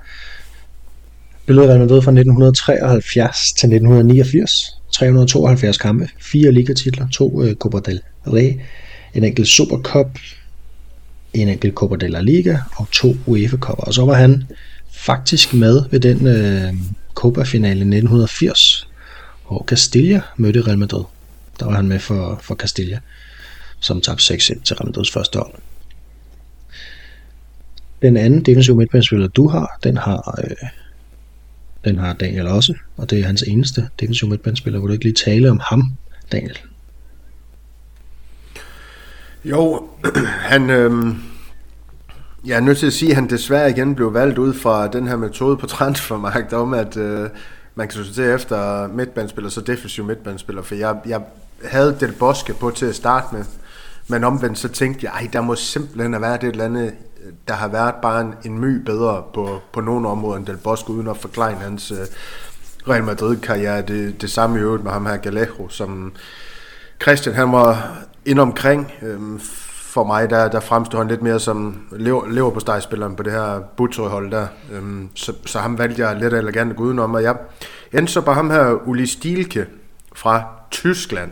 Billedet 1.47 1.69
Real 1.69 1.81
Madrid 1.81 2.03
fra 2.03 2.11
1973 2.11 3.53
til 3.53 3.67
1989. 3.67 4.51
372 4.93 5.79
kampe, 5.79 6.09
fire 6.21 6.53
ligatitler, 6.53 7.09
to 7.09 7.43
øh, 7.43 7.55
Copa 7.55 7.79
del 7.91 8.01
Rey, 8.27 8.61
en 9.15 9.25
enkelt 9.25 9.49
Supercup, 9.49 10.19
en 11.35 11.49
enkelt 11.49 11.75
Copa 11.75 11.97
de 11.97 12.09
la 12.09 12.21
Liga 12.21 12.59
og 12.77 12.91
to 12.91 13.15
uefa 13.27 13.57
kopper 13.57 13.85
Og 13.85 13.95
så 13.95 14.05
var 14.05 14.15
han 14.15 14.45
faktisk 14.91 15.55
med 15.55 15.83
ved 15.91 16.01
den 16.01 16.27
øh, 16.27 16.75
Copa-finale 17.15 17.79
i 17.79 17.97
1980, 17.97 18.88
hvor 19.49 19.65
Castilla 19.67 20.23
mødte 20.37 20.61
Real 20.61 20.79
Madrid. 20.79 21.05
Der 21.61 21.67
var 21.67 21.75
han 21.75 21.89
med 21.89 21.99
for, 21.99 22.39
for 22.43 22.55
Castilla, 22.55 23.01
som 23.81 24.01
tabte 24.01 24.35
6-1 24.35 24.63
til 24.63 24.77
Real 24.77 24.87
Madrids 24.87 25.11
første 25.11 25.39
hold. 25.39 25.55
Den 28.03 28.17
anden 28.17 28.43
defensive 28.43 28.77
midtbanespiller, 28.77 29.29
du 29.29 29.49
har, 29.49 29.79
den 29.83 29.97
har, 29.97 30.41
øh, 30.45 30.69
den 31.85 31.99
har 31.99 32.13
Daniel 32.13 32.47
også, 32.47 32.75
og 32.97 33.11
det 33.11 33.21
er 33.21 33.27
hans 33.27 33.43
eneste 33.43 33.89
defensive 34.01 34.31
midtbanespiller. 34.31 34.81
Vil 34.81 34.89
du 34.89 34.93
ikke 34.93 35.05
lige 35.05 35.15
tale 35.15 35.51
om 35.51 35.61
ham, 35.63 35.83
Daniel? 36.33 36.59
Jo, 39.45 39.89
han... 40.53 40.71
Øh, 40.71 41.15
jeg 42.47 42.57
er 42.57 42.61
nødt 42.61 42.79
til 42.79 42.87
at 42.87 42.93
sige, 42.93 43.11
at 43.11 43.15
han 43.15 43.31
desværre 43.31 43.71
igen 43.71 43.95
blev 43.95 44.15
valgt 44.15 44.39
ud 44.39 44.55
fra 44.55 44.89
den 44.89 45.09
her 45.09 45.17
metode 45.17 45.57
på 45.57 45.67
transfermarkedet 45.77 46.53
om, 46.53 46.75
at 46.75 46.97
øh, 46.97 47.31
man 47.79 47.89
kan 47.89 48.05
sortere 48.05 48.35
efter 48.35 48.89
midtbandspiller, 48.89 49.51
så 49.51 49.61
defensiv 49.61 50.05
midtbandspiller, 50.05 50.63
for 50.63 50.75
jeg, 50.75 50.97
jeg 51.07 51.21
havde 51.65 51.97
Del 52.01 52.13
Bosque 52.13 52.55
på 52.55 52.71
til 52.71 52.87
at 52.87 52.95
starte 52.95 53.27
med, 53.35 53.45
men 54.09 54.25
omvendt 54.25 54.59
så 54.59 54.69
tænkte 54.69 55.07
jeg, 55.07 55.13
ej, 55.13 55.29
der 55.33 55.41
må 55.41 55.55
simpelthen 55.55 56.13
have 56.13 56.23
været 56.23 56.45
et 56.45 56.49
eller 56.49 56.65
andet, 56.65 56.95
der 57.49 57.55
har 57.55 57.69
været 57.69 57.95
bare 58.03 58.21
en, 58.21 58.35
en 58.45 58.59
my 58.59 58.83
bedre 58.83 59.25
på, 59.35 59.61
på 59.73 59.81
nogle 59.81 60.09
områder 60.09 60.39
end 60.39 60.47
Del 60.47 60.57
Bosque, 60.57 60.95
uden 60.95 61.09
at 61.09 61.17
forklare 61.17 61.55
hans 61.55 61.91
øh, 61.91 61.99
Real 62.89 63.05
Madrid-karriere. 63.05 63.83
Det, 63.83 64.23
det 64.23 64.31
samme 64.31 64.59
i 64.59 64.63
øvrigt 64.63 64.85
med 64.85 64.93
ham 64.93 65.07
her 65.07 65.17
Galejo, 65.17 65.69
som 65.69 66.13
Christian 67.03 67.35
han 67.35 67.53
var 67.53 67.99
ind 68.25 68.39
omkring. 68.39 68.93
Øhm, 69.03 69.41
for 69.99 70.05
mig, 70.05 70.31
der, 70.31 70.49
der 70.49 70.61
fremstod 70.61 71.01
han 71.01 71.09
lidt 71.09 71.23
mere 71.23 71.41
som 71.41 71.87
lever, 71.93 72.27
lever 72.27 72.51
på 72.51 72.61
spilleren 72.81 73.17
på 73.17 73.23
det 73.23 73.33
her 73.33 73.61
Butøj-hold 73.77 74.31
der. 74.31 74.47
Øhm, 74.73 75.09
så, 75.15 75.33
så 75.47 75.59
ham 75.59 75.79
valgte 75.79 76.07
jeg 76.07 76.17
lidt 76.17 76.35
elegant 76.35 76.71
at 76.71 76.77
gå 76.77 76.85
udenom, 76.85 77.15
og 77.15 77.23
jeg 77.23 77.37
endte 77.93 78.13
så 78.13 78.21
på 78.21 78.33
ham 78.33 78.51
her 78.51 78.89
Uli 78.89 79.07
Stielke 79.07 79.67
fra 80.15 80.43
Tyskland. 80.71 81.31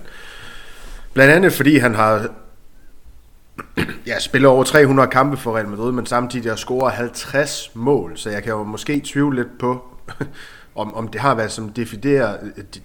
Blandt 1.15 1.35
andet 1.35 1.53
fordi 1.53 1.79
han 1.79 1.95
har 1.95 2.29
ja, 4.07 4.19
spillet 4.19 4.51
over 4.51 4.65
300 4.65 5.09
kampe 5.09 5.37
for 5.37 5.57
Real 5.57 5.69
Madrid, 5.69 5.93
men 5.93 6.07
samtidig 6.07 6.51
har 6.51 6.57
scoret 6.57 6.93
50 6.93 7.71
mål, 7.75 8.13
så 8.17 8.31
jeg 8.31 8.43
kan 8.43 8.53
jo 8.53 8.63
måske 8.63 9.03
tvivle 9.05 9.37
lidt 9.37 9.59
på, 9.59 9.85
om, 10.75 10.95
om 10.95 11.09
det 11.09 11.21
har 11.21 11.35
været 11.35 11.53
som 11.53 11.69
decideret, 11.69 12.39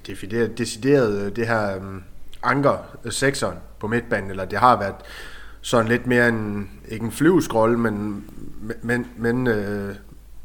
decideret, 0.07 0.57
decideret 0.57 1.35
det 1.35 1.47
her 1.47 1.75
um, 1.75 2.03
anker 2.43 2.77
sekseren 3.09 3.57
på 3.79 3.87
midtbanen, 3.87 4.29
eller 4.29 4.45
det 4.45 4.59
har 4.59 4.79
været 4.79 4.95
sådan 5.61 5.87
lidt 5.87 6.07
mere 6.07 6.29
en, 6.29 6.69
ikke 6.87 7.05
en 7.05 7.11
flyvskrolle, 7.11 7.79
men, 7.79 8.23
men, 8.81 9.07
men 9.17 9.47
øh, 9.47 9.95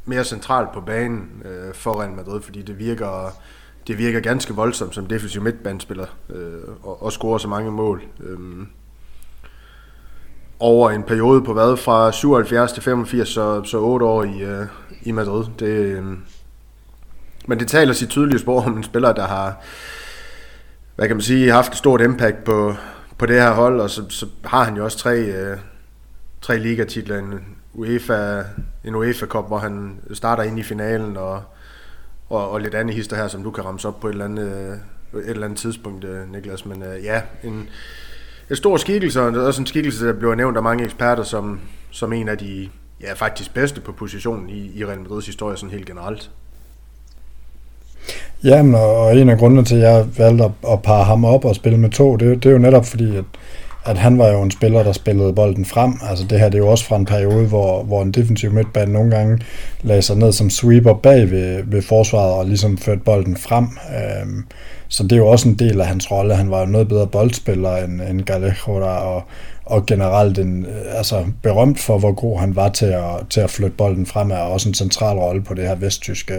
mere 0.05 0.25
centralt 0.25 0.73
på 0.73 0.81
banen 0.81 1.43
øh, 1.45 1.75
for 1.75 2.01
Real 2.01 2.13
Madrid, 2.13 2.43
fordi 2.43 2.63
det 2.63 2.79
virker, 2.79 3.37
det 3.87 3.99
virker 3.99 4.21
ganske 4.21 4.55
voldsomt 4.55 4.95
som 4.95 5.07
defensiv 5.07 5.43
midtbanespiller 5.43 6.07
øh, 6.31 6.61
og, 6.83 7.03
og 7.03 7.13
scorer 7.13 7.39
så 7.39 7.49
mange 7.49 7.71
mål. 7.71 8.03
Øh, 8.21 8.39
over 10.59 10.91
en 10.91 11.03
periode 11.03 11.43
på 11.43 11.53
hvad, 11.53 11.77
fra 11.77 12.13
77 12.13 12.73
til 12.73 12.83
85, 12.83 13.29
så, 13.29 13.65
så 13.65 13.79
8 13.79 14.07
år 14.07 14.25
i, 14.25 14.43
øh, 14.43 14.67
i 15.03 15.13
Madrid. 15.13 15.45
Det, 15.59 15.67
øh, 15.67 16.05
men 17.47 17.61
det 17.61 17.69
taler 17.69 17.93
sit 17.93 18.09
tydelige 18.09 18.39
spor 18.39 18.63
om 18.63 18.77
en 18.77 18.85
spiller, 18.85 19.13
der 19.13 19.27
har, 19.27 19.63
hvad 20.97 21.07
kan 21.07 21.17
man 21.17 21.23
sige, 21.23 21.53
haft 21.53 21.73
et 21.73 21.79
stort 21.79 22.01
impact 22.01 22.45
på, 22.45 22.75
på 23.19 23.27
det 23.27 23.41
her 23.43 23.53
hold, 23.53 23.81
og 23.81 23.91
så, 23.91 24.09
så 24.09 24.27
har 24.45 24.65
han 24.65 24.77
jo 24.77 24.85
også 24.85 24.99
tre, 24.99 25.19
øh, 25.19 25.59
tre 26.41 26.59
ligatitler, 26.59 27.19
en 27.19 27.35
UEFA, 27.75 28.43
en 28.85 28.95
UEFA 28.95 29.27
Cup, 29.27 29.47
hvor 29.47 29.59
han 29.59 30.01
starter 30.13 30.43
ind 30.43 30.59
i 30.59 30.63
finalen, 30.63 31.17
og, 31.17 31.43
og, 32.29 32.51
og 32.51 32.61
lidt 32.61 32.75
andet 32.75 32.95
hister 32.95 33.17
her, 33.17 33.29
som 33.29 33.43
du 33.43 33.51
kan 33.51 33.65
ramse 33.65 33.89
op 33.89 34.01
på 34.01 34.09
et 34.09 34.13
eller 34.13 34.25
andet, 34.25 34.79
øh, 35.13 35.23
et 35.23 35.31
eller 35.31 35.45
andet 35.45 35.59
tidspunkt, 35.59 36.05
øh, 36.05 36.33
Niklas. 36.33 36.67
Men 36.67 36.83
øh, 36.83 37.05
ja, 37.05 37.23
en, 37.45 37.69
en 38.51 38.57
stor 38.57 38.77
skikkelse, 38.77 39.21
og 39.21 39.27
også 39.27 39.63
en 39.63 39.67
skikkelse, 39.67 40.07
der 40.07 40.13
bliver 40.13 40.35
nævnt 40.35 40.57
af 40.57 40.63
mange 40.63 40.85
eksperter, 40.85 41.23
som, 41.23 41.61
som 41.91 42.13
en 42.13 42.29
af 42.29 42.39
de 42.39 42.69
ja, 43.01 43.13
faktisk 43.13 43.55
bedste 43.55 43.81
på 43.81 43.93
positionen 43.93 44.51
i, 44.51 44.79
i 44.79 44.85
Real 44.85 45.01
Madrids 45.01 45.27
historie, 45.27 45.57
sådan 45.57 45.71
helt 45.71 45.87
generelt. 45.87 46.31
Jamen, 48.45 48.75
og 48.75 49.19
en 49.19 49.29
af 49.29 49.39
grundene 49.39 49.65
til, 49.65 49.77
at 49.77 49.83
jeg 49.83 50.05
valgte 50.19 50.45
at, 50.45 50.51
at 50.73 50.83
parre 50.83 51.05
ham 51.05 51.25
op 51.25 51.45
og 51.45 51.55
spille 51.55 51.79
med 51.79 51.91
to, 51.91 52.17
det, 52.17 52.43
det 52.43 52.49
er 52.49 52.53
jo 52.53 52.59
netop 52.59 52.87
fordi, 52.87 53.17
at, 53.17 53.25
at 53.85 53.99
han 53.99 54.19
var 54.19 54.29
jo 54.29 54.43
en 54.43 54.51
spiller, 54.51 54.83
der 54.83 54.93
spillede 54.93 55.33
bolden 55.33 55.65
frem. 55.65 55.93
Altså 56.11 56.25
det 56.31 56.41
her 56.41 56.49
det 56.49 56.55
er 56.55 56.63
jo 56.63 56.69
også 56.69 56.85
fra 56.85 56.97
en 56.97 57.05
periode, 57.05 57.47
hvor, 57.47 57.83
hvor 57.83 58.03
en 58.03 58.13
defensiv 58.13 58.53
midtbane 58.53 58.93
nogle 58.93 59.11
gange 59.11 59.39
lagde 59.83 60.03
sig 60.03 60.17
ned 60.17 60.33
som 60.33 60.51
sweeper 60.51 60.95
bag 60.95 61.31
ved, 61.31 61.63
ved 61.67 61.83
forsvaret 61.83 62.33
og 62.33 62.47
ligesom 62.47 62.79
førte 62.79 63.01
bolden 63.05 63.37
frem. 63.37 63.65
Øhm, 63.65 64.45
så 64.89 65.03
det 65.03 65.13
er 65.13 65.17
jo 65.17 65.27
også 65.27 65.49
en 65.49 65.55
del 65.55 65.81
af 65.81 65.87
hans 65.87 66.11
rolle. 66.11 66.35
Han 66.35 66.51
var 66.51 66.61
jo 66.61 66.67
noget 66.67 66.89
bedre 66.89 67.07
boldspiller 67.07 67.77
end, 67.77 68.01
end 68.01 68.23
Galejo 68.23 68.81
der, 68.81 68.87
og, 68.87 69.23
og 69.67 69.87
generelt 69.87 70.39
en, 70.39 70.67
øh, 70.67 70.99
altså 70.99 71.25
berømt 71.43 71.81
for, 71.81 71.99
hvor 71.99 72.13
god 72.13 72.39
han 72.39 72.57
var 72.57 72.69
til 72.69 72.87
at, 72.87 73.27
til 73.31 73.41
at 73.41 73.51
flytte 73.51 73.77
bolden 73.77 74.07
fremad, 74.07 74.37
og 74.37 74.53
også 74.53 74.69
en 74.69 74.75
central 74.75 75.19
rolle 75.19 75.43
på 75.43 75.55
det 75.55 75.69
her 75.69 75.75
vesttyske 75.75 76.35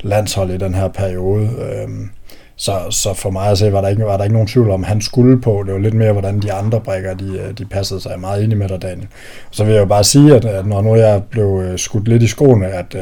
landshold 0.00 0.50
i 0.50 0.56
den 0.56 0.74
her 0.74 0.88
periode. 0.88 1.50
Øhm, 1.58 2.10
så, 2.56 2.72
så 2.90 3.14
for 3.14 3.30
mig 3.30 3.50
at 3.50 3.58
se, 3.58 3.72
var 3.72 3.80
der, 3.80 3.88
ikke, 3.88 4.04
var 4.04 4.16
der 4.16 4.24
ikke 4.24 4.34
nogen 4.34 4.48
tvivl 4.48 4.70
om, 4.70 4.82
han 4.82 5.00
skulle 5.00 5.40
på. 5.40 5.62
Det 5.66 5.74
var 5.74 5.80
lidt 5.80 5.94
mere, 5.94 6.12
hvordan 6.12 6.40
de 6.40 6.52
andre 6.52 6.80
brækker, 6.80 7.14
de, 7.14 7.38
øh, 7.38 7.58
de 7.58 7.64
passede 7.64 8.00
sig 8.00 8.20
meget 8.20 8.42
ind 8.42 8.52
i 8.52 8.56
med 8.56 8.68
dig, 8.68 8.82
Daniel. 8.82 9.08
Så 9.50 9.64
vil 9.64 9.72
jeg 9.72 9.80
jo 9.80 9.86
bare 9.86 10.04
sige, 10.04 10.36
at, 10.36 10.44
at 10.44 10.66
når 10.66 10.82
nu 10.82 10.96
jeg 10.96 11.22
blev 11.30 11.62
øh, 11.64 11.78
skudt 11.78 12.08
lidt 12.08 12.22
i 12.22 12.26
skoene, 12.26 12.66
at, 12.66 12.94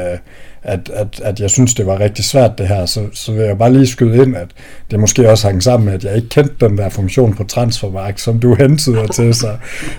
at, 0.62 0.90
at, 0.94 1.20
at 1.24 1.40
jeg 1.40 1.50
synes, 1.50 1.74
det 1.74 1.86
var 1.86 2.00
rigtig 2.00 2.24
svært 2.24 2.58
det 2.58 2.68
her, 2.68 2.86
så, 2.86 3.06
så 3.12 3.32
vil 3.32 3.42
jeg 3.42 3.58
bare 3.58 3.72
lige 3.72 3.86
skyde 3.86 4.22
ind, 4.22 4.36
at 4.36 4.48
det 4.90 5.00
måske 5.00 5.30
også 5.30 5.46
hang 5.46 5.62
sammen 5.62 5.84
med, 5.84 5.94
at 5.94 6.04
jeg 6.04 6.16
ikke 6.16 6.28
kendte 6.28 6.54
den 6.60 6.78
der 6.78 6.88
funktion 6.88 7.34
på 7.34 7.44
transfermark, 7.44 8.18
som 8.18 8.40
du 8.40 8.54
hentyder 8.60 9.06
til, 9.06 9.34
så 9.34 9.48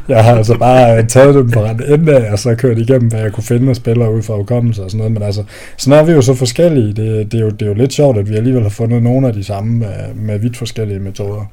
jeg 0.08 0.24
har 0.24 0.36
altså 0.36 0.58
bare 0.58 1.06
taget 1.06 1.36
dem 1.36 1.52
fra 1.52 1.72
en 1.72 1.84
ende 1.94 2.18
af, 2.18 2.32
og 2.32 2.40
så 2.40 2.56
kørt 2.56 2.78
igennem, 2.78 3.10
hvad 3.10 3.22
jeg 3.22 3.32
kunne 3.32 3.44
finde 3.44 3.70
af 3.70 3.76
spillere 3.76 4.14
ud 4.14 4.22
fra 4.22 4.36
hukommelse 4.36 4.84
og 4.84 4.92
sådan 4.92 4.98
noget, 4.98 5.12
men 5.12 5.24
altså, 5.24 5.44
sådan 5.78 6.00
er 6.00 6.04
vi 6.04 6.12
jo 6.12 6.22
så 6.22 6.34
forskellige. 6.34 6.88
Det, 6.88 7.32
det, 7.32 7.40
er 7.40 7.44
jo, 7.44 7.50
det 7.50 7.62
er 7.62 7.68
jo 7.68 7.74
lidt 7.74 7.94
sjovt, 7.94 8.18
at 8.18 8.30
vi 8.30 8.36
alligevel 8.36 8.64
har 8.64 8.70
fundet 8.70 9.04
nogle 9.04 9.28
af 9.28 9.34
de 9.34 9.44
samme 9.44 9.78
med, 9.78 10.14
med 10.16 10.40
vidt 10.40 10.58
forskellige 10.58 11.00
metoder. 11.00 11.46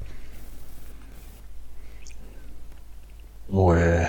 Og 3.48 3.76
øh, 3.76 4.00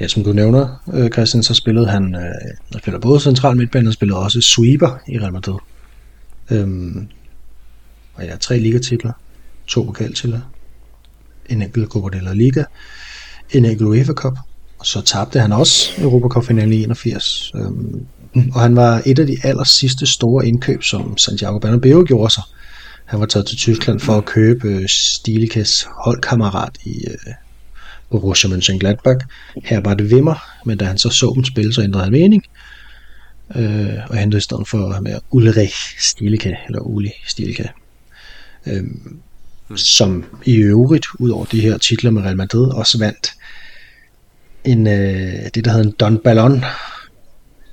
ja, 0.00 0.08
som 0.08 0.24
du 0.24 0.32
nævner, 0.32 0.82
øh, 0.92 1.10
Christian, 1.10 1.42
så 1.42 1.54
spillede 1.54 1.86
han, 1.86 2.14
øh, 2.14 2.20
han 2.72 2.78
spiller 2.78 3.00
både 3.00 3.20
central 3.20 3.56
midtbane 3.56 3.88
og 3.88 3.92
spillede 3.92 4.18
også 4.18 4.40
sweeper 4.40 4.98
i 5.08 5.18
Real 5.18 5.32
Madrid. 5.32 5.58
Øhm, 6.50 7.08
og 8.14 8.24
ja, 8.24 8.36
tre 8.36 8.58
ligatitler, 8.58 9.12
to 9.66 9.82
pokaltitler, 9.82 10.40
en 11.48 11.62
enkelt 11.62 11.88
Copa 11.88 12.18
de 12.18 12.24
la 12.24 12.32
Liga, 12.32 12.64
en 13.50 13.64
enkelt 13.64 13.88
UEFA 13.88 14.12
Cup, 14.12 14.38
og 14.78 14.86
så 14.86 15.00
tabte 15.00 15.40
han 15.40 15.52
også 15.52 16.02
Europa 16.02 16.28
Cup 16.28 16.44
finalen 16.44 16.72
i 16.72 16.82
81. 16.82 17.52
Øhm, 17.54 18.06
og 18.54 18.60
han 18.60 18.76
var 18.76 19.02
et 19.06 19.18
af 19.18 19.26
de 19.26 19.36
aller 19.42 19.64
sidste 19.64 20.06
store 20.06 20.46
indkøb, 20.46 20.82
som 20.82 21.18
Santiago 21.18 21.58
Bernabeu 21.58 22.04
gjorde 22.04 22.34
sig. 22.34 22.42
Han 23.04 23.20
var 23.20 23.26
taget 23.26 23.46
til 23.46 23.56
Tyskland 23.56 24.00
for 24.00 24.18
at 24.18 24.24
købe 24.24 24.88
Stilikes 24.88 25.86
holdkammerat 26.04 26.78
i, 26.84 27.04
øh, 27.06 27.34
Borussia 28.10 28.50
Mönchengladbach. 28.50 29.26
Her 29.64 29.80
var 29.80 29.94
det 29.94 30.10
Vimmer, 30.10 30.34
men 30.66 30.78
da 30.78 30.84
han 30.84 30.98
så 30.98 31.10
så 31.10 31.32
dem 31.34 31.44
spille, 31.44 31.74
så 31.74 31.82
ændrede 31.82 32.04
han 32.04 32.12
mening. 32.12 32.44
Øh, 33.56 33.98
og 34.08 34.16
hentede 34.16 34.38
i 34.38 34.40
stedet 34.40 34.68
for 34.68 35.00
med 35.00 35.18
Ulrich 35.30 36.00
Stilike, 36.00 36.56
eller 36.66 36.80
Uli 36.80 37.10
Stilike. 37.26 37.70
Øh, 38.66 38.84
som 39.76 40.24
i 40.44 40.56
øvrigt, 40.56 41.06
ud 41.18 41.30
over 41.30 41.44
de 41.44 41.60
her 41.60 41.78
titler 41.78 42.10
med 42.10 42.22
Real 42.22 42.36
Madrid, 42.36 42.66
også 42.66 42.98
vandt 42.98 43.32
en, 44.64 44.86
øh, 44.86 45.50
det, 45.54 45.64
der 45.64 45.70
hedder 45.70 45.84
en 45.84 45.94
Don 46.00 46.18
Ballon 46.18 46.64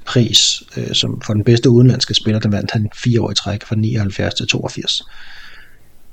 pris, 0.06 0.64
øh, 0.78 0.94
som 0.94 1.22
for 1.22 1.34
den 1.34 1.44
bedste 1.44 1.70
udenlandske 1.70 2.14
spiller, 2.14 2.40
den 2.40 2.52
vandt 2.52 2.72
han 2.72 2.90
fire 2.96 3.22
år 3.22 3.32
i 3.32 3.36
træk 3.36 3.66
fra 3.66 3.76
79 3.76 4.34
til 4.34 4.48
82. 4.48 5.04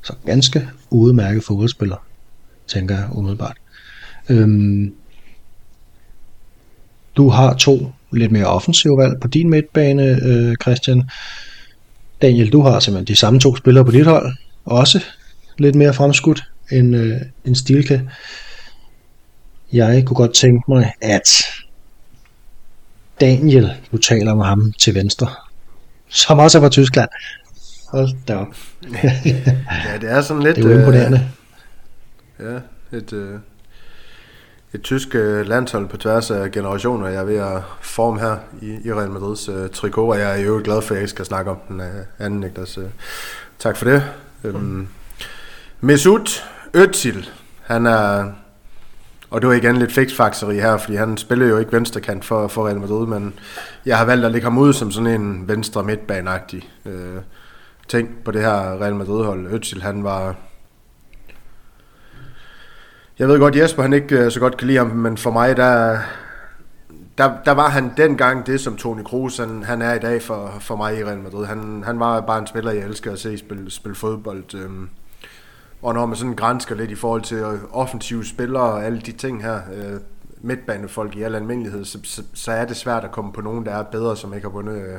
Så 0.03 0.15
ganske 0.27 0.69
udmærket 0.91 1.45
fodboldspiller, 1.45 2.07
tænker 2.67 2.95
jeg 2.95 3.09
umiddelbart. 3.13 3.57
Øhm, 4.29 4.95
du 7.17 7.29
har 7.29 7.55
to 7.55 7.93
lidt 8.13 8.33
mere 8.33 8.47
offensive 8.47 8.99
valg 8.99 9.21
på 9.21 9.29
din 9.29 9.51
midtbane, 9.51 10.03
øh, 10.03 10.57
Christian. 10.63 11.11
Daniel, 12.23 12.53
du 12.53 12.63
har 12.63 12.81
simpelthen 12.81 13.07
de 13.15 13.17
samme 13.17 13.41
to 13.41 13.57
spillere 13.57 13.85
på 13.85 13.91
dit 13.91 14.07
hold. 14.07 14.37
Også 14.65 15.05
lidt 15.59 15.75
mere 15.75 15.95
fremskudt 15.95 16.45
end, 16.73 16.97
øh, 16.97 17.21
end 17.45 17.55
Stilke. 17.55 18.11
Jeg 19.73 20.05
kunne 20.07 20.17
godt 20.17 20.35
tænke 20.35 20.65
mig, 20.69 20.93
at 21.01 21.29
Daniel, 23.21 23.73
du 23.93 23.97
taler 23.97 24.33
om 24.33 24.41
ham 24.41 24.73
til 24.73 24.95
venstre, 24.95 25.29
som 26.09 26.39
også 26.39 26.59
er 26.59 26.63
fra 26.63 26.69
Tyskland. 26.69 27.09
Hold 27.89 28.09
da 28.29 28.37
op. 28.37 28.57
ja, 29.85 29.99
det 30.01 30.11
er 30.11 30.21
sådan 30.21 30.43
lidt... 30.43 30.57
Det 30.57 30.65
er 30.65 30.71
jo 30.71 30.79
imponerende. 30.79 31.31
Øh, 32.39 32.53
ja, 32.93 32.99
et, 32.99 33.13
øh, 33.13 33.39
et 34.75 34.83
tysk 34.83 35.15
øh, 35.15 35.47
landshold 35.47 35.89
på 35.89 35.97
tværs 35.97 36.31
af 36.31 36.51
generationer, 36.51 37.09
jeg 37.09 37.21
er 37.21 37.25
ved 37.25 37.37
at 37.37 37.63
forme 37.81 38.21
her 38.21 38.37
i, 38.63 38.79
i 38.85 38.93
Real 38.93 39.11
Madrids 39.11 39.49
uh, 39.49 39.71
trikot, 39.73 40.09
og 40.09 40.19
jeg 40.19 40.41
er 40.41 40.45
jo 40.45 40.61
glad 40.65 40.83
for, 40.83 40.95
at 40.95 41.01
jeg 41.01 41.09
skal 41.09 41.25
snakke 41.25 41.51
om 41.51 41.59
den 41.69 41.81
uh, 41.81 41.87
anden, 42.19 42.41
Niklas. 42.41 42.79
Uh, 42.79 42.85
tak 43.59 43.77
for 43.77 43.85
det. 43.85 44.03
Um, 44.45 44.89
Mesut 45.81 46.45
Özil, 46.77 47.29
han 47.63 47.87
er, 47.87 48.33
og 49.31 49.41
det 49.41 49.49
var 49.49 49.55
igen 49.55 49.77
lidt 49.77 49.93
fiksfakseri 49.93 50.55
her, 50.55 50.77
fordi 50.77 50.97
han 50.97 51.17
spiller 51.17 51.47
jo 51.47 51.59
ikke 51.59 51.73
venstrekant 51.73 52.25
for, 52.25 52.49
for 52.49 52.67
Real 52.67 52.81
Madrid, 52.81 53.07
men 53.07 53.35
jeg 53.87 53.99
har 53.99 54.05
valgt 54.05 54.25
at 54.25 54.33
lægge 54.33 54.45
ham 54.45 54.59
ud 54.59 54.73
som 54.73 54.91
sådan 54.91 55.21
en 55.21 55.49
venstre 55.49 55.83
midtbaneagtig 55.83 56.71
uh, 56.85 56.93
ting 57.89 58.09
på 58.25 58.31
det 58.31 58.41
her 58.41 58.81
Real 58.81 58.95
Madrid-hold. 58.95 59.47
Özil, 59.47 59.83
han 59.83 60.05
var 60.05 60.35
jeg 63.19 63.29
ved 63.29 63.39
godt, 63.39 63.57
Jesper 63.57 63.83
han 63.83 63.93
ikke 63.93 64.19
øh, 64.19 64.31
så 64.31 64.41
godt 64.41 64.57
kan 64.57 64.67
lide 64.67 64.79
ham, 64.79 64.87
men 64.87 65.17
for 65.17 65.31
mig, 65.31 65.57
der, 65.57 65.99
der, 67.19 67.33
der 67.45 67.53
var 67.53 67.69
han 67.69 67.93
dengang 67.97 68.47
det, 68.47 68.61
som 68.61 68.77
Toni 68.77 69.03
Kroos 69.03 69.37
han, 69.39 69.63
han 69.63 69.83
er 69.83 69.95
i 69.95 69.99
dag 69.99 70.23
for, 70.23 70.57
for 70.61 70.77
mig 70.77 70.99
i 70.99 71.05
Real 71.05 71.19
Madrid. 71.19 71.47
Han, 71.47 71.83
han 71.87 72.01
var 72.01 72.21
bare 72.21 72.39
en 72.39 72.47
spiller, 72.47 72.73
jeg 72.73 72.85
elsker 72.85 73.13
at 73.13 73.19
se 73.19 73.39
spille, 73.39 73.71
spille 73.71 73.95
fodbold. 73.95 74.55
Øhm, 74.55 74.89
og 75.83 75.95
når 75.95 76.07
man 76.07 76.17
sådan 76.17 76.35
grænsker 76.35 76.75
lidt 76.75 76.91
i 76.91 76.95
forhold 76.95 77.23
til 77.23 77.37
øh, 77.37 77.59
offensive 77.73 78.25
spillere 78.25 78.63
og 78.63 78.85
alle 78.85 79.01
de 79.01 79.13
ting 79.13 79.43
her, 79.43 79.61
øh, 79.75 80.01
midtbanefolk 80.41 81.17
i 81.17 81.23
al 81.23 81.35
almindelighed, 81.35 81.85
så, 81.85 81.99
så, 82.03 82.23
så 82.35 82.53
er 82.53 82.65
det 82.65 82.77
svært 82.77 83.05
at 83.05 83.11
komme 83.11 83.33
på 83.33 83.41
nogen, 83.41 83.67
der 83.67 83.73
er 83.73 83.83
bedre, 83.83 84.17
som 84.17 84.35
ikke 84.35 84.47
har 84.47 84.53
vundet 84.53 84.77
øh, 84.77 84.99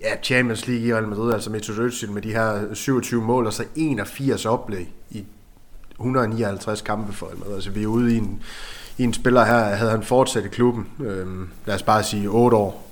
ja, 0.00 0.16
Champions 0.22 0.66
League 0.66 0.86
i 0.86 0.94
Real 0.94 1.08
Madrid, 1.08 1.32
altså 1.32 1.50
Mesut 1.50 1.78
Özil 1.78 2.10
med 2.10 2.22
de 2.22 2.32
her 2.32 2.74
27 2.74 3.22
mål 3.22 3.46
og 3.46 3.52
så 3.52 3.64
81 3.74 4.46
oplæg 4.46 4.94
i 5.10 5.24
159 5.98 6.80
kampe 6.80 7.12
for 7.12 7.26
Real 7.26 7.54
Altså 7.54 7.70
vi 7.70 7.82
er 7.82 7.86
ude 7.86 8.14
i 8.14 8.18
en, 8.18 8.42
i 8.98 9.04
en 9.04 9.14
spiller 9.14 9.44
her, 9.44 9.64
havde 9.64 9.90
han 9.90 10.02
fortsat 10.02 10.44
i 10.44 10.48
klubben, 10.48 10.86
øhm, 11.00 11.48
lad 11.66 11.74
os 11.74 11.82
bare 11.82 12.02
sige 12.02 12.28
8 12.28 12.56
år, 12.56 12.90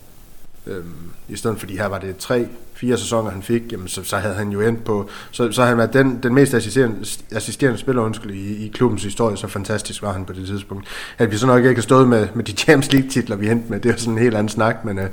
øhm, 0.66 0.94
i 1.28 1.36
stedet 1.36 1.59
fordi 1.59 1.76
her 1.76 1.86
var 1.86 1.98
det 1.98 2.16
3 2.16 2.48
fire 2.74 2.98
sæsoner, 2.98 3.30
han 3.30 3.42
fik, 3.42 3.72
jamen, 3.72 3.88
så, 3.88 4.05
så 4.05 4.16
havde 4.16 4.34
han 4.34 4.48
jo 4.48 4.61
endt 4.61 4.84
på, 4.84 5.09
så, 5.30 5.53
så 5.53 5.61
havde 5.61 5.68
han 5.68 5.78
været 5.78 5.92
den, 5.92 6.22
den 6.22 6.34
mest 6.34 6.55
assisterende, 6.55 7.07
assisterende 7.32 7.78
spiller 7.78 8.03
undskyld, 8.03 8.34
i, 8.34 8.66
i 8.66 8.68
klubbens 8.68 9.03
historie, 9.03 9.36
så 9.36 9.46
fantastisk 9.46 10.03
var 10.03 10.12
han 10.12 10.24
på 10.24 10.32
det 10.32 10.46
tidspunkt. 10.46 10.86
At 11.18 11.30
vi 11.30 11.36
så 11.36 11.46
nok 11.46 11.64
ikke 11.64 11.74
har 11.74 11.82
stået 11.82 12.09
med, 12.09 12.28
med 12.34 12.44
de 12.44 12.53
Champions 12.53 12.92
League 12.92 13.11
titler, 13.11 13.36
vi 13.36 13.48
hentede 13.48 13.70
med, 13.70 13.80
det 13.80 13.90
er 13.90 13.96
sådan 13.96 14.12
en 14.12 14.18
helt 14.22 14.34
anden 14.34 14.48
snak, 14.48 14.84
men 14.84 14.98
øh, 14.98 15.09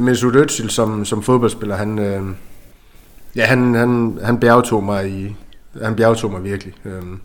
Mesut 0.00 0.36
Özil 0.36 0.68
som, 0.68 1.04
som 1.04 1.22
fodboldspiller, 1.22 1.76
han, 1.76 1.98
øh, 1.98 2.22
ja, 3.36 3.44
han, 3.44 3.74
han, 3.74 4.18
han 4.24 4.40
bjergtog 4.40 4.84
mig 4.84 5.10
i, 5.10 5.36
han 5.82 5.96
bjergtog 5.96 6.30
mig 6.30 6.44
virkelig. 6.44 6.74
Øhm, 6.84 7.20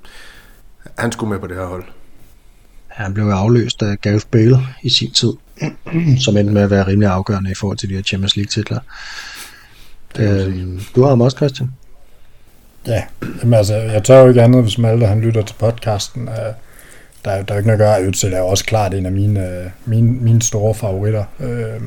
han 0.98 1.12
skulle 1.12 1.30
med 1.30 1.40
på 1.40 1.48
det 1.48 1.56
her 1.56 1.66
hold. 1.66 1.84
Han 2.88 3.14
blev 3.14 3.26
afløst 3.26 3.82
af 3.82 4.02
Gareth 4.02 4.26
Bale 4.32 4.58
i 4.84 4.90
sin 4.90 5.12
tid, 5.12 5.34
som 6.26 6.38
endte 6.38 6.54
med 6.54 6.62
at 6.62 6.70
være 6.70 6.88
rimelig 6.88 7.10
afgørende 7.10 7.52
i 7.52 7.54
forhold 7.54 7.78
til 7.78 7.90
de 7.90 7.96
her 7.96 8.02
Champions 8.02 8.36
League 8.36 8.50
titler. 8.50 8.80
Øhm, 10.20 10.82
du 10.96 11.02
har 11.02 11.10
ham 11.10 11.22
også, 11.22 11.38
Christian? 11.38 11.72
Ja, 12.88 13.04
jamen 13.42 13.54
altså, 13.54 13.76
jeg 13.76 14.04
tør 14.04 14.22
jo 14.22 14.28
ikke 14.28 14.42
andet, 14.42 14.64
hvis 14.64 14.78
Malte 14.78 15.06
han 15.06 15.22
lytter 15.22 15.42
til 15.42 15.56
podcasten. 15.60 16.28
Uh, 16.28 16.36
der, 17.26 17.32
er, 17.32 17.44
der 17.44 17.54
er 17.54 17.58
ikke 17.58 17.68
noget 17.68 17.82
at 17.82 17.88
gøre. 17.88 18.08
Ødsel 18.08 18.34
er 18.34 18.38
jo 18.38 18.48
også 18.48 18.66
klart 18.66 18.94
en 18.94 19.06
af 19.06 19.12
mine, 19.12 19.40
uh, 19.66 19.92
mine, 19.92 20.12
mine 20.12 20.42
store 20.42 20.76
favoritter. 20.76 21.26
Uh, 21.40 21.84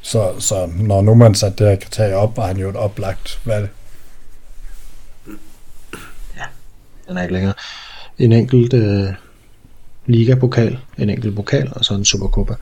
så, 0.00 0.32
så 0.38 0.70
når 0.76 1.02
nu 1.02 1.14
man 1.14 1.34
satte 1.34 1.64
det 1.64 1.70
her 1.70 1.76
kriterie 1.76 2.16
op, 2.16 2.36
var 2.36 2.46
han 2.46 2.56
jo 2.56 2.68
et 2.68 2.76
oplagt 2.76 3.40
valg. 3.44 3.68
Den 7.08 7.16
er 7.16 7.22
ikke 7.22 7.34
længere. 7.34 7.54
En 8.18 8.32
enkelt 8.32 8.74
øh, 8.74 9.08
ligapokal, 10.06 10.78
en 10.98 11.10
enkelt 11.10 11.36
pokal 11.36 11.72
og 11.72 11.84
så 11.84 11.94
en 11.94 12.04
supercopa. 12.04 12.54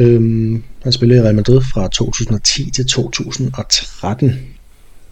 Øhm, 0.00 0.64
han 0.82 0.92
spillede 0.92 1.20
i 1.20 1.22
Real 1.22 1.34
Madrid 1.34 1.60
fra 1.60 1.88
2010 1.88 2.70
til 2.70 2.86
2013, 2.86 4.32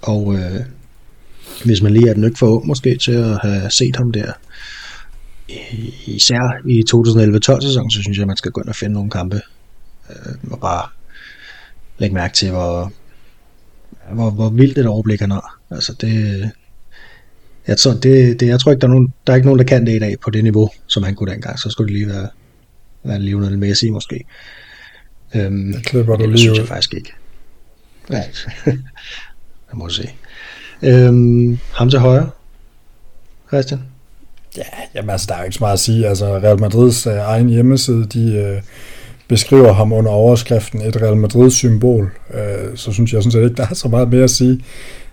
og 0.02 0.34
øh, 0.34 0.60
hvis 1.64 1.82
man 1.82 1.92
lige 1.92 2.08
er 2.08 2.14
den 2.14 2.24
ikke 2.24 2.38
for 2.38 2.46
ung 2.46 2.66
måske 2.66 2.96
til 2.96 3.12
at 3.12 3.38
have 3.42 3.70
set 3.70 3.96
ham 3.96 4.12
der, 4.12 4.32
især 6.06 6.68
i 6.68 6.82
2011-12 7.60 7.66
sæsonen, 7.66 7.90
så 7.90 8.02
synes 8.02 8.18
jeg, 8.18 8.22
at 8.22 8.28
man 8.28 8.36
skal 8.36 8.52
gå 8.52 8.60
ind 8.60 8.68
og 8.68 8.76
finde 8.76 8.94
nogle 8.94 9.10
kampe, 9.10 9.40
øh, 10.10 10.50
og 10.50 10.60
bare 10.60 10.88
lægge 11.98 12.14
mærke 12.14 12.34
til, 12.34 12.50
hvor, 12.50 12.92
hvor, 14.12 14.30
hvor 14.30 14.48
vildt 14.48 14.78
et 14.78 14.86
overblik 14.86 15.20
han 15.20 15.30
har. 15.30 15.58
Altså 15.70 15.94
det, 16.00 16.50
jeg 17.66 17.78
tror, 17.78 17.92
det, 17.92 18.40
det, 18.40 18.46
jeg 18.46 18.60
tror 18.60 18.72
ikke, 18.72 18.80
der 18.80 18.86
er, 18.86 18.90
nogen, 18.90 19.12
der 19.26 19.32
er 19.32 19.36
ikke 19.36 19.46
nogen, 19.46 19.58
der 19.58 19.64
kan 19.64 19.86
det 19.86 19.96
i 19.96 19.98
dag 19.98 20.16
på 20.20 20.30
det 20.30 20.44
niveau, 20.44 20.70
som 20.86 21.02
han 21.02 21.14
kunne 21.14 21.32
dengang. 21.32 21.58
Så 21.58 21.70
skulle 21.70 21.88
det 21.88 21.96
lige 21.96 22.08
være, 22.08 22.28
være 23.04 23.20
Lionel 23.20 23.58
Messi 23.58 23.90
måske. 23.90 24.24
Øhm, 25.34 25.72
det 25.72 25.86
klipper 25.86 26.16
du 26.16 26.26
lige 26.26 26.38
synes 26.38 26.58
jeg 26.58 26.68
faktisk 26.68 26.94
ikke. 26.94 27.12
Ja, 28.10 28.22
jeg 29.70 29.74
må 29.74 29.88
se. 29.88 30.10
Øhm, 30.82 31.58
ham 31.72 31.90
til 31.90 31.98
højre, 31.98 32.30
Christian? 33.48 33.80
Ja, 34.56 34.62
jamen 34.94 35.10
altså, 35.10 35.26
der 35.28 35.34
er 35.34 35.38
jo 35.38 35.44
ikke 35.44 35.54
så 35.54 35.64
meget 35.64 35.72
at 35.72 35.80
sige. 35.80 36.06
Altså, 36.08 36.38
Real 36.38 36.60
Madrids 36.60 37.06
øh, 37.06 37.12
egen 37.12 37.48
hjemmeside, 37.48 38.06
de 38.06 38.34
øh, 38.34 38.62
beskriver 39.28 39.72
ham 39.72 39.92
under 39.92 40.10
overskriften 40.10 40.80
et 40.80 41.02
Real 41.02 41.16
Madrid-symbol. 41.16 42.12
Øh, 42.34 42.76
så 42.76 42.92
synes 42.92 43.12
jeg 43.12 43.22
sådan 43.22 43.32
set 43.32 43.44
ikke, 43.44 43.56
der 43.56 43.66
er 43.70 43.74
så 43.74 43.88
meget 43.88 44.08
mere 44.08 44.24
at 44.24 44.30
sige. 44.30 44.64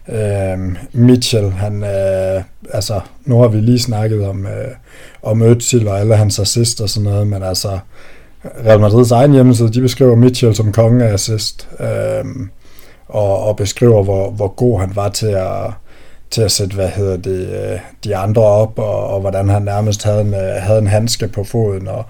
Øh, 0.10 0.76
Mitchell, 0.94 1.52
han, 1.52 1.84
øh, 1.84 2.44
altså, 2.74 3.00
nu 3.26 3.40
har 3.42 3.48
vi 3.48 3.58
lige 3.58 3.80
snakket 3.80 4.28
om, 4.28 4.46
øh, 4.46 4.72
om 5.22 5.42
Özil 5.42 5.90
og 5.90 6.00
alle 6.00 6.16
hans 6.16 6.40
assist 6.40 6.82
og 6.82 6.90
sådan 6.90 7.10
noget, 7.10 7.28
men 7.28 7.44
altså, 7.44 7.80
Real 8.66 8.80
Madrids 8.80 9.12
egen 9.12 9.32
hjemmeside, 9.32 9.74
de 9.74 9.82
beskriver 9.82 10.16
Mitchell 10.16 10.56
som 10.56 10.72
konge 10.72 11.06
af 11.06 11.14
assist, 11.14 11.70
øh, 11.80 12.26
og, 13.08 13.44
og 13.44 13.56
beskriver, 13.56 14.04
hvor, 14.04 14.32
hvor 14.32 14.48
god 14.48 14.80
han 14.80 14.92
var 14.96 15.10
til 15.10 15.28
at, 15.28 15.72
til 16.32 16.42
at 16.42 16.52
sætte, 16.52 16.76
hvad 16.76 16.90
hedder 16.90 17.18
det, 17.18 17.50
øh, 17.50 17.80
de 18.04 18.16
andre 18.16 18.42
op, 18.42 18.80
og, 18.80 19.08
og 19.08 19.22
hvordan 19.22 19.50
han 19.50 19.62
nærmest 19.62 20.04
havde 20.04 20.22
en, 20.22 20.34
øh, 20.34 20.56
havde 20.60 20.80
en 20.80 20.88
handske 20.88 21.28
på 21.28 21.44
foden, 21.44 21.88
og, 21.88 22.06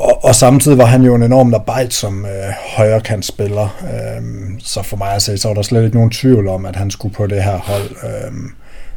og, 0.00 0.24
og 0.24 0.34
samtidig 0.34 0.78
var 0.78 0.84
han 0.84 1.02
jo 1.02 1.14
en 1.14 1.22
enorm 1.22 1.54
arbejde 1.54 1.92
som 1.92 2.24
øh, 2.24 2.52
højrekantspiller, 2.76 3.82
øh, 3.82 4.22
så 4.58 4.82
for 4.82 4.96
mig 4.96 5.14
at 5.14 5.22
se, 5.22 5.38
så 5.38 5.48
var 5.48 5.54
der 5.54 5.62
slet 5.62 5.84
ikke 5.84 5.96
nogen 5.96 6.10
tvivl 6.10 6.48
om, 6.48 6.66
at 6.66 6.76
han 6.76 6.90
skulle 6.90 7.14
på 7.14 7.26
det 7.26 7.42
her 7.42 7.56
hold. 7.56 7.90
Øh, 8.04 8.32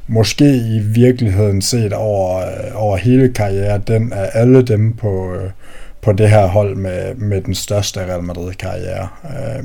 måske 0.07 0.55
i 0.55 0.79
virkeligheden 0.79 1.61
set 1.61 1.93
over, 1.93 2.37
øh, 2.37 2.71
over 2.75 2.97
hele 2.97 3.33
karrieren, 3.33 3.83
den 3.87 4.13
af 4.13 4.29
alle 4.33 4.61
dem 4.61 4.93
på, 4.93 5.33
øh, 5.33 5.49
på 6.01 6.13
det 6.13 6.29
her 6.29 6.47
hold 6.47 6.75
med, 6.75 7.15
med 7.15 7.41
den 7.41 7.55
største 7.55 7.99
Real 7.99 8.23
Madrid-karriere. 8.23 9.07
Øh, 9.25 9.63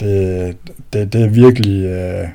det, 0.00 0.56
det, 0.92 1.12
det 1.12 1.24
er 1.24 1.28
virkelig... 1.28 1.84
Øh, 1.84 2.28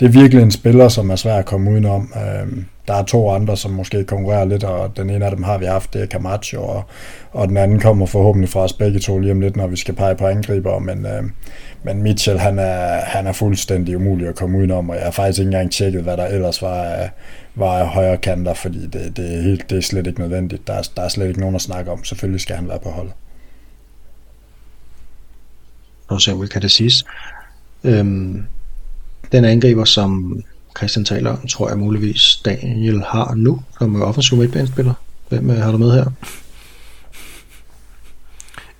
det 0.00 0.06
er 0.06 0.10
virkelig 0.10 0.42
en 0.42 0.50
spiller, 0.50 0.88
som 0.88 1.10
er 1.10 1.16
svær 1.16 1.36
at 1.36 1.44
komme 1.44 1.70
udenom. 1.70 2.12
Øhm, 2.16 2.64
der 2.88 2.94
er 2.94 3.02
to 3.02 3.30
andre, 3.30 3.56
som 3.56 3.70
måske 3.70 4.04
konkurrerer 4.04 4.44
lidt, 4.44 4.64
og 4.64 4.96
den 4.96 5.10
ene 5.10 5.24
af 5.24 5.30
dem 5.30 5.42
har 5.42 5.58
vi 5.58 5.64
haft, 5.64 5.94
det 5.94 6.02
er 6.02 6.06
Camacho, 6.06 6.62
og, 6.62 6.84
og 7.32 7.48
den 7.48 7.56
anden 7.56 7.80
kommer 7.80 8.06
forhåbentlig 8.06 8.48
fra 8.48 8.60
os 8.60 8.72
begge 8.72 8.98
to 8.98 9.18
lige 9.18 9.32
om 9.32 9.40
lidt, 9.40 9.56
når 9.56 9.66
vi 9.66 9.76
skal 9.76 9.94
pege 9.94 10.14
på 10.14 10.26
angriber, 10.26 10.78
men, 10.78 11.06
øh, 11.06 11.22
men 11.82 12.02
Mitchell, 12.02 12.38
han 12.38 12.58
er, 12.58 13.00
han 13.00 13.26
er 13.26 13.32
fuldstændig 13.32 13.96
umulig 13.96 14.28
at 14.28 14.36
komme 14.36 14.58
udenom, 14.58 14.90
og 14.90 14.96
jeg 14.96 15.04
har 15.04 15.10
faktisk 15.10 15.38
ikke 15.38 15.48
engang 15.48 15.72
tjekket, 15.72 16.02
hvad 16.02 16.16
der 16.16 16.26
ellers 16.26 16.62
var 16.62 16.82
af, 16.82 17.10
var 17.54 17.78
af 17.78 17.88
højre 17.88 18.16
kanter, 18.16 18.54
fordi 18.54 18.86
det, 18.86 19.16
det, 19.16 19.34
er 19.34 19.42
helt, 19.42 19.70
det 19.70 19.78
er 19.78 19.82
slet 19.82 20.06
ikke 20.06 20.20
nødvendigt. 20.20 20.66
Der 20.66 20.72
er, 20.72 20.88
der 20.96 21.02
er 21.02 21.08
slet 21.08 21.28
ikke 21.28 21.40
nogen 21.40 21.54
at 21.54 21.60
snakke 21.60 21.90
om. 21.90 22.04
Selvfølgelig 22.04 22.40
skal 22.40 22.56
han 22.56 22.68
være 22.68 22.78
på 22.78 22.90
holdet. 22.90 23.12
Og 26.08 26.20
så 26.20 26.48
kan 26.50 26.62
det 26.62 26.70
siges. 26.70 27.04
Øhm, 27.84 28.42
den 29.32 29.44
angriber, 29.44 29.84
som 29.84 30.42
Christian 30.76 31.04
taler 31.04 31.30
om, 31.30 31.46
tror 31.46 31.68
jeg 31.68 31.78
muligvis 31.78 32.36
Daniel 32.44 33.02
har 33.02 33.34
nu, 33.34 33.62
som 33.78 34.00
er 34.00 34.04
offensiv 34.04 34.38
midtbanespiller. 34.38 34.94
Hvem 35.28 35.50
øh, 35.50 35.56
har 35.56 35.72
du 35.72 35.78
med 35.78 35.92
her? 35.92 36.04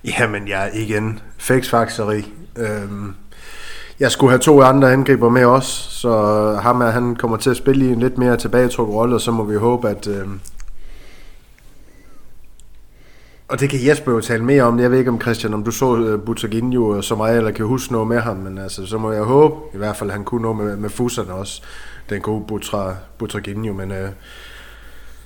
Jamen, 0.03 0.47
jeg 0.47 0.67
er 0.67 0.71
igen 0.73 1.19
Fæksfakseri. 1.37 2.25
Øhm, 2.55 3.13
jeg 3.99 4.11
skulle 4.11 4.31
have 4.31 4.39
to 4.39 4.61
andre 4.61 4.93
angriber 4.93 5.29
med 5.29 5.45
også, 5.45 5.71
så 5.91 6.53
ham 6.63 6.81
er, 6.81 6.89
han 6.89 7.15
kommer 7.15 7.37
til 7.37 7.49
at 7.49 7.57
spille 7.57 7.85
i 7.85 7.89
en 7.89 7.99
lidt 7.99 8.17
mere 8.17 8.37
tilbagetrukket 8.37 8.95
rolle, 8.95 9.15
og 9.15 9.21
så 9.21 9.31
må 9.31 9.43
vi 9.43 9.55
håbe, 9.55 9.89
at... 9.89 10.07
Øhm, 10.07 10.39
og 13.49 13.59
det 13.59 13.69
kan 13.69 13.85
Jesper 13.87 14.11
jo 14.11 14.21
tale 14.21 14.43
mere 14.43 14.63
om. 14.63 14.79
Jeg 14.79 14.91
ved 14.91 14.97
ikke 14.99 15.11
om 15.11 15.21
Christian, 15.21 15.53
om 15.53 15.63
du 15.63 15.71
så 15.71 15.97
øh, 15.97 16.21
Butaginho 16.21 16.95
øh, 16.95 17.03
så 17.03 17.15
meget, 17.15 17.37
eller 17.37 17.51
kan 17.51 17.65
huske 17.65 17.91
noget 17.91 18.07
med 18.07 18.19
ham, 18.19 18.37
men 18.37 18.57
altså, 18.57 18.85
så 18.85 18.97
må 18.97 19.11
jeg 19.11 19.23
håbe, 19.23 19.55
i 19.73 19.77
hvert 19.77 19.95
fald, 19.95 20.09
at 20.09 20.15
han 20.15 20.25
kunne 20.25 20.41
noget 20.41 20.57
med, 20.57 20.75
med 20.77 20.89
fusserne 20.89 21.33
også, 21.33 21.61
den 22.09 22.21
gode 22.21 22.45
Butra, 22.47 22.95
Butaginho, 23.17 23.73
men 23.73 23.91
øh, 23.91 24.09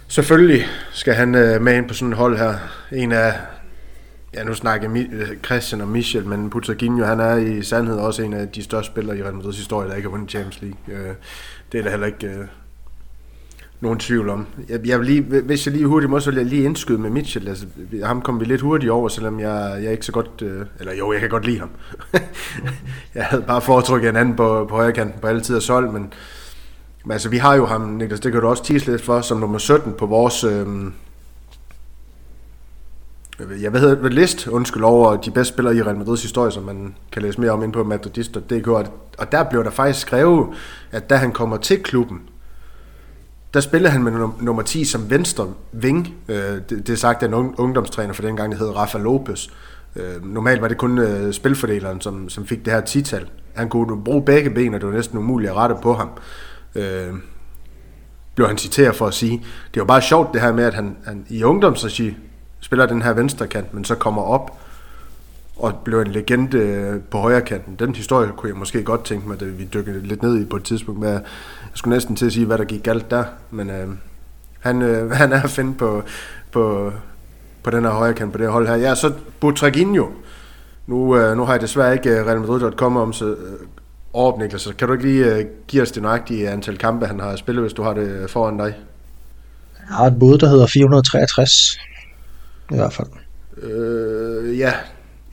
selvfølgelig 0.08 0.66
skal 0.92 1.14
han 1.14 1.36
øh, 1.36 1.62
med 1.62 1.78
ind 1.78 1.88
på 1.88 1.94
sådan 1.94 2.12
et 2.12 2.18
hold 2.18 2.38
her. 2.38 2.56
En 2.92 3.12
af, 3.12 3.34
ja 4.34 4.44
nu 4.44 4.54
snakker 4.54 4.90
øh, 5.12 5.28
Christian 5.46 5.82
og 5.82 5.88
Michel, 5.88 6.26
men 6.26 6.50
Butaginho, 6.50 7.06
han 7.06 7.20
er 7.20 7.36
i 7.36 7.64
sandhed 7.64 7.98
også 7.98 8.24
en 8.24 8.34
af 8.34 8.48
de 8.48 8.64
største 8.64 8.92
spillere 8.92 9.18
i 9.18 9.24
Real 9.24 9.34
Madrid's 9.34 9.58
historie, 9.58 9.90
der 9.90 9.96
ikke 9.96 10.10
har 10.10 10.12
vundet 10.12 10.30
Champions 10.30 10.62
League. 10.62 11.10
Øh, 11.10 11.16
det 11.72 11.80
er 11.80 11.84
da 11.84 11.90
heller 11.90 12.08
ikke... 12.08 12.28
øh, 12.28 12.46
nogen 13.84 14.00
tvivl 14.00 14.30
om. 14.30 14.46
Jeg, 14.70 14.80
jeg 14.86 15.00
vil 15.00 15.08
lige, 15.08 15.22
hvis 15.22 15.66
jeg 15.68 15.74
lige 15.74 15.86
hurtigt 15.86 16.10
må, 16.10 16.20
så 16.20 16.32
vil 16.32 16.38
jeg 16.38 16.46
lige 16.46 16.64
indskyde 16.64 16.98
med 16.98 17.10
Mitchell. 17.10 17.48
Altså, 17.48 17.66
ham 18.04 18.22
kom 18.22 18.40
vi 18.40 18.46
lidt 18.46 18.62
hurtigt 18.62 18.92
over, 18.92 19.10
selvom 19.10 19.40
jeg, 19.40 19.80
jeg 19.84 19.92
ikke 19.92 20.06
så 20.06 20.12
godt... 20.12 20.42
Øh, 20.42 20.66
eller 20.80 20.94
jo, 20.94 21.12
jeg 21.12 21.22
kan 21.22 21.30
godt 21.30 21.46
lide 21.46 21.60
ham. 21.60 21.70
jeg 23.16 23.26
havde 23.26 23.44
bare 23.44 23.62
foretrykket 23.62 24.10
en 24.10 24.16
anden 24.16 24.36
på, 24.36 24.66
på 24.70 24.76
højre 24.76 24.92
kanten 24.92 25.22
på 25.22 25.28
alle 25.28 25.42
tider 25.42 25.60
solg, 25.60 25.94
men, 25.94 26.14
men 27.04 27.12
altså, 27.12 27.30
vi 27.30 27.38
har 27.38 27.56
jo 27.56 27.66
ham, 27.66 27.82
Niklas, 27.82 28.20
det 28.20 28.32
kan 28.32 28.42
du 28.42 28.48
også 28.48 28.64
tease 28.64 28.92
lidt 28.92 29.02
for, 29.02 29.22
som 29.22 29.40
nummer 29.40 29.58
17 29.58 29.94
på 29.94 30.06
vores... 30.06 30.44
Øh, 30.44 30.68
jeg 33.62 33.70
hvad 33.70 33.82
hedder 33.82 34.02
det, 34.02 34.14
list, 34.14 34.48
undskyld, 34.48 34.84
over 34.84 35.16
de 35.16 35.32
bedste 35.32 35.54
spillere 35.54 35.76
i 35.76 35.82
Real 35.82 35.98
Madrids 35.98 36.22
historie, 36.22 36.52
som 36.52 36.64
man 36.64 36.96
kan 37.12 37.22
læse 37.22 37.42
mere 37.42 37.52
om 37.52 37.64
ind 37.64 37.74
på 37.74 37.84
madridist.dk, 37.84 38.68
og 39.18 39.32
der 39.32 39.44
blev 39.44 39.64
der 39.64 39.70
faktisk 39.70 40.00
skrevet, 40.00 40.48
at 40.92 41.10
da 41.10 41.16
han 41.16 41.32
kommer 41.32 41.58
til 41.58 41.84
klubben, 41.84 42.22
der 43.54 43.60
spillede 43.60 43.92
han 43.92 44.04
med 44.04 44.12
nummer 44.42 44.62
10 44.62 44.86
som 44.86 45.10
venstre 45.10 45.54
ving. 45.72 46.16
Øh, 46.28 46.36
det, 46.36 46.70
det 46.70 46.90
er 46.90 46.96
sagt 46.96 47.24
af 47.24 47.28
en 47.28 47.34
ungdomstræner 47.34 48.14
for 48.14 48.22
den 48.22 48.36
gang, 48.36 48.52
der 48.52 48.58
hed 48.58 48.76
Rafa 48.76 48.98
Lopez. 48.98 49.48
Øh, 49.96 50.26
normalt 50.26 50.62
var 50.62 50.68
det 50.68 50.78
kun 50.78 50.98
øh, 50.98 51.34
spilfordeleren, 51.34 52.02
som, 52.02 52.30
som 52.30 52.46
fik 52.46 52.66
det 52.66 52.74
her 52.74 52.82
tital. 52.82 53.30
Han 53.54 53.70
kunne 53.70 54.04
bruge 54.04 54.26
begge 54.26 54.50
ben, 54.50 54.74
og 54.74 54.80
det 54.82 54.90
var 54.90 54.96
næsten 54.96 55.18
umuligt 55.18 55.52
at 55.52 55.58
rette 55.58 55.76
på 55.82 55.94
ham. 55.94 56.10
Øh, 56.76 57.14
blev 58.36 58.48
han 58.48 58.58
citeret 58.58 58.96
for 58.96 59.08
at 59.08 59.14
sige. 59.14 59.46
Det 59.74 59.80
var 59.80 59.86
bare 59.86 60.02
sjovt 60.02 60.34
det 60.34 60.42
her 60.42 60.54
med, 60.54 60.64
at 60.64 60.74
han, 60.74 60.98
han 61.06 61.26
i 61.30 61.44
ungdomsregi 61.44 62.18
spiller 62.60 62.86
den 62.86 63.02
her 63.02 63.14
venstre 63.14 63.48
kant, 63.48 63.74
men 63.74 63.86
så 63.86 63.96
kommer 63.96 64.22
op 64.22 64.60
og 65.56 65.74
blev 65.84 66.00
en 66.00 66.08
legende 66.08 67.02
på 67.12 67.18
højre 67.18 67.42
kanten. 67.42 67.76
Den 67.80 67.96
historie 67.96 68.32
kunne 68.38 68.50
jeg 68.50 68.58
måske 68.58 68.84
godt 68.84 69.06
tænke 69.06 69.28
mig, 69.28 69.42
at 69.42 69.60
vi 69.60 69.70
dykkede 69.74 70.02
lidt 70.02 70.24
ned 70.24 70.42
i 70.42 70.46
på 70.46 70.56
et 70.56 70.64
tidspunkt. 70.64 71.00
med, 71.00 71.20
skulle 71.74 71.96
næsten 71.96 72.16
til 72.16 72.26
at 72.26 72.34
sige, 72.34 72.46
hvad 72.46 72.58
der 72.58 72.64
gik 72.64 72.84
galt 72.84 73.12
der. 73.12 73.24
Men 73.52 73.70
øh, 73.70 73.88
han, 74.60 74.82
øh, 74.82 75.12
han 75.22 75.34
er 75.34 75.42
at 75.42 75.50
finde 75.50 75.74
på, 75.74 76.04
på, 76.52 76.94
på 77.64 77.70
den 77.70 77.84
her 77.84 77.92
højre 77.92 78.14
kant, 78.14 78.32
på 78.32 78.38
det 78.38 78.46
her 78.46 78.52
hold 78.52 78.68
her. 78.68 78.76
Ja, 78.76 78.96
så 78.96 79.14
Butraginho. 79.40 80.08
Nu, 80.88 81.18
øh, 81.18 81.38
nu 81.38 81.46
har 81.46 81.54
jeg 81.54 81.62
desværre 81.62 81.94
ikke 81.94 82.10
øh, 82.10 82.26
Real 82.26 82.40
Madrid.com 82.40 82.98
om 82.98 83.14
så, 83.14 83.26
øh, 83.26 83.36
overblik, 84.14 84.52
så 84.58 84.74
kan 84.78 84.88
du 84.88 84.94
ikke 84.94 85.06
lige 85.06 85.36
øh, 85.36 85.46
give 85.68 85.82
os 85.82 85.92
det 85.92 86.04
nøjagtige 86.04 86.50
antal 86.50 86.78
kampe, 86.78 87.06
han 87.06 87.20
har 87.20 87.36
spillet, 87.36 87.64
hvis 87.64 87.74
du 87.74 87.84
har 87.84 87.94
det 87.94 88.30
foran 88.30 88.58
dig? 88.58 88.76
Jeg 89.90 89.96
har 89.98 90.06
et 90.06 90.20
bud, 90.20 90.38
der 90.38 90.48
hedder 90.48 90.68
463. 90.68 91.80
I 92.72 92.76
hvert 92.76 92.94
fald. 92.94 93.08
Øh, 93.64 94.60
ja, 94.60 94.74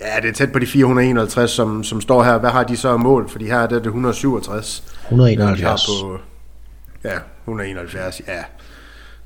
Ja, 0.01 0.21
det 0.23 0.29
er 0.29 0.33
tæt 0.33 0.53
på 0.53 0.59
de 0.59 0.67
451, 0.67 1.51
som, 1.51 1.85
som 1.85 2.01
står 2.01 2.23
her. 2.23 2.39
Hvad 2.39 2.51
har 2.51 2.65
de 2.65 2.77
så 2.77 2.97
mål? 2.97 3.29
Fordi 3.29 3.47
her 3.47 3.59
er 3.59 3.67
det 3.67 3.87
167. 3.87 4.85
171. 5.05 5.87
På, 5.87 6.19
ja, 7.05 7.19
171, 7.45 8.23
ja. 8.29 8.45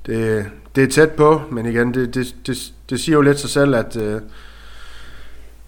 Det, 0.07 0.47
det 0.75 0.85
er 0.85 0.89
tæt 0.89 1.11
på, 1.11 1.43
men 1.51 1.67
igen, 1.67 1.95
det, 1.95 2.15
det, 2.15 2.35
det, 2.47 2.73
det 2.91 3.01
siger 3.01 3.17
jo 3.17 3.23
lidt 3.23 3.41
sig 3.41 3.51
selv, 3.51 3.75
at, 3.75 3.97
øh, 3.97 4.21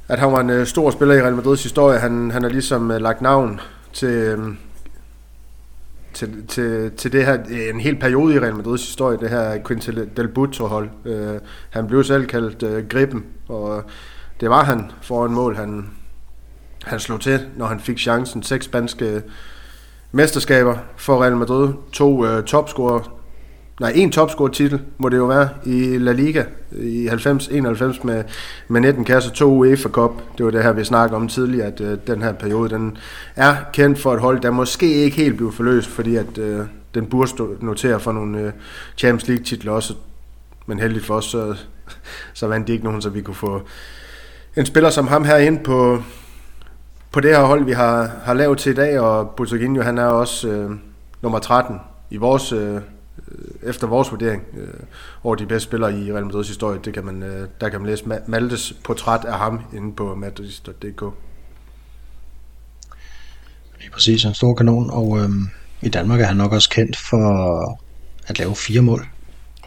at 0.09 0.19
han 0.19 0.33
var 0.33 0.41
en 0.41 0.51
øh, 0.51 0.67
stor 0.67 0.91
spiller 0.91 1.15
i 1.15 1.23
Real 1.23 1.35
Madrids 1.35 1.63
historie. 1.63 1.99
Han, 1.99 2.31
han 2.31 2.43
har 2.43 2.51
ligesom 2.51 2.91
øh, 2.91 3.01
lagt 3.01 3.23
navn 3.23 3.61
til, 3.93 4.39
til, 6.15 6.47
til, 6.47 6.91
til 6.97 7.13
det 7.13 7.27
her, 7.27 7.45
en 7.73 7.81
hel 7.81 7.97
periode 7.97 8.35
i 8.35 8.39
Real 8.39 8.55
Madrids 8.55 8.87
historie, 8.87 9.19
det 9.19 9.31
her 9.31 9.59
Quintel 9.67 10.11
del 10.17 10.29
Butto-hold. 10.29 10.91
Han 11.71 11.87
blev 11.87 12.05
selv 12.05 12.27
kaldt 12.27 12.89
Griben, 12.89 13.25
og 13.49 13.85
det 14.41 14.51
var 14.51 14.65
han 14.65 14.91
foran 15.03 15.31
mål, 15.31 15.57
han, 15.57 15.91
han 16.85 17.01
slog 17.01 17.21
til, 17.21 17.47
når 17.57 17.67
han 17.67 17.81
fik 17.81 17.99
chancen. 17.99 18.43
Seks 18.43 18.65
spanske 18.65 19.23
mesterskaber 20.17 20.77
for 20.97 21.23
Real 21.23 21.37
Madrid. 21.37 21.73
To 21.93 22.27
øh, 22.27 22.45
topscorer, 22.45 23.19
nej, 23.81 23.93
en 23.95 24.13
topscorer 24.13 24.51
titel 24.51 24.81
må 24.99 25.09
det 25.09 25.17
jo 25.17 25.25
være 25.25 25.49
i 25.65 25.99
La 25.99 26.13
Liga 26.13 26.45
i 26.73 27.09
90-91 27.09 28.07
med, 28.07 28.25
med 28.69 28.81
19 28.81 29.05
kasser, 29.05 29.31
to 29.31 29.55
UEFA 29.55 29.89
Cup. 29.89 30.11
Det 30.39 30.45
var 30.45 30.51
det 30.51 30.63
her, 30.63 30.73
vi 30.73 30.85
snakkede 30.85 31.17
om 31.17 31.29
tidligere, 31.29 31.67
at 31.67 31.81
øh, 31.81 31.99
den 32.07 32.23
her 32.23 32.33
periode, 32.33 32.71
den 32.71 32.99
er 33.37 33.57
kendt 33.73 33.99
for 33.99 34.15
et 34.15 34.21
hold, 34.21 34.41
der 34.41 34.51
måske 34.51 34.95
ikke 34.95 35.17
helt 35.17 35.37
blev 35.37 35.53
forløst, 35.53 35.89
fordi 35.89 36.17
at 36.17 36.39
øh, 36.39 36.61
den 36.95 37.07
burde 37.07 37.29
stå, 37.29 37.57
notere 37.61 38.01
for 38.01 38.13
nogle 38.13 38.41
øh, 38.41 38.53
Champions 38.97 39.29
League 39.29 39.45
titler 39.45 39.73
også. 39.73 39.95
Men 40.67 40.79
heldigt 40.79 41.05
for 41.05 41.15
os, 41.15 41.25
så, 41.25 41.55
så 42.35 42.47
vandt 42.47 42.69
de 42.69 42.73
ikke 42.73 42.85
nogen, 42.85 43.03
så 43.03 43.11
vi 43.11 43.21
kunne 43.21 43.35
få 43.35 43.63
en 44.57 44.67
spiller 44.67 44.91
som 44.91 45.07
ham 45.07 45.25
her 45.25 45.37
ind 45.37 45.59
på, 45.59 46.03
på 47.17 47.21
det 47.21 47.31
her 47.31 47.45
hold, 47.45 47.65
vi 47.65 47.73
har, 47.73 48.11
har 48.25 48.35
lavet 48.35 48.59
til 48.59 48.73
i 48.73 48.75
dag, 48.75 49.01
og 49.01 49.31
Butoginho, 49.37 49.83
han 49.83 49.99
er 49.99 50.05
også 50.05 50.49
øh, 50.49 50.71
nummer 51.23 51.39
13 51.39 51.77
i 52.11 52.17
vores, 52.17 52.53
øh, 52.53 52.81
efter 53.63 53.87
vores 53.87 54.11
vurdering 54.11 54.43
øh, 54.59 54.69
over 55.25 55.35
de 55.35 55.47
bedste 55.47 55.69
spillere 55.69 55.99
i 55.99 56.13
Real 56.13 56.25
Madrids 56.25 56.49
historie. 56.49 56.81
Det 56.85 56.95
kan 56.95 57.05
man, 57.05 57.23
øh, 57.23 57.49
der 57.61 57.69
kan 57.69 57.81
man 57.81 57.91
læse 57.91 58.05
Maltes 58.27 58.75
portræt 58.85 59.25
af 59.25 59.39
ham 59.39 59.61
inde 59.77 59.93
på 59.93 60.15
madrid.dk. 60.15 61.03
Lige 63.81 63.91
præcis, 63.93 64.25
en 64.25 64.35
stor 64.35 64.55
kanon, 64.55 64.91
og 64.91 65.19
øh, 65.19 65.31
i 65.83 65.89
Danmark 65.89 66.21
er 66.21 66.27
han 66.27 66.37
nok 66.37 66.53
også 66.53 66.71
kendt 66.71 66.97
for 66.97 67.79
at 68.29 68.39
lave 68.39 68.57
fire 68.57 68.83
mål 68.83 69.07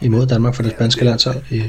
imod 0.00 0.26
Danmark 0.26 0.54
for 0.54 0.62
det 0.62 0.72
spanske 0.72 1.04
landshold 1.04 1.42
i, 1.50 1.62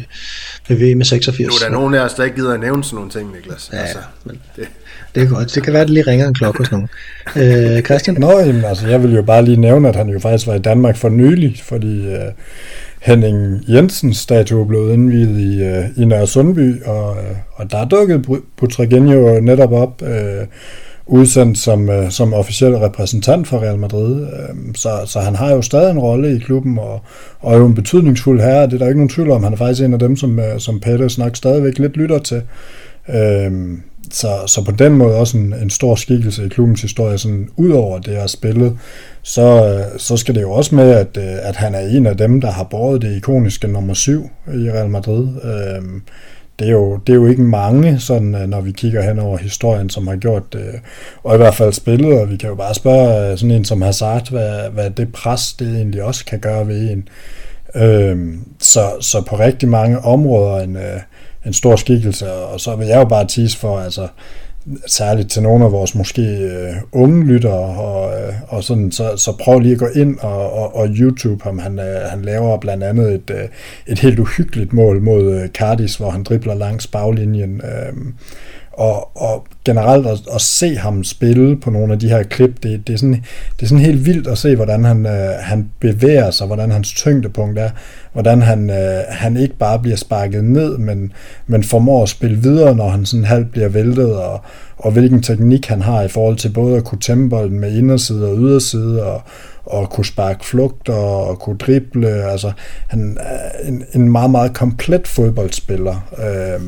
ved 0.68 0.96
VM 0.96 1.04
86. 1.04 1.40
Nu 1.40 1.66
er 1.66 1.70
der 1.70 1.80
nogen 1.80 1.94
af 1.94 2.00
os, 2.00 2.14
der 2.14 2.24
ikke 2.24 2.36
gider 2.36 2.54
at 2.54 2.60
nævne 2.60 2.84
sådan 2.84 2.96
nogle 2.96 3.12
ting, 3.12 3.32
Niklas. 3.32 3.70
Ja, 3.74 3.78
altså, 3.78 4.00
men 4.24 4.42
det 4.56 4.68
det 5.16 5.24
er 5.24 5.28
godt. 5.28 5.56
Det 5.56 5.64
kan 5.64 5.74
være, 5.74 5.82
at 5.82 5.88
det 5.88 5.94
lige 5.94 6.08
ringer 6.08 6.28
en 6.28 6.34
klokke 6.34 6.58
hos 6.58 6.72
nogen. 6.72 6.88
Øh, 7.36 7.82
Christian? 7.84 8.18
Nå, 8.20 8.40
jamen, 8.40 8.66
altså, 8.66 8.88
jeg 8.88 9.04
vil 9.04 9.16
jo 9.16 9.22
bare 9.22 9.46
lige 9.46 9.62
nævne, 9.62 9.90
at 9.90 9.96
han 9.96 10.10
jo 10.10 10.20
faktisk 10.20 10.48
var 10.48 10.56
i 10.56 10.60
Danmark 10.60 10.98
for 10.98 11.10
nylig, 11.10 11.62
fordi 11.64 12.08
uh, 12.08 12.16
Henning 13.02 13.60
Jensens 13.68 14.18
statue 14.18 14.68
blev 14.68 14.90
indvidet 14.94 15.40
i, 15.40 15.62
uh, 15.62 16.04
i 16.04 16.06
Nørre 16.06 16.28
Sundby, 16.28 16.84
og, 16.84 17.10
uh, 17.10 17.18
og 17.54 17.72
der 17.72 17.86
dukkede 17.86 18.24
Butragenio 18.58 19.40
netop 19.40 19.72
op, 19.72 20.02
uh, 20.02 20.48
udsendt 21.06 21.58
som, 21.58 21.90
uh, 21.90 22.10
som 22.10 22.34
officiel 22.34 22.76
repræsentant 22.76 23.48
for 23.48 23.60
Real 23.60 23.80
Madrid. 23.80 24.22
Uh, 24.22 24.74
så, 24.76 24.90
så 25.06 25.20
han 25.20 25.36
har 25.36 25.52
jo 25.52 25.62
stadig 25.62 25.92
en 25.92 26.00
rolle 26.00 26.36
i 26.36 26.40
klubben, 26.40 26.80
og, 26.80 27.02
og 27.40 27.54
er 27.54 27.58
jo 27.58 27.66
en 27.66 27.76
betydningsfuld 27.76 28.42
herre. 28.42 28.66
Det 28.66 28.74
er 28.74 28.78
der 28.78 28.88
ikke 28.88 29.00
nogen 29.00 29.10
tvivl 29.10 29.32
om. 29.32 29.44
Han 29.44 29.54
er 29.54 29.58
faktisk 29.58 29.86
en 29.86 29.94
af 29.94 30.00
dem, 30.00 30.16
som, 30.16 30.40
uh, 30.40 30.58
som 30.58 30.80
Peter 30.80 31.16
nok 31.18 31.36
stadigvæk 31.36 31.80
lidt 31.80 31.98
lytter 31.98 32.20
til. 32.20 32.42
Uh, 33.08 33.78
så, 34.16 34.44
så 34.48 34.64
på 34.64 34.72
den 34.72 34.94
måde 34.94 35.16
også 35.16 35.38
en, 35.38 35.54
en 35.54 35.70
stor 35.70 35.96
skikkelse 35.96 36.46
i 36.46 36.50
klubbens 36.50 36.82
historie. 36.82 37.18
Sådan, 37.18 37.50
Udover 37.58 38.00
det 38.00 38.16
at 38.16 38.30
spille, 38.30 38.78
så, 39.22 39.42
øh, 39.42 40.00
så 40.00 40.18
skal 40.18 40.36
det 40.36 40.42
jo 40.42 40.52
også 40.52 40.76
med, 40.76 40.92
at, 40.92 41.18
øh, 41.18 41.50
at 41.50 41.56
han 41.56 41.76
er 41.76 41.80
en 41.80 42.06
af 42.06 42.18
dem, 42.18 42.42
der 42.42 42.52
har 42.52 42.64
båret 42.64 43.02
det 43.02 43.16
ikoniske 43.18 43.68
nummer 43.68 43.94
7 43.94 44.30
i 44.48 44.72
Real 44.72 44.90
Madrid. 44.90 45.24
Uh, 45.24 46.02
det 46.60 46.68
er, 46.68 46.72
jo, 46.72 46.98
det 47.08 47.14
er 47.14 47.18
jo 47.18 47.28
ikke 47.28 47.42
mange, 47.42 48.00
sådan, 48.00 48.36
øh, 48.36 48.48
når 48.48 48.62
vi 48.62 48.72
kigger 48.72 49.02
hen 49.02 49.20
over 49.20 49.38
historien, 49.38 49.90
som 49.90 50.08
har 50.08 50.16
gjort 50.16 50.54
det, 50.54 50.82
og 51.24 51.36
i 51.36 51.38
hvert 51.38 51.56
fald 51.56 51.74
spillet, 51.74 52.20
og 52.20 52.32
vi 52.32 52.38
kan 52.38 52.50
jo 52.50 52.56
bare 52.56 52.74
spørge 52.74 53.38
sådan 53.38 53.52
en 53.52 53.66
som 53.66 53.82
Hazard, 53.82 54.30
hvad, 54.32 54.70
hvad 54.70 54.90
det 54.90 55.14
pres, 55.14 55.54
det 55.54 55.76
egentlig 55.76 56.04
også 56.04 56.26
kan 56.26 56.40
gøre 56.40 56.68
ved 56.68 56.92
en. 56.92 57.08
Øhm, 57.76 58.40
så, 58.60 58.82
så 59.00 59.22
på 59.22 59.40
rigtig 59.40 59.70
mange 59.70 60.00
områder 60.00 60.60
en, 60.64 60.76
øh, 60.76 61.00
en 61.46 61.54
stor 61.54 61.76
skikkelse, 61.76 62.32
og 62.32 62.60
så 62.60 62.76
vil 62.76 62.88
jeg 62.88 62.98
jo 62.98 63.06
bare 63.06 63.28
tease 63.28 63.58
for, 63.58 63.80
altså, 63.80 64.08
særligt 64.88 65.32
til 65.32 65.44
nogle 65.44 65.66
af 65.66 65.72
vores 65.72 65.96
måske 65.96 66.22
øh, 66.22 66.74
unge 66.92 67.26
lyttere, 67.26 67.80
og, 67.80 68.22
øh, 68.22 68.34
og 68.48 68.64
sådan, 68.64 68.92
så, 68.92 69.18
så 69.18 69.38
prøv 69.40 69.60
lige 69.60 69.74
at 69.74 69.80
gå 69.80 69.88
ind 69.96 70.18
og, 70.20 70.54
og, 70.54 70.76
og 70.76 70.88
YouTube 70.88 71.44
ham. 71.44 71.60
Han, 71.60 71.80
øh, 71.80 72.02
han 72.02 72.22
laver 72.22 72.58
blandt 72.58 72.84
andet 72.84 73.14
et, 73.14 73.30
øh, 73.30 73.48
et 73.88 74.00
helt 74.00 74.20
uhyggeligt 74.20 74.74
mål 74.74 75.02
mod 75.02 75.34
øh, 75.34 75.50
Cardis, 75.50 75.96
hvor 75.96 76.10
han 76.10 76.24
dribler 76.24 76.54
langs 76.54 76.88
baglinjen. 76.88 77.62
Øh, 77.62 77.94
og, 78.74 79.22
og 79.22 79.46
generelt 79.66 80.08
at, 80.08 80.20
at 80.34 80.42
se 80.42 80.76
ham 80.76 81.04
spille 81.04 81.60
på 81.60 81.70
nogle 81.70 81.94
af 81.94 82.00
de 82.00 82.10
her 82.10 82.24
klip, 82.24 82.64
det, 82.64 82.88
det, 82.88 82.94
er, 82.94 82.98
sådan, 82.98 83.24
det 83.60 83.64
er 83.64 83.68
sådan 83.68 83.86
helt 83.86 84.06
vildt 84.06 84.28
at 84.28 84.38
se, 84.38 84.56
hvordan 84.56 84.84
han, 84.84 85.06
øh, 85.06 85.32
han 85.40 85.70
bevæger 85.80 86.32
sig, 86.32 86.48
hvordan 86.48 86.72
hans 86.72 86.94
tyngdepunkt 86.94 87.60
er, 87.60 87.70
hvordan 88.14 88.42
han, 88.42 88.70
øh, 88.70 89.04
han 89.10 89.38
ikke 89.38 89.58
bare 89.58 89.80
bliver 89.80 89.98
sparket 89.98 90.44
ned, 90.44 90.78
men, 90.78 91.14
men 91.48 91.64
formår 91.64 92.04
at 92.04 92.10
spille 92.10 92.38
videre, 92.38 92.76
når 92.76 92.90
han 92.90 93.06
sådan 93.06 93.26
halvt 93.26 93.52
bliver 93.52 93.70
væltet, 93.70 94.16
og, 94.16 94.42
og 94.78 94.92
hvilken 94.92 95.22
teknik 95.24 95.66
han 95.66 95.82
har 95.82 96.02
i 96.02 96.08
forhold 96.08 96.38
til 96.38 96.50
både 96.50 96.78
at 96.78 96.84
kunne 96.84 97.02
tæmme 97.02 97.30
bolden 97.30 97.60
med 97.60 97.78
inderside 97.78 98.30
og 98.30 98.38
yderside, 98.38 99.04
og, 99.04 99.22
og 99.66 99.90
kunne 99.90 100.06
sparke 100.06 100.46
flugt 100.46 100.90
og, 100.90 101.28
og 101.28 101.40
kunne 101.40 101.58
drible. 101.58 102.08
Altså, 102.08 102.52
han 102.88 103.18
er 103.20 103.68
en, 103.68 103.84
en 103.94 104.12
meget, 104.12 104.32
meget 104.32 104.54
komplet 104.54 105.08
fodboldspiller. 105.08 106.10
Øh, 106.18 106.62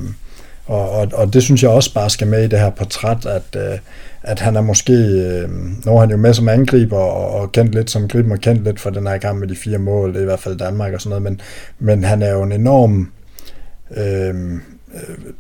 og, 0.66 0.90
og, 0.90 1.08
og 1.14 1.34
det 1.34 1.44
synes 1.44 1.64
jeg 1.64 1.72
også 1.72 1.94
bare 1.94 2.10
skal 2.10 2.28
med 2.28 2.44
i 2.44 2.48
det 2.48 2.60
her 2.60 2.70
portræt, 2.70 3.26
at, 3.26 3.56
øh, 3.56 3.80
at 4.24 4.40
han 4.40 4.56
er 4.56 4.62
måske, 4.62 4.94
øh, 4.94 5.50
nu 5.86 5.96
er 5.96 6.00
han 6.00 6.12
jo 6.12 6.18
med 6.18 6.34
som 6.34 6.50
angriber 6.50 6.98
og, 6.98 7.42
og 7.42 7.52
kendt 7.52 7.76
lidt 7.76 7.90
som 7.90 8.08
griben, 8.08 8.32
og 8.32 8.40
kendt 8.40 8.64
lidt 8.64 8.80
for 8.80 8.90
den 8.90 9.08
her 9.08 9.18
kamp 9.18 9.40
med 9.40 9.48
de 9.48 9.56
fire 9.56 9.78
mål, 9.78 10.10
det 10.10 10.18
er 10.18 10.22
i 10.22 10.26
hvert 10.26 10.40
fald 10.40 10.58
Danmark 10.58 10.94
og 10.94 11.02
sådan 11.02 11.10
noget, 11.10 11.24
men, 11.24 11.42
men 11.80 12.04
han 12.04 12.22
er 12.22 12.32
jo 12.32 12.44
en 12.44 12.52
enorm 12.52 13.12
øh, 13.98 14.54
øh, 14.94 15.34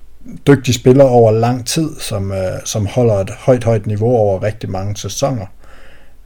dygtig 0.47 0.73
spiller 0.73 1.03
over 1.03 1.31
lang 1.31 1.65
tid, 1.67 1.89
som, 1.99 2.31
øh, 2.31 2.59
som 2.65 2.85
holder 2.85 3.15
et 3.15 3.29
højt, 3.29 3.63
højt 3.63 3.87
niveau 3.87 4.15
over 4.15 4.43
rigtig 4.43 4.69
mange 4.69 4.97
sæsoner. 4.97 5.45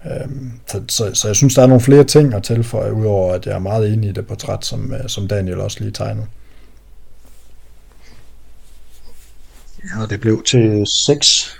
Øh, 0.05 0.27
så, 0.67 0.81
så, 0.87 1.11
så 1.13 1.27
jeg 1.27 1.35
synes, 1.35 1.55
der 1.55 1.61
er 1.63 1.67
nogle 1.67 1.81
flere 1.81 2.03
ting 2.03 2.33
at 2.33 2.43
tilføje, 2.43 2.93
udover 2.93 3.33
at 3.33 3.45
jeg 3.45 3.55
er 3.55 3.59
meget 3.59 3.93
enig 3.93 4.09
i 4.09 4.13
det 4.13 4.27
portræt, 4.27 4.65
som, 4.65 4.93
øh, 4.93 4.99
som 5.07 5.27
Daniel 5.27 5.59
også 5.59 5.77
lige 5.79 5.91
tegnede. 5.91 6.25
Og 9.99 10.09
det 10.09 10.21
blev 10.21 10.43
til 10.43 10.85
seks 11.05 11.57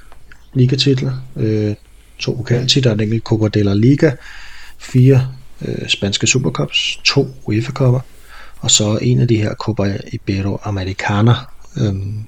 ligatitler, 0.54 1.14
øh, 1.36 1.76
to 2.20 2.34
pokaltitler, 2.34 2.92
en 2.92 3.00
enkelt 3.00 3.24
Copa 3.24 3.48
de 3.48 3.64
la 3.64 3.74
Liga, 3.74 4.12
fire 4.78 5.28
øh, 5.66 5.90
spanske 5.90 6.28
supercups, 6.28 7.00
to 7.04 7.28
UEFA 7.46 7.72
kopper 7.72 8.00
og 8.60 8.72
så 8.72 8.98
en 9.02 9.20
af 9.20 9.28
de 9.28 9.38
her 9.38 9.54
Copa 9.54 9.98
Iberoamericana. 10.14 11.34
Øhm, 11.78 12.24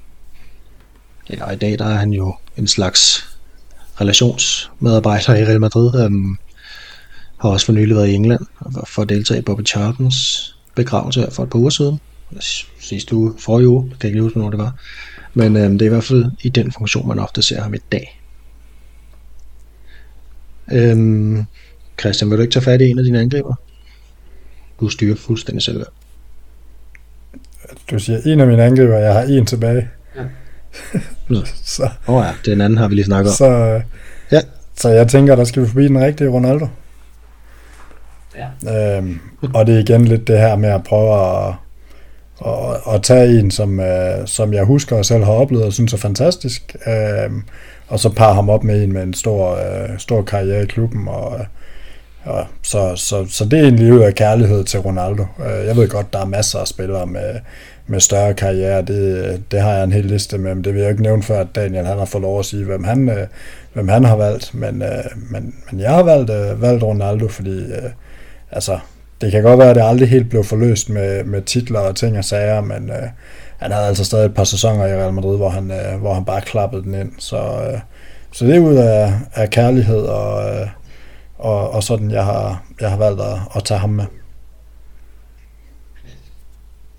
ja, 1.30 1.44
og 1.44 1.52
i 1.52 1.56
dag 1.56 1.78
der 1.78 1.84
er 1.84 1.98
han 1.98 2.12
jo 2.12 2.34
en 2.56 2.66
slags 2.66 3.28
relationsmedarbejder 4.00 5.34
i 5.34 5.44
Real 5.44 5.60
Madrid. 5.60 6.04
Øhm, 6.04 6.36
har 7.40 7.48
også 7.48 7.66
for 7.66 7.72
nylig 7.72 7.96
været 7.96 8.08
i 8.08 8.14
England 8.14 8.46
for 8.86 9.02
at 9.02 9.08
deltage 9.08 9.38
i 9.38 9.42
Bobby 9.42 9.66
Charltons 9.66 10.56
begravelse 10.74 11.20
her 11.20 11.30
for 11.30 11.42
et 11.42 11.50
par 11.50 11.58
uger 11.58 11.70
siden. 11.70 12.00
Sidste 12.80 13.14
uge, 13.14 13.34
forrige 13.38 13.68
uge, 13.68 13.82
kan 13.82 13.96
jeg 14.02 14.10
ikke 14.10 14.22
huske, 14.22 14.34
hvornår 14.34 14.50
det 14.50 14.58
var. 14.58 14.74
Men 15.34 15.56
øh, 15.56 15.70
det 15.70 15.82
er 15.82 15.86
i 15.86 15.88
hvert 15.88 16.04
fald 16.04 16.24
i 16.42 16.48
den 16.48 16.72
funktion, 16.72 17.08
man 17.08 17.18
ofte 17.18 17.42
ser 17.42 17.60
ham 17.60 17.74
i 17.74 17.78
dag. 17.92 18.20
Øhm, 20.72 21.44
Christian, 22.00 22.30
vil 22.30 22.38
du 22.38 22.42
ikke 22.42 22.52
tage 22.52 22.62
fat 22.62 22.80
i 22.80 22.84
en 22.84 22.98
af 22.98 23.04
dine 23.04 23.20
angriber? 23.20 23.54
Du 24.80 24.88
styrer 24.88 25.16
fuldstændig 25.16 25.62
selv. 25.62 25.86
Du 27.90 27.98
siger 27.98 28.18
en 28.26 28.40
af 28.40 28.46
mine 28.46 28.64
angriber, 28.64 28.96
jeg 28.96 29.14
har 29.14 29.22
en 29.22 29.46
tilbage. 29.46 29.88
Ja. 30.16 30.24
så, 31.64 31.90
oh 32.06 32.24
ja, 32.24 32.50
den 32.50 32.60
anden 32.60 32.78
har 32.78 32.88
vi 32.88 32.94
lige 32.94 33.04
snakket 33.04 33.30
om. 33.30 33.36
Så, 33.36 33.80
ja. 34.32 34.40
så 34.76 34.88
jeg 34.88 35.08
tænker, 35.08 35.36
der 35.36 35.44
skal 35.44 35.62
vi 35.62 35.66
forbi 35.66 35.88
den 35.88 36.00
rigtige 36.00 36.28
Ronaldo. 36.28 36.68
Ja. 38.64 38.96
Øhm, 38.96 39.20
og 39.54 39.66
det 39.66 39.74
er 39.74 39.78
igen 39.78 40.04
lidt 40.04 40.28
det 40.28 40.38
her 40.38 40.56
med 40.56 40.68
at 40.68 40.84
prøve 40.84 41.14
at 41.14 41.54
og, 42.40 42.76
og 42.84 43.02
tage 43.02 43.38
en, 43.38 43.50
som, 43.50 43.80
øh, 43.80 44.26
som 44.26 44.52
jeg 44.52 44.64
husker 44.64 44.96
og 44.96 45.04
selv 45.04 45.24
har 45.24 45.32
oplevet 45.32 45.66
og 45.66 45.72
synes 45.72 45.92
er 45.92 45.96
fantastisk, 45.96 46.76
øh, 46.86 47.30
og 47.88 48.00
så 48.00 48.08
par 48.08 48.32
ham 48.32 48.50
op 48.50 48.64
med 48.64 48.84
en 48.84 48.92
med 48.92 49.02
en 49.02 49.14
stor, 49.14 49.54
øh, 49.54 49.98
stor 49.98 50.22
karriere 50.22 50.62
i 50.62 50.66
klubben, 50.66 51.08
og, 51.08 51.40
og 52.24 52.46
så, 52.62 52.92
så, 52.96 53.26
så 53.28 53.44
det 53.44 53.58
er 53.58 53.62
egentlig 53.62 53.92
ud 53.92 54.00
af 54.00 54.14
kærlighed 54.14 54.64
til 54.64 54.80
Ronaldo. 54.80 55.22
Øh, 55.22 55.66
jeg 55.66 55.76
ved 55.76 55.88
godt, 55.88 56.12
der 56.12 56.20
er 56.20 56.26
masser 56.26 56.58
af 56.58 56.68
spillere 56.68 57.06
med, 57.06 57.34
med 57.86 58.00
større 58.00 58.34
karriere, 58.34 58.82
det, 58.82 59.42
det 59.50 59.60
har 59.60 59.72
jeg 59.72 59.84
en 59.84 59.92
hel 59.92 60.04
liste 60.04 60.38
med, 60.38 60.54
men 60.54 60.64
det 60.64 60.74
vil 60.74 60.80
jeg 60.80 60.90
ikke 60.90 61.02
nævne 61.02 61.22
før, 61.22 61.40
at 61.40 61.54
Daniel 61.54 61.86
han 61.86 61.98
har 61.98 62.04
fået 62.04 62.22
lov 62.22 62.38
at 62.38 62.44
sige, 62.44 62.64
hvem 62.64 62.84
han, 62.84 63.08
øh, 63.08 63.26
hvem 63.72 63.88
han 63.88 64.04
har 64.04 64.16
valgt, 64.16 64.54
men, 64.54 64.82
øh, 64.82 65.04
men, 65.30 65.54
men 65.70 65.80
jeg 65.80 65.90
har 65.90 66.02
valgt, 66.02 66.30
øh, 66.30 66.62
valgt 66.62 66.82
Ronaldo, 66.82 67.28
fordi 67.28 67.58
øh, 67.58 67.90
altså, 68.50 68.78
det 69.20 69.32
kan 69.32 69.42
godt 69.42 69.58
være, 69.58 69.70
at 69.70 69.76
det 69.76 69.82
aldrig 69.82 70.08
helt 70.08 70.30
blev 70.30 70.44
forløst 70.44 70.88
med, 70.88 71.24
med 71.24 71.42
titler 71.42 71.80
og 71.80 71.96
ting 71.96 72.18
og 72.18 72.24
sager, 72.24 72.60
men 72.60 72.90
øh, 72.90 73.08
han 73.58 73.72
havde 73.72 73.86
altså 73.86 74.04
stadig 74.04 74.26
et 74.26 74.34
par 74.34 74.44
sæsoner 74.44 74.86
i 74.86 74.94
Real 74.94 75.12
Madrid, 75.12 75.36
hvor 75.36 75.48
han, 75.48 75.70
øh, 75.70 76.00
hvor 76.00 76.14
han 76.14 76.24
bare 76.24 76.40
klappede 76.40 76.82
den 76.82 76.94
ind. 76.94 77.12
Så, 77.18 77.36
øh, 77.36 77.80
så 78.32 78.46
det 78.46 78.56
er 78.56 78.60
ud 78.60 78.74
af, 78.74 79.12
af 79.34 79.50
kærlighed 79.50 80.00
og, 80.00 80.50
øh, 80.50 80.68
og, 81.38 81.70
og 81.70 81.82
sådan, 81.82 82.10
jeg 82.10 82.24
har, 82.24 82.64
jeg 82.80 82.90
har 82.90 82.96
valgt 82.96 83.20
at, 83.20 83.38
at 83.56 83.64
tage 83.64 83.80
ham 83.80 83.90
med. 83.90 84.04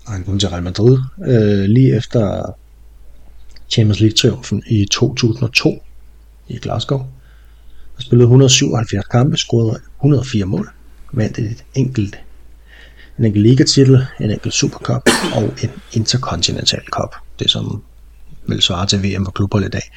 Og 0.06 0.12
han 0.12 0.24
kom 0.24 0.38
til 0.38 0.48
Real 0.48 0.62
Madrid 0.62 0.98
øh, 1.24 1.64
lige 1.64 1.96
efter 1.96 2.54
Champions 3.70 4.00
League-triumfen 4.00 4.62
i 4.66 4.86
2002 4.92 5.82
i 6.48 6.58
Glasgow. 6.58 6.98
Han 7.94 8.02
spillede 8.02 8.24
177 8.24 9.06
kampe, 9.06 9.36
scorede 9.36 9.80
104 10.00 10.44
mål 10.44 10.72
vandt 11.12 11.38
et 11.38 11.64
enkelt, 11.74 12.18
en 13.18 13.24
enkelt 13.24 13.42
ligatitel, 13.42 14.06
en 14.20 14.30
enkelt 14.30 14.54
supercup 14.54 15.08
og 15.34 15.54
en 15.62 15.70
interkontinental 15.92 16.82
cup. 16.90 17.14
Det 17.38 17.50
som 17.50 17.82
vil 18.46 18.62
svare 18.62 18.86
til 18.86 19.02
VM 19.02 19.24
for 19.24 19.32
klubber 19.32 19.60
i 19.60 19.68
dag. 19.68 19.92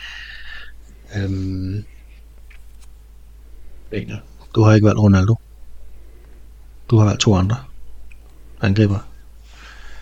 Øhm, 1.16 1.84
du 4.56 4.62
har 4.62 4.74
ikke 4.74 4.86
valgt 4.86 5.00
Ronaldo. 5.00 5.36
Du 6.90 6.98
har 6.98 7.06
valgt 7.06 7.22
to 7.22 7.36
andre 7.36 7.58
angriber. 8.62 9.00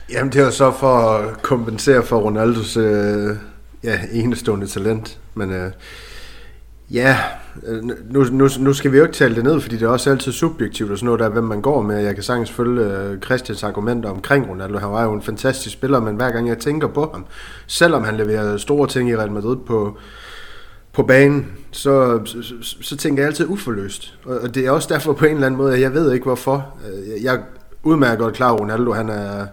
Jamen 0.09 0.34
det 0.34 0.41
er 0.41 0.49
så 0.49 0.72
for 0.80 1.18
at 1.18 1.41
kompensere 1.41 2.05
for 2.05 2.20
Ronaldos 2.20 2.78
øh, 2.78 3.38
ja, 3.84 3.99
enestående 4.11 4.68
talent. 4.68 5.20
Men 5.34 5.51
øh, 5.51 5.72
Ja, 6.94 7.18
øh, 7.64 7.84
nu, 7.84 8.24
nu, 8.32 8.48
nu 8.60 8.74
skal 8.74 8.91
vi 8.91 8.98
jo 8.98 9.04
ikke 9.04 9.16
tale 9.16 9.36
det 9.36 9.44
ned, 9.44 9.60
fordi 9.60 9.78
det 9.78 9.86
er 9.86 9.89
også 9.89 10.10
altid 10.10 10.32
subjektivt 10.32 10.91
og 10.91 10.98
sådan 10.98 11.06
noget, 11.06 11.20
der 11.20 11.30
hvem 11.30 11.44
man 11.44 11.62
går 11.62 11.82
med. 11.82 12.00
Jeg 12.00 12.14
kan 12.14 12.24
sagtens 12.24 12.52
følge 12.52 12.86
øh, 12.86 13.20
Christians 13.20 13.64
argumenter 13.64 14.10
omkring 14.10 14.50
Ronaldo. 14.50 14.78
Han 14.78 14.91
var 14.91 15.04
jo 15.04 15.14
en 15.14 15.22
fantastisk 15.22 15.74
spiller, 15.74 16.00
men 16.00 16.16
hver 16.16 16.32
gang 16.32 16.48
jeg 16.48 16.58
tænker 16.58 16.88
på 16.88 17.10
ham, 17.14 17.26
selvom 17.68 18.04
han 18.04 18.16
leverer 18.16 18.58
store 18.58 18.88
ting 18.88 19.10
i 19.10 19.16
Real 19.16 19.32
Madrid 19.32 19.58
på, 19.58 19.98
på 20.94 21.04
banen, 21.04 21.48
så, 21.72 22.22
så, 22.26 22.44
så, 22.62 22.76
så 22.82 22.98
tænker 22.98 23.24
jeg 23.24 23.28
altid 23.28 23.46
uforløst. 23.50 24.18
Og 24.26 24.56
det 24.56 24.66
er 24.66 24.72
også 24.72 24.94
derfor 24.94 25.14
på 25.14 25.26
en 25.26 25.34
eller 25.34 25.46
anden 25.46 25.58
måde, 25.58 25.74
at 25.74 25.82
jeg 25.82 25.94
ved 25.94 26.14
ikke 26.14 26.24
hvorfor. 26.24 26.76
Øh, 26.88 27.24
jeg 27.24 27.36
er 27.36 27.39
udmærket 27.84 28.20
godt 28.20 28.34
klar, 28.34 28.54
at 28.54 28.60
Ronaldo 28.60 28.91
han 28.91 29.10
er 29.10 29.46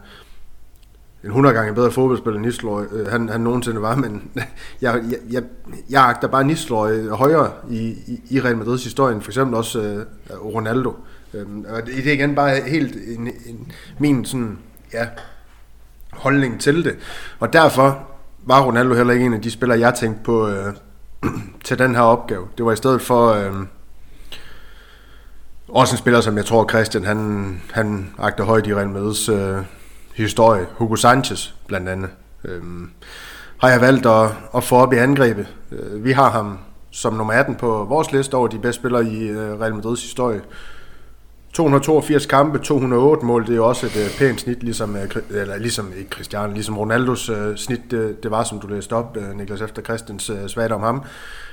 en 1.25 1.29
100 1.29 1.55
gange 1.55 1.75
bedre 1.75 1.91
fodboldspiller 1.91 2.39
end 2.39 2.47
Nisløj, 2.47 2.87
øh, 2.93 3.07
han, 3.07 3.29
han 3.29 3.41
nogensinde 3.41 3.83
var, 3.83 3.97
men 3.97 4.23
jeg, 4.81 5.03
jeg, 5.11 5.19
jeg, 5.31 5.43
jeg 5.91 6.05
agter 6.09 6.29
bare 6.29 6.45
Nisløj 6.45 7.09
højere 7.09 7.53
i, 7.71 7.89
i, 8.07 8.21
i 8.31 8.41
Real 8.41 8.57
Madrids 8.57 8.85
historie, 8.85 9.21
for 9.21 9.31
eksempel 9.31 9.57
også 9.57 9.81
øh, 9.81 10.05
Ronaldo. 10.45 10.97
Øh, 11.35 11.47
og 11.69 11.87
det, 11.87 11.97
det 11.97 12.07
er 12.07 12.13
igen 12.13 12.35
bare 12.35 12.61
helt 12.61 12.97
en, 13.19 13.27
en, 13.47 13.73
min 13.99 14.25
sådan, 14.25 14.59
ja, 14.93 15.07
holdning 16.13 16.61
til 16.61 16.85
det. 16.85 16.97
Og 17.39 17.53
derfor 17.53 18.07
var 18.45 18.63
Ronaldo 18.63 18.95
heller 18.95 19.13
ikke 19.13 19.27
en 19.27 19.35
af 19.35 19.43
de 19.43 19.51
spillere, 19.51 19.81
jeg 19.81 19.95
tænkte 19.95 20.23
på 20.25 20.49
øh, 20.49 20.75
til 21.65 21.79
den 21.79 21.95
her 21.95 22.03
opgave. 22.03 22.49
Det 22.59 22.67
var 22.67 22.73
i 22.73 22.77
stedet 22.77 23.03
for... 23.03 23.33
Øh, 23.33 23.53
også 25.69 25.95
en 25.95 25.99
spiller, 25.99 26.21
som 26.21 26.37
jeg 26.37 26.45
tror, 26.45 26.69
Christian, 26.69 27.05
han, 27.05 27.63
han 27.73 28.11
agter 28.19 28.45
højt 28.45 28.67
i 28.67 28.75
Real 28.75 28.89
Madrids 28.89 29.29
øh, 29.29 29.57
historie. 30.21 30.67
Hugo 30.77 30.97
Sanchez 30.97 31.51
blandt 31.67 31.89
andet. 31.89 32.11
Øhm, 32.45 32.91
har 33.59 33.69
jeg 33.69 33.81
valgt 33.81 34.07
at, 34.07 34.29
at 34.57 34.65
få 34.65 34.77
op 34.77 34.93
i 34.93 34.97
angrebet. 34.97 35.47
Øh, 35.73 36.05
vi 36.05 36.13
har 36.13 36.31
ham 36.31 36.59
som 36.91 37.15
nummer 37.15 37.33
18 37.33 37.55
på 37.55 37.85
vores 37.85 38.13
liste 38.13 38.35
over 38.35 38.49
de 38.49 38.59
bedste 38.59 38.81
spillere 38.81 39.05
i 39.05 39.29
øh, 39.29 39.61
Real 39.61 39.75
Madrids 39.75 40.03
historie. 40.03 40.41
282 41.53 42.27
kampe, 42.27 42.59
208 42.59 43.27
mål, 43.27 43.47
det 43.47 43.57
er 43.57 43.61
også 43.61 43.87
et 43.87 43.97
øh, 43.97 44.19
pænt 44.19 44.41
snit, 44.41 44.63
ligesom, 44.63 44.97
øh, 44.97 45.09
eller 45.31 45.57
ligesom 45.57 45.93
ikke 45.99 46.11
Christian, 46.15 46.53
ligesom 46.53 46.79
Ronaldos 46.79 47.29
øh, 47.29 47.57
snit, 47.57 47.81
det, 47.91 48.23
det 48.23 48.31
var, 48.31 48.45
som 48.45 48.61
du 48.61 48.67
læste 48.67 48.93
op, 48.93 49.17
øh, 49.17 49.37
Niklas, 49.37 49.61
efter 49.61 49.83
Christians 49.83 50.31
øh, 50.31 50.49
svagt 50.49 50.73
om 50.73 50.83
ham. 50.83 51.05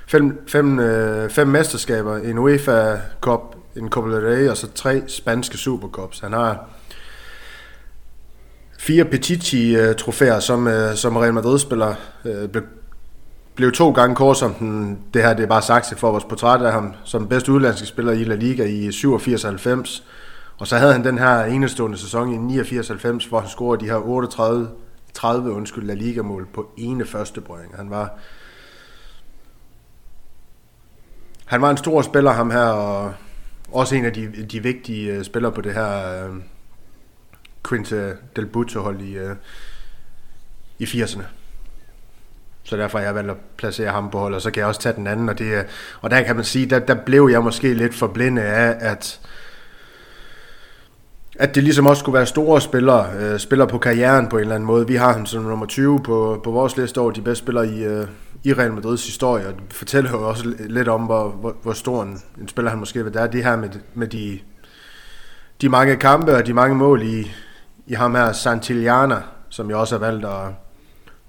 Fem, 0.07 0.47
fem, 0.47 0.79
øh, 0.79 1.29
fem 1.29 1.47
mesterskaber, 1.47 2.17
en 2.17 2.37
UEFA 2.37 2.97
Cup, 3.21 3.41
en 3.75 3.89
Copa 3.89 4.15
del 4.15 4.25
Rey, 4.25 4.49
og 4.49 4.57
så 4.57 4.67
tre 4.75 5.01
spanske 5.07 5.57
Supercups. 5.57 6.19
Han 6.19 6.33
har 6.33 6.69
fire 8.87 9.05
Pichichi-trofæer, 9.05 10.39
som, 10.39 10.67
øh, 10.67 10.95
som 10.95 11.17
Real 11.17 11.33
Madrid-spiller. 11.33 11.95
Øh, 12.25 12.49
blev, 12.49 12.63
blev 13.55 13.71
to 13.71 13.91
gange 13.91 14.15
kort 14.15 14.37
som 14.37 14.53
den, 14.53 14.99
det 15.13 15.23
her 15.23 15.33
det 15.33 15.43
er 15.43 15.47
bare 15.47 15.61
sagt 15.61 15.93
for 15.97 16.11
vores 16.11 16.23
portræt 16.23 16.61
af 16.61 16.71
ham, 16.71 16.93
som 17.03 17.27
bedste 17.27 17.51
udlandske 17.51 17.87
spiller 17.87 18.11
i 18.11 18.23
La 18.23 18.35
Liga 18.35 18.63
i 18.63 18.89
87-90. 18.89 20.03
Og 20.59 20.67
så 20.67 20.77
havde 20.77 20.93
han 20.93 21.03
den 21.03 21.17
her 21.17 21.43
enestående 21.43 21.97
sæson 21.97 22.49
i 22.49 22.59
89-90, 22.59 23.29
hvor 23.29 23.39
han 23.39 23.49
scorede 23.49 23.85
de 23.85 23.89
her 23.89 23.95
38 23.95 24.69
30 25.13 25.51
undskyld, 25.51 25.85
La 25.85 25.93
Liga-mål 25.93 26.47
på 26.53 26.69
ene 26.77 27.05
første 27.05 27.41
brøring. 27.41 27.75
Han 27.75 27.89
var 27.89 28.19
han 31.45 31.61
var 31.61 31.71
en 31.71 31.77
stor 31.77 32.01
spiller, 32.01 32.31
ham 32.31 32.51
her, 32.51 32.65
og 32.65 33.13
også 33.71 33.95
en 33.95 34.05
af 34.05 34.13
de, 34.13 34.45
de 34.51 34.63
vigtige 34.63 35.11
øh, 35.11 35.23
spillere 35.23 35.51
på 35.51 35.61
det 35.61 35.73
her 35.73 36.23
Quinta 37.69 38.13
Del 38.35 38.45
Butto 38.45 38.79
hold 38.79 39.01
i, 39.01 39.17
øh, 39.17 39.35
i 40.79 40.85
80'erne. 40.85 41.23
Så 42.63 42.77
derfor 42.77 42.97
har 42.97 43.05
jeg 43.05 43.15
valgt 43.15 43.31
at 43.31 43.37
placere 43.57 43.91
ham 43.91 44.09
på 44.09 44.19
hold, 44.19 44.33
og 44.33 44.41
så 44.41 44.51
kan 44.51 44.59
jeg 44.59 44.67
også 44.67 44.81
tage 44.81 44.95
den 44.95 45.07
anden, 45.07 45.29
og, 45.29 45.39
det, 45.39 45.65
og 46.01 46.09
der 46.09 46.21
kan 46.21 46.35
man 46.35 46.45
sige, 46.45 46.65
der, 46.65 46.79
der 46.79 46.95
blev 46.95 47.29
jeg 47.31 47.43
måske 47.43 47.73
lidt 47.73 47.95
forblindet 47.95 48.43
af, 48.43 48.77
at 48.79 49.19
at 51.39 51.55
det 51.55 51.63
ligesom 51.63 51.85
også 51.85 51.99
skulle 51.99 52.13
være 52.13 52.25
store 52.25 52.61
spillere, 52.61 53.07
øh, 53.19 53.39
spillere 53.39 53.67
på 53.67 53.77
karrieren 53.77 54.27
på 54.27 54.37
en 54.37 54.41
eller 54.41 54.55
anden 54.55 54.67
måde. 54.67 54.87
Vi 54.87 54.95
har 54.95 55.13
ham 55.13 55.25
som 55.25 55.43
nummer 55.43 55.65
20 55.65 56.03
på, 56.03 56.41
på 56.43 56.51
vores 56.51 56.77
liste 56.77 56.97
over 56.97 57.11
de 57.11 57.21
bedste 57.21 57.43
spillere 57.45 57.67
i, 57.67 57.83
øh, 57.83 58.07
i 58.43 58.53
Real 58.53 58.73
Madrids 58.73 59.05
historie, 59.05 59.47
og 59.47 59.53
det 59.53 59.73
fortæller 59.73 60.11
jo 60.11 60.27
også 60.29 60.53
lidt 60.59 60.87
om, 60.87 61.01
hvor, 61.01 61.29
hvor, 61.29 61.55
hvor 61.63 61.73
stor 61.73 62.03
en, 62.03 62.21
en 62.41 62.47
spiller 62.47 62.69
han 62.69 62.79
måske 62.79 63.03
vil. 63.03 63.13
være. 63.13 63.27
det 63.27 63.43
her 63.43 63.55
med, 63.55 63.69
med 63.93 64.07
de, 64.07 64.39
de 65.61 65.69
mange 65.69 65.95
kampe 65.95 66.35
og 66.35 66.45
de 66.45 66.53
mange 66.53 66.75
mål 66.75 67.01
i, 67.01 67.31
i 67.87 67.93
ham 67.93 68.15
her 68.15 68.33
Santillana, 68.33 69.21
som 69.49 69.69
jeg 69.69 69.77
også 69.77 69.97
har 69.97 70.05
valgt 70.05 70.25
at, 70.25 70.47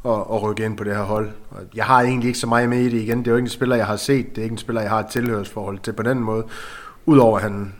at, 0.04 0.20
at 0.32 0.42
rykke 0.42 0.64
ind 0.64 0.76
på 0.76 0.84
det 0.84 0.96
her 0.96 1.02
hold. 1.02 1.30
Jeg 1.74 1.84
har 1.84 2.02
egentlig 2.02 2.26
ikke 2.26 2.38
så 2.38 2.46
meget 2.46 2.68
med 2.68 2.78
i 2.78 2.84
det 2.84 3.02
igen. 3.02 3.18
Det 3.18 3.26
er 3.26 3.30
jo 3.30 3.36
ikke 3.36 3.46
en 3.46 3.50
spiller, 3.50 3.76
jeg 3.76 3.86
har 3.86 3.96
set. 3.96 4.26
Det 4.30 4.38
er 4.38 4.42
ikke 4.42 4.52
en 4.52 4.58
spiller, 4.58 4.82
jeg 4.82 4.90
har 4.90 5.00
et 5.00 5.06
tilhørsforhold 5.06 5.78
til 5.78 5.92
på 5.92 6.02
den 6.02 6.18
måde. 6.18 6.44
Udover 7.06 7.36
at 7.36 7.42
han 7.42 7.74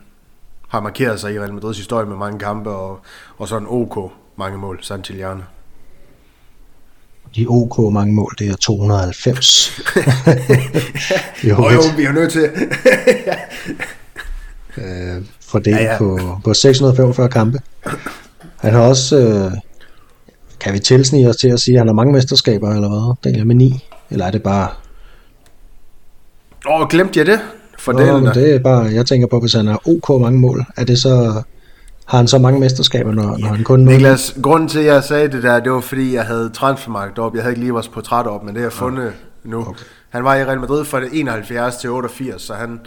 har 0.69 0.81
markeret 0.81 1.21
sig 1.21 1.35
i 1.35 1.39
Real 1.39 1.55
Madrids 1.55 1.77
historie 1.77 2.07
med 2.07 2.17
mange 2.17 2.39
kampe 2.39 2.71
og, 2.71 3.01
og 3.37 3.49
sådan 3.49 3.69
OK 3.71 4.13
mange 4.37 4.59
mål, 4.59 4.79
Santillana. 4.83 5.43
De 7.37 7.47
OK 7.49 7.93
mange 7.93 8.15
mål, 8.15 8.35
det 8.39 8.49
er 8.49 8.57
290. 8.57 9.79
jo, 11.45 11.49
jo, 11.49 11.71
jo, 11.71 11.81
vi 11.97 12.05
er 12.05 12.13
nødt 12.13 12.33
til. 12.33 12.51
øh, 14.79 15.25
fordelt 15.41 15.77
ja, 15.77 15.83
ja. 15.83 15.99
På, 15.99 16.41
på 16.45 16.55
645 16.55 17.29
kampe. 17.29 17.59
Han 18.59 18.73
har 18.73 18.81
også, 18.81 19.19
øh, 19.19 19.53
kan 20.61 20.73
vi 20.73 20.79
tilsnige 20.79 21.29
os 21.29 21.37
til 21.37 21.49
at 21.49 21.61
sige, 21.61 21.75
at 21.75 21.81
han 21.81 21.87
har 21.89 21.95
mange 21.95 22.13
mesterskaber, 22.13 22.75
eller 22.75 22.89
hvad? 22.89 23.33
Det 23.33 23.41
er 23.41 23.45
med 23.45 23.55
ni, 23.55 23.85
eller 24.11 24.27
er 24.27 24.31
det 24.31 24.43
bare... 24.43 24.69
Åh, 26.69 26.81
oh, 26.81 26.89
glemte 26.89 27.19
jeg 27.19 27.27
det? 27.27 27.41
For 27.79 27.93
Nå, 27.93 28.27
det, 28.27 28.35
det 28.35 28.55
er 28.55 28.59
bare, 28.59 28.85
jeg 28.85 29.07
tænker 29.07 29.27
på, 29.27 29.41
hvis 29.41 29.53
han 29.53 29.67
har 29.67 29.89
ok 29.89 30.21
mange 30.21 30.39
mål, 30.39 30.65
er 30.77 30.85
det 30.85 30.99
så, 30.99 31.43
har 32.09 32.19
han 32.19 32.29
så 32.29 32.39
mange 32.39 32.61
mesterskaber, 32.61 33.13
når, 33.13 33.23
ja. 33.39 33.45
når 33.45 33.49
han 33.49 33.65
kun... 33.65 33.81
Niklas, 33.81 34.37
grunden 34.43 34.69
til, 34.69 34.79
at 34.79 34.85
jeg 34.85 35.05
sagde 35.05 35.29
det 35.29 35.43
der, 35.43 35.61
det 35.61 35.73
var 35.73 35.81
fordi, 35.81 36.15
jeg 36.15 36.25
havde 36.25 36.51
transfermarkt 36.55 37.19
op. 37.19 37.35
Jeg 37.35 37.43
havde 37.43 37.53
ikke 37.53 37.61
lige 37.61 37.73
vores 37.73 37.89
portræt 37.89 38.27
op, 38.27 38.45
men 38.45 38.55
det 38.55 38.61
har 38.61 38.67
jeg 38.67 38.73
fundet 38.73 39.05
ja. 39.05 39.11
nu. 39.51 39.61
Okay. 39.61 39.85
Han 40.11 40.25
var 40.25 40.35
i 40.35 40.45
Real 40.45 40.61
Madrid 40.61 40.85
fra 40.85 41.01
det 41.01 41.09
71 41.13 41.77
til 41.77 41.91
88, 41.91 42.43
så 42.43 42.55
han, 42.55 42.81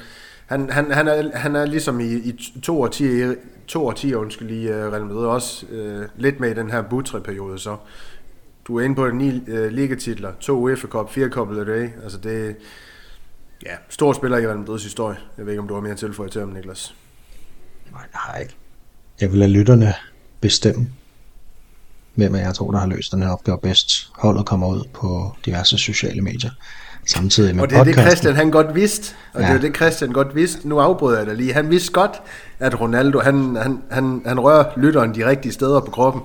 han, 0.45 0.69
han, 0.71 0.91
han, 0.91 1.07
er, 1.07 1.23
han 1.33 1.55
er 1.55 1.65
ligesom 1.65 1.99
i, 1.99 2.13
i 2.13 2.33
to 2.63 2.81
årtier, 2.81 3.33
to 3.71 3.87
årtier 3.87 4.17
undskyld, 4.17 4.51
i 4.51 4.69
uh, 4.69 4.75
Real 4.75 5.05
Madrid 5.05 5.25
også 5.25 5.65
uh, 5.65 6.21
lidt 6.21 6.39
med 6.39 6.51
i 6.51 6.53
den 6.53 6.71
her 6.71 6.81
Butre-periode, 6.81 7.59
så 7.59 7.77
du 8.67 8.75
er 8.75 8.83
inde 8.83 8.95
på 8.95 9.09
ni 9.09 9.29
uh, 9.29 9.65
ligatitler, 9.65 10.33
to 10.39 10.53
UEFA 10.53 10.87
Cup, 10.87 11.11
fire 11.11 11.29
Copa 11.29 11.55
del 11.55 11.65
Rey, 11.65 11.89
altså 12.03 12.17
det 12.17 12.55
ja, 13.65 13.75
stor 13.89 14.13
spiller 14.13 14.37
i 14.37 14.47
Real 14.47 14.57
Madrids 14.57 14.83
historie. 14.83 15.17
Jeg 15.37 15.45
ved 15.45 15.53
ikke, 15.53 15.61
om 15.61 15.67
du 15.67 15.73
har 15.73 15.81
mere 15.81 15.95
tilføje 15.95 16.29
til 16.29 16.41
ham, 16.41 16.49
Niklas. 16.49 16.95
Nej, 17.91 18.01
jeg 18.01 18.19
har 18.19 18.37
ikke. 18.37 18.55
Jeg 19.21 19.31
vil 19.31 19.39
lade 19.39 19.51
lytterne 19.51 19.93
bestemme, 20.41 20.89
hvem 22.15 22.35
af 22.35 22.39
jer 22.39 22.53
to, 22.53 22.71
der 22.71 22.77
har 22.77 22.87
løst 22.87 23.11
den 23.11 23.21
her 23.21 23.29
opgave 23.29 23.59
bedst. 23.59 24.11
Holdet 24.13 24.45
kommer 24.45 24.67
ud 24.67 24.83
på 24.93 25.35
diverse 25.45 25.77
sociale 25.77 26.21
medier 26.21 26.51
samtidig 27.05 27.55
med 27.55 27.63
Og 27.63 27.69
det 27.69 27.77
er 27.77 27.83
podcasten. 27.83 28.03
det 28.03 28.11
Christian 28.11 28.35
han 28.35 28.51
godt 28.51 28.75
vidste, 28.75 29.15
og 29.33 29.41
ja. 29.41 29.47
det 29.47 29.55
er 29.55 29.59
det 29.59 29.75
Christian 29.75 30.11
godt 30.11 30.35
vidste. 30.35 30.69
Nu 30.69 30.79
afbryder 30.79 31.17
jeg 31.17 31.27
dig 31.27 31.35
lige. 31.35 31.53
Han 31.53 31.69
vidste 31.69 31.91
godt, 31.91 32.11
at 32.59 32.81
Ronaldo, 32.81 33.19
han, 33.19 33.57
han, 33.61 33.81
han, 33.91 34.21
han 34.25 34.39
rører 34.39 34.63
lytteren 34.77 35.15
de 35.15 35.29
rigtige 35.29 35.51
steder 35.51 35.79
på 35.79 35.91
kroppen. 35.91 36.21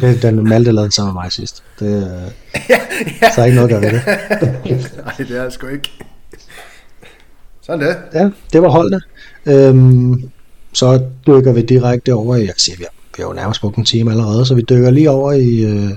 Det, 0.00 0.22
den 0.22 0.48
Malte 0.48 0.72
lavede 0.72 0.92
sammen 0.92 1.14
med 1.14 1.22
mig 1.22 1.32
sidst. 1.32 1.62
Det, 1.78 1.86
ja, 2.70 2.80
ja. 3.22 3.32
Så 3.34 3.40
er 3.40 3.44
ikke 3.44 3.56
noget, 3.56 3.70
der 3.70 3.80
ved 3.80 3.90
det. 3.90 4.92
Nej, 5.04 5.14
det 5.18 5.30
er 5.30 5.50
sgu 5.50 5.66
ikke. 5.66 5.90
Sådan 7.62 7.86
det. 7.88 7.96
Ja, 8.14 8.30
det 8.52 8.62
var 8.62 8.68
holdene. 8.68 9.00
Øhm, 9.46 10.30
så 10.72 11.02
dykker 11.26 11.52
vi 11.52 11.62
direkte 11.62 12.14
over 12.14 12.36
i, 12.36 12.38
jeg 12.38 12.48
kan 12.48 12.58
sige, 12.58 12.78
vi 12.78 12.84
har, 12.84 12.94
vi 13.16 13.22
har 13.22 13.28
jo 13.28 13.32
nærmest 13.34 13.60
brugt 13.60 13.76
en 13.76 13.84
time 13.84 14.10
allerede, 14.10 14.46
så 14.46 14.54
vi 14.54 14.62
dykker 14.62 14.90
lige 14.90 15.10
over 15.10 15.32
i, 15.32 15.64
øh, 15.64 15.90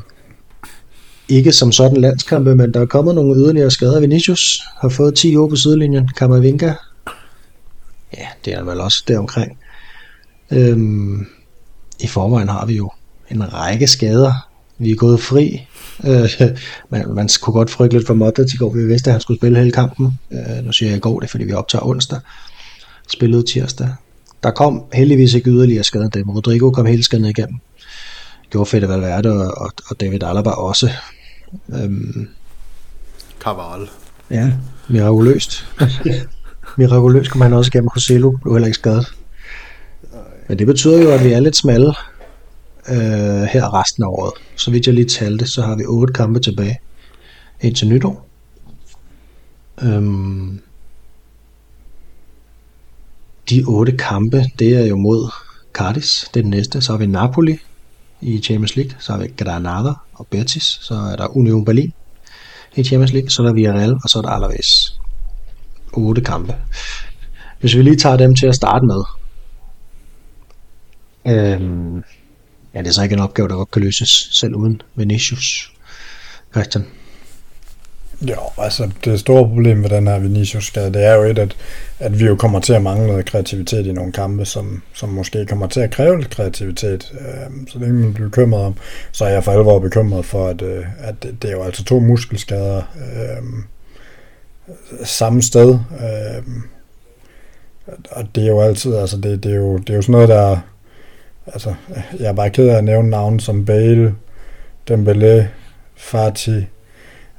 ikke 1.33 1.51
som 1.51 1.71
sådan 1.71 1.97
landskampe, 1.97 2.55
men 2.55 2.73
der 2.73 2.81
er 2.81 2.85
kommet 2.85 3.15
nogle 3.15 3.35
yderligere 3.35 3.71
skader. 3.71 3.99
Vinicius 3.99 4.61
har 4.81 4.89
fået 4.89 5.15
10 5.15 5.35
år 5.35 5.49
på 5.49 5.55
sidelinjen. 5.55 6.09
Kamavinga, 6.17 6.73
ja, 8.17 8.27
det 8.45 8.53
er 8.53 8.63
vel 8.63 8.81
også 8.81 9.03
deromkring. 9.07 9.57
Øhm, 10.51 11.25
I 11.99 12.07
forvejen 12.07 12.49
har 12.49 12.65
vi 12.65 12.75
jo 12.75 12.91
en 13.31 13.53
række 13.53 13.87
skader. 13.87 14.49
Vi 14.77 14.91
er 14.91 14.95
gået 14.95 15.19
fri. 15.19 15.67
Øh, 16.05 16.29
man, 16.89 17.13
man 17.13 17.29
kunne 17.41 17.53
godt 17.53 17.69
frygte 17.69 17.97
lidt 17.97 18.07
for 18.07 18.13
Modric 18.13 18.53
i 18.53 18.57
går. 18.57 18.73
Vi 18.73 18.85
vidste, 18.85 19.09
at 19.09 19.13
han 19.13 19.21
skulle 19.21 19.39
spille 19.39 19.59
hele 19.59 19.71
kampen. 19.71 20.19
Øh, 20.31 20.65
nu 20.65 20.71
siger 20.71 20.89
jeg 20.89 20.97
i 20.97 20.99
går 20.99 21.19
det, 21.19 21.29
fordi 21.29 21.43
vi 21.43 21.53
optager 21.53 21.85
onsdag. 21.85 22.19
Spillede 23.13 23.43
tirsdag. 23.43 23.89
Der 24.43 24.51
kom 24.51 24.83
heldigvis 24.93 25.33
ikke 25.33 25.49
yderligere 25.49 25.83
skader 25.83 26.09
dem. 26.09 26.29
Rodrigo 26.29 26.71
kom 26.71 26.85
hele 26.85 27.03
skaden 27.03 27.25
igennem. 27.25 27.59
Gjorde 28.49 28.69
Fede 28.69 28.87
Valverde 28.89 29.31
og, 29.31 29.57
og, 29.57 29.71
og 29.89 29.99
David 29.99 30.23
Alaba 30.23 30.49
også. 30.49 30.89
Øhm, 31.73 32.29
Carval. 33.39 33.89
Ja, 34.29 34.51
mirakuløst. 34.89 35.65
mirakuløst 36.77 37.31
kom 37.31 37.41
han 37.41 37.53
også 37.53 37.69
igennem. 37.73 37.89
Joselu 37.95 38.37
blev 38.37 38.53
heller 38.53 38.67
ikke 38.67 38.79
skadet. 38.79 39.13
Men 40.47 40.59
det 40.59 40.67
betyder 40.67 41.01
jo, 41.01 41.11
at 41.11 41.23
vi 41.23 41.33
er 41.33 41.39
lidt 41.39 41.55
smalle 41.55 41.93
øh, 42.89 43.43
her 43.43 43.73
resten 43.73 44.03
af 44.03 44.07
året. 44.07 44.33
Så 44.55 44.71
vidt 44.71 44.87
jeg 44.87 44.93
lige 44.93 45.07
talte, 45.07 45.47
så 45.47 45.61
har 45.61 45.75
vi 45.75 45.85
otte 45.85 46.13
kampe 46.13 46.39
tilbage 46.39 46.79
indtil 47.61 47.87
nytår. 47.87 48.27
Øhm, 49.81 50.59
de 53.49 53.63
otte 53.67 53.91
kampe, 53.97 54.43
det 54.59 54.77
er 54.77 54.85
jo 54.85 54.95
mod 54.95 55.31
Cardis, 55.73 56.29
det 56.33 56.39
er 56.39 56.43
den 56.43 56.51
næste. 56.51 56.81
Så 56.81 56.91
har 56.91 56.97
vi 56.99 57.05
Napoli 57.05 57.59
i 58.23 58.41
Champions 58.41 58.75
League, 58.75 58.95
så 58.99 59.11
har 59.11 59.19
vi 59.19 59.27
Granada 59.37 59.93
og 60.13 60.27
Betis, 60.27 60.79
så 60.81 60.93
er 60.93 61.15
der 61.15 61.37
Union 61.37 61.65
Berlin 61.65 61.93
i 62.75 62.83
Champions 62.83 63.13
League, 63.13 63.29
så 63.29 63.41
er 63.41 63.45
der 63.47 63.53
Villarreal, 63.53 63.93
og 64.03 64.09
så 64.09 64.17
er 64.17 64.21
der 64.21 64.29
Alaves. 64.29 64.99
8 65.93 66.21
kampe. 66.21 66.55
Hvis 67.59 67.75
vi 67.77 67.81
lige 67.81 67.95
tager 67.95 68.17
dem 68.17 68.35
til 68.35 68.45
at 68.45 68.55
starte 68.55 68.85
med, 68.85 69.03
øhm, 71.27 72.03
ja, 72.73 72.79
det 72.79 72.87
er 72.87 72.91
så 72.91 73.03
ikke 73.03 73.13
en 73.13 73.19
opgave, 73.19 73.47
der 73.47 73.55
godt 73.55 73.71
kan 73.71 73.81
løses, 73.81 74.29
selv 74.31 74.55
uden 74.55 74.81
Vinicius. 74.95 75.73
Christian. 76.51 76.85
Jo, 78.21 78.35
altså 78.57 78.89
det 79.05 79.19
store 79.19 79.47
problem 79.47 79.77
med 79.77 79.89
den 79.89 80.07
her 80.07 80.19
Vinicius-skade, 80.19 80.93
det 80.93 81.05
er 81.05 81.13
jo 81.13 81.23
et, 81.23 81.39
at, 81.39 81.55
at 81.99 82.19
vi 82.19 82.25
jo 82.25 82.35
kommer 82.35 82.59
til 82.59 82.73
at 82.73 82.81
mangle 82.81 83.07
noget 83.07 83.25
kreativitet 83.25 83.85
i 83.85 83.91
nogle 83.91 84.11
kampe, 84.11 84.45
som, 84.45 84.81
som 84.93 85.09
måske 85.09 85.45
kommer 85.45 85.67
til 85.67 85.79
at 85.79 85.91
kræve 85.91 86.17
lidt 86.17 86.29
kreativitet. 86.29 87.13
Øh, 87.13 87.67
så 87.67 87.79
det 87.79 87.87
er 87.87 87.93
man 87.93 88.13
bliver 88.13 88.29
bekymret 88.29 88.65
om. 88.65 88.75
Så 89.11 89.25
er 89.25 89.29
jeg 89.29 89.43
for 89.43 89.51
alvor 89.51 89.79
bekymret 89.79 90.25
for, 90.25 90.47
at, 90.47 90.61
øh, 90.61 90.85
at 90.99 91.23
det, 91.23 91.41
det 91.41 91.47
er 91.47 91.51
jo 91.53 91.63
altså 91.63 91.83
to 91.83 91.99
muskelskader 91.99 92.81
øh, 92.95 93.43
samme 95.03 95.41
sted. 95.41 95.79
Øh, 95.91 96.43
og 98.11 98.27
det 98.35 98.43
er 98.43 98.47
jo 98.47 98.61
altid, 98.61 98.95
altså 98.95 99.17
det, 99.17 99.43
det, 99.43 99.51
er 99.51 99.55
jo, 99.55 99.77
det 99.77 99.89
er 99.89 99.95
jo 99.95 100.01
sådan 100.01 100.11
noget, 100.11 100.29
der 100.29 100.57
altså, 101.45 101.73
jeg 102.19 102.29
er 102.29 102.33
bare 102.33 102.49
ked 102.49 102.67
af 102.67 102.77
at 102.77 102.83
nævne 102.83 103.09
navne 103.09 103.41
som 103.41 103.65
Bale, 103.65 104.15
Dembélé, 104.91 105.43
Fati, 105.95 106.65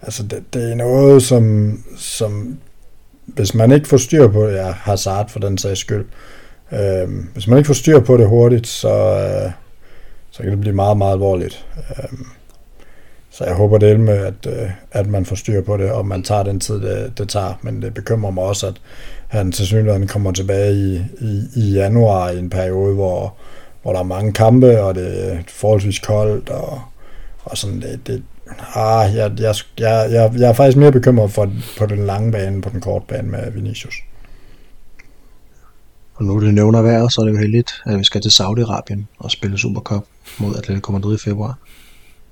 Altså, 0.05 0.23
det, 0.23 0.55
det 0.55 0.71
er 0.71 0.75
noget, 0.75 1.23
som, 1.23 1.79
som 1.97 2.59
hvis 3.27 3.55
man 3.55 3.73
ikke 3.73 3.89
får 3.89 3.97
styr 3.97 4.29
på 4.29 4.47
det, 4.47 4.55
ja, 4.55 4.71
Hazard 4.71 5.31
for 5.31 5.41
den 5.41 5.59
sags 5.59 5.81
skyld, 5.81 6.05
øh, 6.73 7.09
hvis 7.33 7.49
man 7.49 7.59
ikke 7.59 7.67
får 7.67 7.75
styr 7.75 8.01
på 8.01 8.17
det 8.17 8.29
hurtigt, 8.29 8.67
så, 8.67 8.89
øh, 8.89 9.51
så 10.31 10.43
kan 10.43 10.53
det 10.53 10.61
blive 10.61 10.75
meget, 10.75 10.97
meget 10.97 11.13
alvorligt. 11.13 11.67
Øh, 11.91 12.19
så 13.31 13.45
jeg 13.45 13.55
håber 13.55 13.79
det 13.79 14.01
med, 14.01 14.17
at, 14.17 14.47
øh, 14.47 14.71
at 14.93 15.07
man 15.07 15.25
får 15.25 15.37
styr 15.37 15.63
på 15.63 15.77
det, 15.77 15.91
og 15.91 16.07
man 16.07 16.23
tager 16.23 16.43
den 16.43 16.61
tid, 16.61 16.81
det, 16.81 17.19
det 17.19 17.29
tager. 17.29 17.59
Men 17.63 17.83
det 17.83 17.95
bekymrer 17.95 18.31
mig 18.31 18.45
også, 18.45 18.67
at 18.67 18.75
han 19.29 19.53
til 19.53 19.67
synligheden 19.67 20.07
kommer 20.07 20.33
tilbage 20.33 20.73
i, 20.73 21.03
i, 21.21 21.43
i 21.57 21.73
januar 21.73 22.31
i 22.31 22.39
en 22.39 22.51
periode, 22.51 22.95
hvor, 22.95 23.35
hvor 23.83 23.93
der 23.93 23.99
er 23.99 24.05
mange 24.05 24.33
kampe, 24.33 24.83
og 24.83 24.95
det 24.95 25.33
er 25.33 25.39
forholdsvis 25.49 25.99
koldt, 25.99 26.51
og, 26.51 26.81
og 27.45 27.59
sådan, 27.59 27.81
det, 27.81 28.01
det, 28.07 28.23
Ah, 28.75 29.15
jeg, 29.15 29.33
jeg, 29.39 29.55
jeg, 29.79 30.09
jeg, 30.11 30.33
jeg 30.39 30.49
er 30.49 30.53
faktisk 30.53 30.79
mere 30.79 30.93
bekymret 30.93 31.31
for 31.31 31.53
på 31.79 31.87
den 31.87 32.07
lange 32.07 32.33
bane 32.33 32.63
på 32.63 32.71
den 32.71 32.81
korte 32.81 33.05
bane 33.09 33.29
med 33.29 33.53
Vinicius. 33.53 33.95
Og 36.15 36.25
nu 36.25 36.41
det 36.41 36.55
nævner 36.55 36.83
vejret, 36.83 37.13
så 37.13 37.21
er 37.21 37.25
det 37.25 37.33
jo 37.33 37.39
heldigt, 37.39 37.73
at 37.87 37.99
vi 37.99 38.05
skal 38.05 38.21
til 38.21 38.29
Saudi-Arabien 38.29 39.01
og 39.19 39.31
spille 39.31 39.59
Supercup 39.59 40.05
mod 40.39 40.57
Atletico 40.57 40.93
Madrid 40.93 41.15
i 41.15 41.19
februar. 41.19 41.59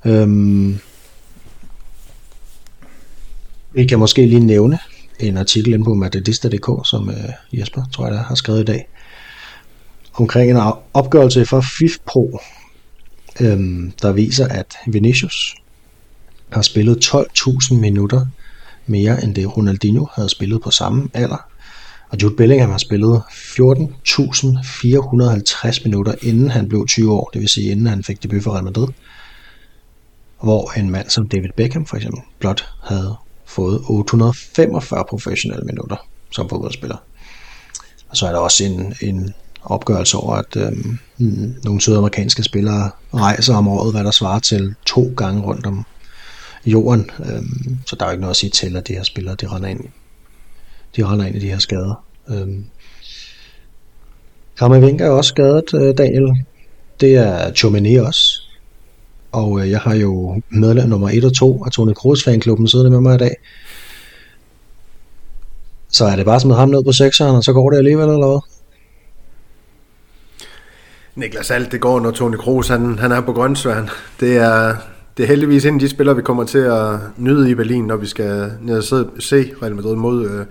Øhm, 0.05 0.79
vi 3.73 3.87
kan 3.87 3.99
måske 3.99 4.27
lige 4.27 4.41
nævne 4.41 4.79
en 5.21 5.37
artikel 5.37 5.73
inde 5.73 5.85
på 5.85 5.95
Madridista.dk, 5.95 6.89
som 6.89 7.11
øh, 7.11 7.59
Jesper, 7.61 7.83
tror 7.93 8.07
jeg, 8.07 8.15
der 8.15 8.23
har 8.23 8.35
skrevet 8.35 8.61
i 8.61 8.65
dag, 8.65 8.89
omkring 10.15 10.51
en 10.51 10.73
opgørelse 10.95 11.47
fra 11.47 11.61
FIFPro, 11.61 12.39
øhm, 13.41 13.93
der 14.03 14.13
viser, 14.13 14.49
at 14.49 14.75
Vinicius 14.87 15.55
har 16.53 16.63
spillet 16.63 17.15
12.000 17.15 17.75
minutter 17.75 18.27
mere 18.87 19.25
end 19.25 19.35
det 19.35 19.57
Ronaldinho 19.57 20.07
havde 20.15 20.29
spillet 20.29 20.63
på 20.63 20.71
samme 20.71 21.09
alder. 21.15 21.47
Og 22.09 22.23
Jude 22.23 22.37
Bellingham 22.37 22.71
har 22.71 22.79
spillet 22.79 23.23
14.450 23.31 25.85
minutter 25.85 26.15
inden 26.23 26.51
han 26.51 26.69
blev 26.69 26.87
20 26.87 27.13
år, 27.13 27.31
det 27.33 27.41
vil 27.41 27.49
sige 27.49 27.71
inden 27.71 27.87
han 27.87 28.05
fik 28.05 28.23
debut 28.23 28.43
for 28.43 28.53
Real 28.53 28.65
Madrid. 28.65 28.89
Hvor 30.43 30.73
en 30.77 30.91
mand 30.91 31.11
som 31.11 31.29
David 31.29 31.49
Beckham 31.57 31.87
for 31.87 31.97
eksempel 31.97 32.21
blot 32.39 32.69
havde 32.83 33.17
fået 33.47 33.81
845 33.89 35.05
professionelle 35.09 35.65
minutter 35.65 35.97
som 36.31 36.49
fodboldspiller. 36.49 36.97
Og 38.09 38.17
så 38.17 38.27
er 38.27 38.33
der 38.33 38.39
også 38.39 38.65
en, 38.65 38.95
en 39.01 39.35
opgørelse 39.63 40.17
over, 40.17 40.35
at 40.35 40.57
øhm, 40.57 40.99
nogle 41.65 41.81
sydamerikanske 41.81 42.43
spillere 42.43 42.91
rejser 43.15 43.57
om 43.57 43.69
året, 43.69 43.93
hvad 43.93 44.05
der 44.05 44.11
svarer 44.11 44.39
til 44.39 44.75
to 44.87 45.13
gange 45.17 45.43
rundt 45.43 45.67
om 45.67 45.85
jorden. 46.67 47.11
Øhm, 47.19 47.79
så 47.87 47.97
der 47.97 48.05
er 48.05 48.09
jo 48.09 48.13
ikke 48.13 48.21
noget 48.21 48.31
at 48.31 48.37
sige 48.37 48.51
til, 48.51 48.77
at 48.77 48.89
de 48.89 48.93
her 48.93 49.03
spillere, 49.03 49.35
de 49.35 49.47
render 49.47 49.69
ind, 49.69 49.81
de 50.97 51.05
render 51.05 51.27
ind 51.27 51.37
i 51.37 51.39
de 51.39 51.49
her 51.49 51.59
skader. 51.59 52.05
Øhm, 52.29 52.65
Kammervenka 54.59 55.05
er 55.05 55.11
også 55.11 55.29
skadet, 55.29 55.75
øh, 55.75 55.99
Daniel. 55.99 56.45
Det 57.01 57.15
er 57.15 57.53
Chomene 57.53 58.07
også. 58.07 58.43
Og 59.33 59.61
øh, 59.61 59.71
jeg 59.71 59.81
har 59.81 59.95
jo 59.95 60.41
medlem 60.49 60.89
nummer 60.89 61.11
1 61.11 61.25
og 61.25 61.35
2 61.35 61.65
af 61.65 61.71
Tony 61.71 61.93
Kroos 61.93 62.25
fanklubben 62.25 62.69
siddende 62.69 62.91
med 62.91 63.01
mig 63.01 63.15
i 63.15 63.19
dag. 63.19 63.37
Så 65.89 66.05
er 66.05 66.17
det 66.17 66.25
bare 66.25 66.41
smidt 66.41 66.57
ham 66.57 66.69
ned 66.69 66.85
på 66.85 66.93
sekseren, 66.93 67.37
og 67.37 67.45
så 67.45 67.53
går 67.53 67.71
det 67.71 67.77
alligevel, 67.77 68.09
eller 68.09 68.27
hvad? 68.27 68.41
Niklas 71.15 71.51
Alt, 71.51 71.73
det 71.73 71.81
går, 71.81 72.01
når 72.01 72.11
Tony 72.11 72.37
Kroos 72.37 72.69
han, 72.69 72.99
han 72.99 73.13
er 73.13 73.21
på 73.21 73.33
grøntsværen. 73.33 73.91
Det 74.21 74.37
er, 74.37 74.77
det 75.17 75.23
er 75.23 75.27
heldigvis 75.27 75.65
en 75.65 75.75
af 75.75 75.81
de 75.81 75.89
spillere, 75.89 76.17
vi 76.17 76.23
kommer 76.23 76.45
til 76.45 76.59
at 76.59 76.99
nyde 77.17 77.51
i 77.51 77.55
Berlin, 77.55 77.85
når 77.85 77.97
vi 77.97 78.07
skal 78.07 78.53
ned 78.61 78.77
og 78.77 78.85
se, 78.85 79.07
se 79.19 79.55
Real 79.63 79.75
Madrid 79.75 79.97
mod 79.97 80.31
øh, 80.31 80.47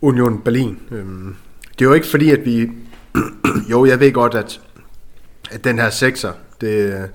Union 0.00 0.42
Berlin. 0.44 0.78
Øhm, 0.90 1.36
det 1.78 1.84
er 1.84 1.88
jo 1.88 1.94
ikke 1.94 2.06
fordi, 2.06 2.30
at 2.30 2.44
vi... 2.44 2.70
jo, 3.70 3.84
jeg 3.84 4.00
ved 4.00 4.12
godt, 4.12 4.34
at, 4.34 4.60
at 5.50 5.64
den 5.64 5.78
her 5.78 5.90
sekser, 5.90 6.32
det, 6.60 7.08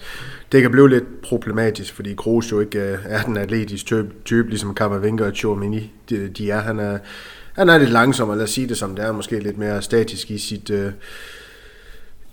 det 0.51 0.61
kan 0.61 0.71
blive 0.71 0.89
lidt 0.89 1.21
problematisk, 1.21 1.93
fordi 1.93 2.13
Kroos 2.13 2.51
jo 2.51 2.59
ikke 2.59 2.79
øh, 2.79 2.97
er 3.05 3.23
den 3.23 3.37
atletisk 3.37 3.85
type, 3.85 4.09
type 4.25 4.49
ligesom 4.49 4.75
Kammervenga 4.75 5.25
og 5.25 5.35
Chormini 5.35 5.91
de, 6.09 6.27
de 6.27 6.51
er. 6.51 6.59
Han 6.59 6.79
er, 6.79 6.97
han 7.53 7.69
er 7.69 7.77
lidt 7.77 7.89
langsommere, 7.89 8.37
lad 8.37 8.43
os 8.43 8.49
sige 8.49 8.67
det 8.67 8.77
som 8.77 8.95
det 8.95 9.05
er, 9.05 9.11
måske 9.11 9.39
lidt 9.39 9.57
mere 9.57 9.81
statisk 9.81 10.31
i 10.31 10.37
sit... 10.37 10.69
Øh, 10.69 10.91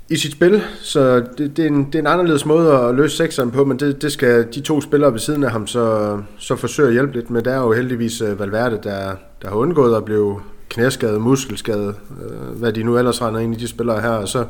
i 0.09 0.17
sit 0.17 0.33
spil, 0.33 0.63
så 0.81 1.25
det, 1.39 1.57
det, 1.57 1.59
er 1.59 1.67
en, 1.67 1.85
det 1.85 1.95
er 1.95 1.99
en 1.99 2.07
anderledes 2.07 2.47
måde 2.47 2.73
at 2.73 2.95
løse 2.95 3.17
sekseren 3.17 3.51
på, 3.51 3.65
men 3.65 3.79
det, 3.79 4.03
det 4.03 4.13
skal 4.13 4.47
de 4.55 4.61
to 4.61 4.81
spillere 4.81 5.13
ved 5.13 5.19
siden 5.19 5.45
af 5.45 5.51
ham 5.51 5.67
så, 5.67 6.19
så 6.39 6.57
forsøge 6.57 6.89
at 6.89 6.95
hjælpe 6.95 7.13
lidt 7.13 7.31
med. 7.31 7.43
Der 7.43 7.53
er 7.53 7.61
jo 7.61 7.73
heldigvis 7.73 8.21
øh, 8.21 8.41
Valverde, 8.41 8.79
der, 8.83 9.15
der 9.43 9.49
har 9.49 9.57
undgået 9.57 9.97
at 9.97 10.05
blive 10.05 10.41
knæskadet, 10.69 11.21
muskelskadet, 11.21 11.95
øh, 12.23 12.59
hvad 12.59 12.73
de 12.73 12.83
nu 12.83 12.99
ellers 12.99 13.23
render 13.23 13.41
ind 13.41 13.55
i 13.55 13.59
de 13.59 13.69
spillere 13.69 14.01
her, 14.01 14.11
og 14.11 14.29
så 14.29 14.45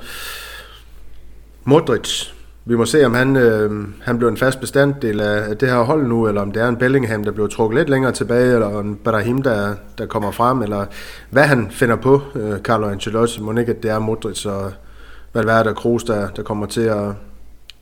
Modric. 1.65 2.27
Vi 2.67 2.77
må 2.77 2.85
se, 2.85 3.07
om 3.07 3.15
han, 3.15 3.37
øh, 3.37 3.71
han 4.03 4.19
bliver 4.19 4.31
en 4.31 4.37
fast 4.37 4.61
bestanddel 4.61 5.21
af 5.21 5.57
det 5.57 5.69
her 5.69 5.83
hold 5.83 6.07
nu, 6.07 6.29
eller 6.29 6.41
om 6.41 6.53
det 6.53 6.63
er 6.63 6.69
en 6.69 6.77
Bellingham, 6.77 7.25
der 7.25 7.33
bliver 7.33 7.49
trukket 7.49 7.79
lidt 7.79 7.91
længere 7.91 8.13
tilbage, 8.13 8.55
eller 8.55 8.81
en 8.81 8.99
Brahim, 9.05 9.43
der, 9.43 9.75
der 9.99 10.07
kommer 10.07 10.31
frem, 10.31 10.63
eller 10.63 10.87
hvad 11.31 11.43
han 11.43 11.69
finder 11.71 11.97
på, 11.97 12.23
øh, 12.35 12.59
Carlo 12.59 12.89
Ancelotti. 12.89 13.41
Må 13.41 13.59
ikke, 13.59 13.73
at 13.73 13.83
det 13.83 13.91
er 13.91 13.99
Modric 13.99 14.47
og 14.47 14.73
Valverde 15.35 15.71
og 15.71 15.77
Kroos, 15.77 16.05
der, 16.05 16.31
der 16.31 16.43
kommer 16.43 16.67
til 16.67 16.81
at, 16.81 17.13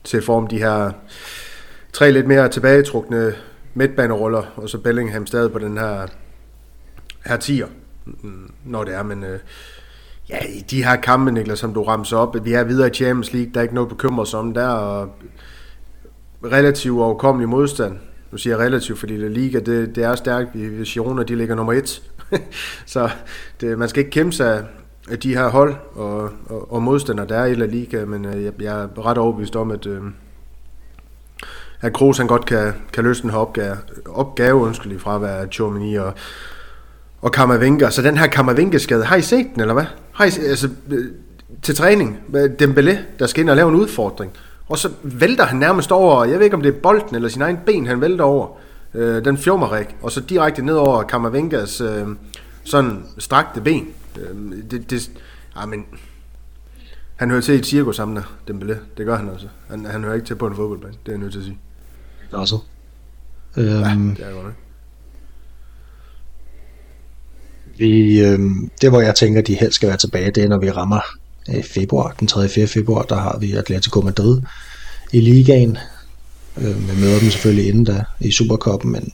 til 0.04 0.16
at 0.16 0.24
forme 0.24 0.48
de 0.50 0.58
her 0.58 0.92
tre 1.92 2.12
lidt 2.12 2.26
mere 2.26 2.48
tilbagetrukne 2.48 3.34
midtbaneruller, 3.74 4.42
og 4.56 4.68
så 4.68 4.78
Bellingham 4.78 5.26
stadig 5.26 5.52
på 5.52 5.58
den 5.58 5.78
her, 5.78 6.06
her 7.24 7.36
tier, 7.36 7.66
når 8.64 8.84
det 8.84 8.94
er, 8.94 9.02
men 9.02 9.24
øh, 9.24 9.38
ja, 10.28 10.38
i 10.44 10.60
de 10.70 10.84
her 10.84 10.96
kampe, 10.96 11.32
Niklas, 11.32 11.58
som 11.58 11.74
du 11.74 11.82
ramser 11.82 12.16
op, 12.16 12.36
vi 12.44 12.52
er 12.52 12.64
videre 12.64 12.88
i 12.88 12.94
Champions 12.94 13.32
League, 13.32 13.50
der 13.54 13.60
er 13.60 13.62
ikke 13.62 13.74
noget 13.74 13.88
bekymret 13.88 14.28
sig 14.28 14.38
om 14.38 14.54
der, 14.54 14.68
og 14.68 15.10
relativt 16.44 17.00
overkommelig 17.00 17.48
modstand. 17.48 17.98
Nu 18.30 18.38
siger 18.38 18.56
jeg 18.56 18.66
relativt, 18.66 18.98
fordi 18.98 19.20
det 19.20 19.30
Liga, 19.30 19.58
det, 19.58 19.96
det 19.96 20.04
er 20.04 20.14
stærkt. 20.14 20.52
Girona, 20.84 21.22
de 21.22 21.36
ligger 21.36 21.54
nummer 21.54 21.72
et. 21.72 22.02
så 22.86 23.10
det, 23.60 23.78
man 23.78 23.88
skal 23.88 24.00
ikke 24.00 24.10
kæmpe 24.10 24.32
sig 24.32 24.66
de 25.22 25.34
her 25.34 25.48
hold 25.48 25.74
og, 25.94 26.30
og, 26.46 26.72
og 26.72 26.82
modstandere, 26.82 27.26
der 27.26 27.36
er 27.36 27.44
i 27.44 27.54
La 27.54 27.66
Liga, 27.66 28.04
men 28.04 28.24
øh, 28.24 28.44
jeg, 28.44 28.52
jeg 28.60 28.82
er 28.82 29.06
ret 29.06 29.18
overbevist 29.18 29.56
om, 29.56 29.70
at, 29.70 29.86
øh, 29.86 30.02
at 31.80 31.92
Kroos 31.92 32.18
han 32.18 32.26
godt 32.26 32.46
kan, 32.46 32.72
kan 32.92 33.04
løse 33.04 33.22
den 33.22 33.30
her 33.30 33.38
opgave, 33.38 33.76
opgave 34.06 34.54
undskyld, 34.54 34.98
fra 34.98 35.14
at 35.14 35.22
være 35.22 35.46
Chomini 35.46 35.94
og, 35.94 36.14
og 37.22 37.32
Kammervenka. 37.32 37.90
Så 37.90 38.02
den 38.02 38.18
her 38.18 38.26
Kammervenka-skade, 38.26 39.04
har 39.04 39.16
I 39.16 39.22
set 39.22 39.46
den, 39.54 39.60
eller 39.60 39.74
hvad? 39.74 39.84
Har 40.12 40.24
I, 40.24 40.30
altså, 40.48 40.68
øh, 40.90 41.04
til 41.62 41.74
træning, 41.74 42.20
Dembélé, 42.62 42.96
der 43.18 43.26
skal 43.26 43.40
ind 43.40 43.50
og 43.50 43.56
lave 43.56 43.68
en 43.68 43.74
udfordring. 43.74 44.32
Og 44.68 44.78
så 44.78 44.90
vælter 45.02 45.44
han 45.44 45.58
nærmest 45.58 45.92
over, 45.92 46.24
jeg 46.24 46.38
ved 46.38 46.44
ikke 46.44 46.56
om 46.56 46.62
det 46.62 46.74
er 46.74 46.80
bolden 46.80 47.16
eller 47.16 47.28
sin 47.28 47.42
egen 47.42 47.58
ben, 47.66 47.86
han 47.86 48.00
vælter 48.00 48.24
over. 48.24 48.48
Øh, 48.94 49.24
den 49.24 49.38
fjummerik, 49.38 49.96
og 50.02 50.10
så 50.10 50.20
direkte 50.20 50.64
ned 50.64 50.74
over 50.74 51.02
Kammervenkas 51.02 51.80
øh, 51.80 52.06
sådan 52.64 53.04
strakte 53.18 53.60
ben. 53.60 53.88
Øh, 54.18 54.70
det, 54.70 54.90
det, 54.90 55.10
ja, 55.56 55.66
men, 55.66 55.84
han 57.16 57.30
hører 57.30 57.40
til 57.40 57.54
i 57.54 57.58
et 57.58 57.66
cirkus 57.66 57.96
sammen 57.96 58.16
der, 58.16 58.22
Dembélé. 58.50 58.74
Det 58.96 59.06
gør 59.06 59.16
han 59.16 59.28
altså. 59.28 59.48
Han, 59.70 59.84
han 59.84 60.04
hører 60.04 60.14
ikke 60.14 60.26
til 60.26 60.34
på 60.34 60.46
en 60.46 60.56
fodboldbane, 60.56 60.94
det 61.06 61.08
er 61.08 61.12
jeg 61.12 61.20
nødt 61.20 61.32
til 61.32 61.38
at 61.38 61.44
sige. 61.44 61.58
Altså. 62.32 62.58
Øhm, 63.56 64.08
ja, 64.08 64.24
det 64.24 64.30
er 64.30 64.32
godt 64.32 64.44
nok. 64.44 64.54
Vi, 67.78 68.20
øh, 68.20 68.40
det, 68.80 68.90
hvor 68.90 69.00
jeg 69.00 69.14
tænker, 69.14 69.42
de 69.42 69.54
helst 69.54 69.74
skal 69.74 69.88
være 69.88 69.98
tilbage, 69.98 70.30
det 70.30 70.44
er, 70.44 70.48
når 70.48 70.58
vi 70.58 70.70
rammer 70.70 71.00
øh, 71.54 71.64
februar, 71.64 72.14
den 72.20 72.26
3. 72.26 72.44
og 72.44 72.50
4. 72.50 72.66
februar, 72.66 73.02
der 73.02 73.16
har 73.16 73.38
vi 73.38 73.52
Atletico 73.52 74.00
Madrid 74.00 74.40
i 75.12 75.20
ligaen. 75.20 75.78
Øh, 76.56 76.88
vi 76.88 77.00
møder 77.00 77.18
dem 77.20 77.30
selvfølgelig 77.30 77.68
inden 77.68 77.84
da 77.84 78.04
i 78.20 78.32
Supercupen, 78.32 78.92
men, 78.92 79.12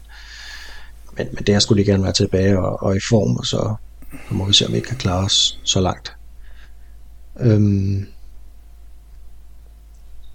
men, 1.17 1.27
men 1.33 1.45
der 1.45 1.59
skulle 1.59 1.85
de 1.85 1.91
gerne 1.91 2.03
være 2.03 2.13
tilbage 2.13 2.59
og, 2.59 2.83
og 2.83 2.97
i 2.97 3.01
form, 3.09 3.37
og 3.37 3.47
så, 3.47 3.75
nu 4.13 4.37
må 4.37 4.45
vi 4.45 4.53
se, 4.53 4.67
om 4.67 4.73
vi 4.73 4.81
kan 4.81 4.97
klare 4.97 5.25
os 5.25 5.61
så 5.63 5.81
langt. 5.81 6.13
Øhm, 7.41 8.07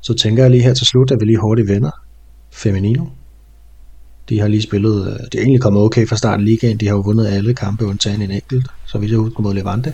så 0.02 0.14
tænker 0.14 0.44
jeg 0.44 0.52
lige 0.52 0.64
her 0.64 0.74
til 0.74 0.88
slut, 0.88 1.12
at 1.12 1.20
vi 1.20 1.26
lige 1.26 1.38
hurtigt 1.38 1.68
vender 1.68 1.92
Feminino. 2.52 3.06
De 4.30 4.40
har 4.40 4.48
lige 4.48 4.62
spillet, 4.62 5.08
øh, 5.08 5.20
det 5.32 5.36
er 5.36 5.40
egentlig 5.40 5.62
kommet 5.62 5.82
okay 5.82 6.08
fra 6.08 6.16
starten 6.16 6.46
ligaen, 6.46 6.78
de 6.78 6.88
har 6.88 6.96
jo 6.96 7.02
vundet 7.02 7.28
alle 7.28 7.54
kampe 7.54 7.86
undtagen 7.86 8.22
en 8.22 8.32
enkelt, 8.32 8.68
så 8.86 8.98
vidt 8.98 9.12
jeg 9.12 9.20
husker 9.20 9.42
mod 9.42 9.54
Levante. 9.54 9.94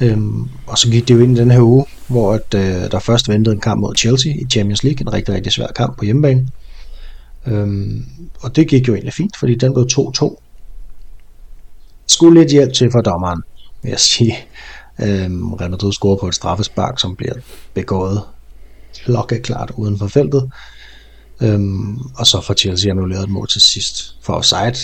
Øhm, 0.00 0.48
og 0.66 0.78
så 0.78 0.90
gik 0.90 1.08
det 1.08 1.14
jo 1.14 1.20
ind 1.20 1.38
i 1.38 1.40
den 1.40 1.50
her 1.50 1.60
uge, 1.60 1.84
hvor 2.08 2.32
at, 2.32 2.54
øh, 2.54 2.90
der 2.90 2.98
først 2.98 3.28
ventede 3.28 3.54
en 3.54 3.60
kamp 3.60 3.80
mod 3.80 3.94
Chelsea 3.96 4.32
i 4.32 4.44
Champions 4.50 4.84
League, 4.84 5.00
en 5.00 5.12
rigtig, 5.12 5.34
rigtig 5.34 5.52
svær 5.52 5.66
kamp 5.66 5.98
på 5.98 6.04
hjemmebane. 6.04 6.48
Øhm, 7.46 8.04
og 8.40 8.56
det 8.56 8.68
gik 8.68 8.88
jo 8.88 8.94
egentlig 8.94 9.14
fint, 9.14 9.36
fordi 9.36 9.54
den 9.54 9.72
blev 9.72 9.86
2-2. 9.92 10.41
Skulle 12.06 12.40
lidt 12.40 12.52
hjælp 12.52 12.72
til 12.72 12.90
for 12.92 13.00
dommeren, 13.00 13.42
vil 13.82 13.90
jeg 13.90 14.00
sige. 14.00 14.36
Øhm, 15.02 15.52
Real 15.52 15.70
Madrid 15.70 15.92
scorer 15.92 16.16
på 16.16 16.28
et 16.28 16.34
straffespark, 16.34 16.98
som 16.98 17.16
bliver 17.16 17.34
begået 17.74 18.22
klokkeklart 18.94 19.72
uden 19.76 19.98
for 19.98 20.06
feltet. 20.06 20.50
Øhm, 21.40 21.98
og 21.98 22.26
så 22.26 22.40
får 22.40 22.54
Chelsea 22.54 22.90
annulleret 22.90 23.22
et 23.22 23.30
mål 23.30 23.48
til 23.48 23.60
sidst 23.60 24.16
for 24.22 24.32
offside, 24.32 24.74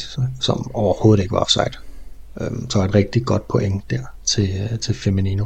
som 0.41 0.71
overhovedet 0.75 1.23
ikke 1.23 1.33
var 1.33 1.41
offside. 1.41 1.73
Øhm, 2.41 2.71
så 2.71 2.83
et 2.83 2.95
rigtig 2.95 3.25
godt 3.25 3.49
point 3.49 3.91
der 3.91 4.03
til, 4.25 4.69
øh, 4.73 4.79
til 4.79 4.95
Feminino. 4.95 5.45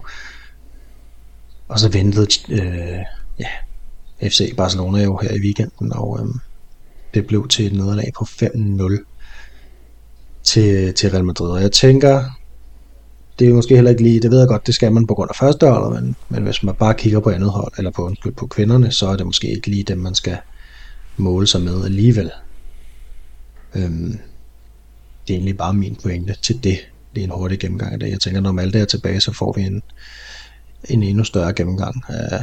Og 1.68 1.78
så 1.78 1.88
ventede 1.88 2.26
øh, 2.48 2.98
ja, 3.38 3.48
FC 4.28 4.56
Barcelona 4.56 5.02
jo 5.02 5.16
her 5.16 5.30
i 5.30 5.40
weekenden, 5.40 5.92
og 5.92 6.18
øhm, 6.20 6.40
det 7.14 7.26
blev 7.26 7.48
til 7.48 7.66
et 7.66 7.72
nederlag 7.72 8.12
på 8.18 8.24
5-0 8.24 9.04
til, 10.44 10.94
til 10.94 11.10
Real 11.10 11.24
Madrid. 11.24 11.50
Og 11.50 11.62
jeg 11.62 11.72
tænker, 11.72 12.24
det 13.38 13.48
er 13.48 13.54
måske 13.54 13.74
heller 13.74 13.90
ikke 13.90 14.02
lige, 14.02 14.20
det 14.20 14.30
ved 14.30 14.38
jeg 14.38 14.48
godt, 14.48 14.66
det 14.66 14.74
skal 14.74 14.92
man 14.92 15.06
på 15.06 15.14
grund 15.14 15.30
af 15.30 15.36
første 15.36 15.66
men, 15.66 16.16
men 16.28 16.42
hvis 16.42 16.62
man 16.62 16.74
bare 16.74 16.94
kigger 16.94 17.20
på 17.20 17.30
andet 17.30 17.50
hold, 17.50 17.72
eller 17.78 17.90
på, 17.90 18.14
på 18.36 18.46
kvinderne, 18.46 18.92
så 18.92 19.06
er 19.08 19.16
det 19.16 19.26
måske 19.26 19.54
ikke 19.54 19.68
lige 19.68 19.84
dem, 19.84 19.98
man 19.98 20.14
skal 20.14 20.38
måle 21.16 21.46
sig 21.46 21.60
med 21.60 21.84
alligevel. 21.84 22.30
Øhm, 23.74 24.18
det 25.26 25.34
er 25.34 25.38
egentlig 25.38 25.56
bare 25.56 25.74
min 25.74 25.96
pointe 26.02 26.36
til 26.42 26.64
det. 26.64 26.78
Det 27.14 27.20
er 27.20 27.24
en 27.24 27.30
hurtig 27.30 27.58
gennemgang 27.58 27.92
af 27.92 28.00
det. 28.00 28.10
Jeg 28.10 28.20
tænker, 28.20 28.40
når 28.40 28.52
Malte 28.52 28.78
er 28.78 28.84
tilbage, 28.84 29.20
så 29.20 29.32
får 29.32 29.52
vi 29.52 29.62
en, 29.62 29.82
en 30.84 31.02
endnu 31.02 31.24
større 31.24 31.52
gennemgang 31.52 31.94
af, 32.08 32.42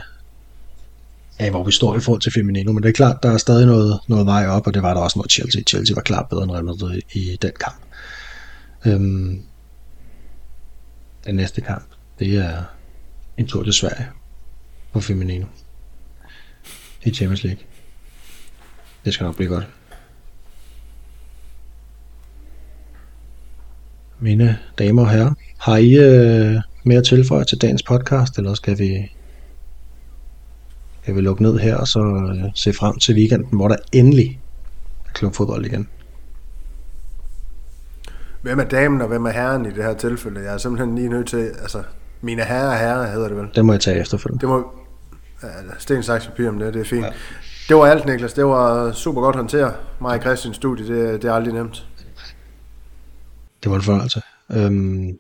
af, 1.40 1.50
hvor 1.50 1.64
vi 1.64 1.72
står 1.72 1.98
i 1.98 2.00
forhold 2.00 2.22
til 2.22 2.32
Feminino. 2.32 2.72
Men 2.72 2.84
det 2.84 2.90
er 2.90 2.94
klart, 2.94 3.24
der 3.24 3.32
er 3.32 3.38
stadig 3.38 3.66
noget, 3.66 4.00
noget 4.08 4.26
vej 4.26 4.48
op, 4.48 4.68
og 4.68 4.74
det 4.74 4.84
var 4.84 4.94
der 4.94 5.02
også 5.02 5.20
mod 5.20 5.30
Chelsea. 5.30 5.62
Chelsea 5.62 5.96
var 5.96 6.02
klart 6.02 6.30
bedre 6.30 6.44
end 6.44 6.52
Real 6.52 6.66
Madrid 6.66 7.02
i 7.14 7.38
den 7.42 7.52
kamp. 7.60 7.82
Øhm, 8.86 9.42
den 11.26 11.36
næste 11.36 11.62
kamp, 11.62 11.86
det 12.20 12.38
er 12.38 12.64
en 13.38 13.48
tur 13.48 13.64
til 13.64 13.74
Sverige 13.74 14.08
på 14.94 15.00
Feminino 15.00 15.46
i 17.04 17.12
Champions 17.12 17.44
League. 17.44 17.64
Det 19.06 19.14
skal 19.14 19.24
nok 19.24 19.36
blive 19.36 19.50
godt. 19.50 19.68
Mine 24.20 24.60
damer 24.80 25.02
og 25.02 25.12
herrer, 25.12 25.34
har 25.58 25.78
I 25.78 25.94
øh, 25.94 26.56
mere 26.84 26.98
at 26.98 27.06
tilføje 27.06 27.46
til 27.46 27.62
dagens 27.62 27.84
podcast, 27.84 28.38
eller 28.38 28.54
skal 28.54 28.80
vi, 28.80 29.12
skal 31.02 31.16
vi 31.16 31.22
lukke 31.22 31.44
ned 31.44 31.58
her 31.60 31.76
og 31.76 31.88
så 31.88 32.00
øh, 32.00 32.52
se 32.56 32.74
frem 32.74 33.00
til 33.00 33.16
weekenden, 33.16 33.58
hvor 33.58 33.68
der 33.68 33.76
endelig 33.92 34.40
er 35.08 35.12
klubfodbold 35.14 35.66
igen? 35.66 35.88
Hvem 38.42 38.60
er 38.60 38.64
damen 38.64 39.02
og 39.02 39.08
hvem 39.08 39.26
er 39.26 39.32
herren 39.32 39.66
i 39.66 39.70
det 39.70 39.84
her 39.84 39.94
tilfælde? 39.94 40.42
Jeg 40.42 40.54
er 40.54 40.58
simpelthen 40.58 40.96
lige 40.96 41.10
nødt 41.10 41.28
til, 41.28 41.38
altså, 41.38 41.84
mine 42.22 42.44
herrer 42.44 42.70
og 42.70 42.80
herrer 42.80 43.12
hedder 43.12 43.28
det 43.28 43.38
vel? 43.38 43.48
Det 43.56 43.66
må 43.66 43.74
jeg 43.74 43.82
tage 43.82 44.00
efterfølgende. 44.00 44.42
Det 44.42 44.50
må, 44.50 44.72
ja, 45.44 45.48
sten, 45.78 46.04
saks, 46.04 46.28
papir 46.28 46.50
om 46.50 46.60
det, 46.60 46.74
det 46.74 46.80
er 46.80 46.86
fint. 46.86 47.06
Ja. 47.06 47.12
Det 47.70 47.78
var 47.78 47.86
alt, 47.86 48.06
Niklas. 48.06 48.34
Det 48.34 48.46
var 48.46 48.92
super 48.92 49.22
godt 49.22 49.36
håndteret. 49.36 49.74
Mig 50.02 50.16
og 50.16 50.22
Christian 50.22 50.54
studie, 50.54 50.88
det, 50.88 51.22
det 51.22 51.30
er 51.30 51.34
aldrig 51.34 51.54
nemt. 51.54 51.88
Det 53.64 53.72
var 53.72 53.76
en 53.76 53.84
fornøjelse. 53.84 54.22
Øhm, 54.52 55.18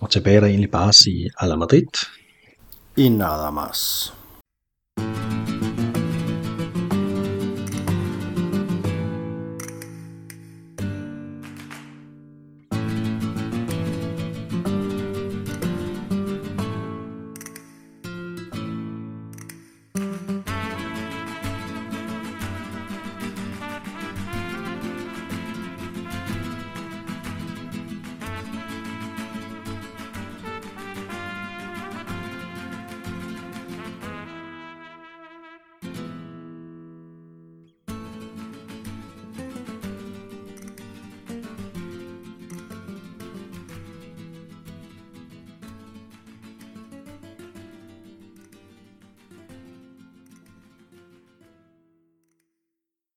og 0.00 0.10
tilbage 0.10 0.36
er 0.36 0.40
der 0.40 0.46
egentlig 0.46 0.70
bare 0.70 0.88
at 0.88 0.94
sige, 0.94 1.30
a 1.38 1.46
la 1.46 1.56
Madrid. 1.56 2.06
Y 2.98 3.08
nada 3.08 3.50
más. 3.50 4.12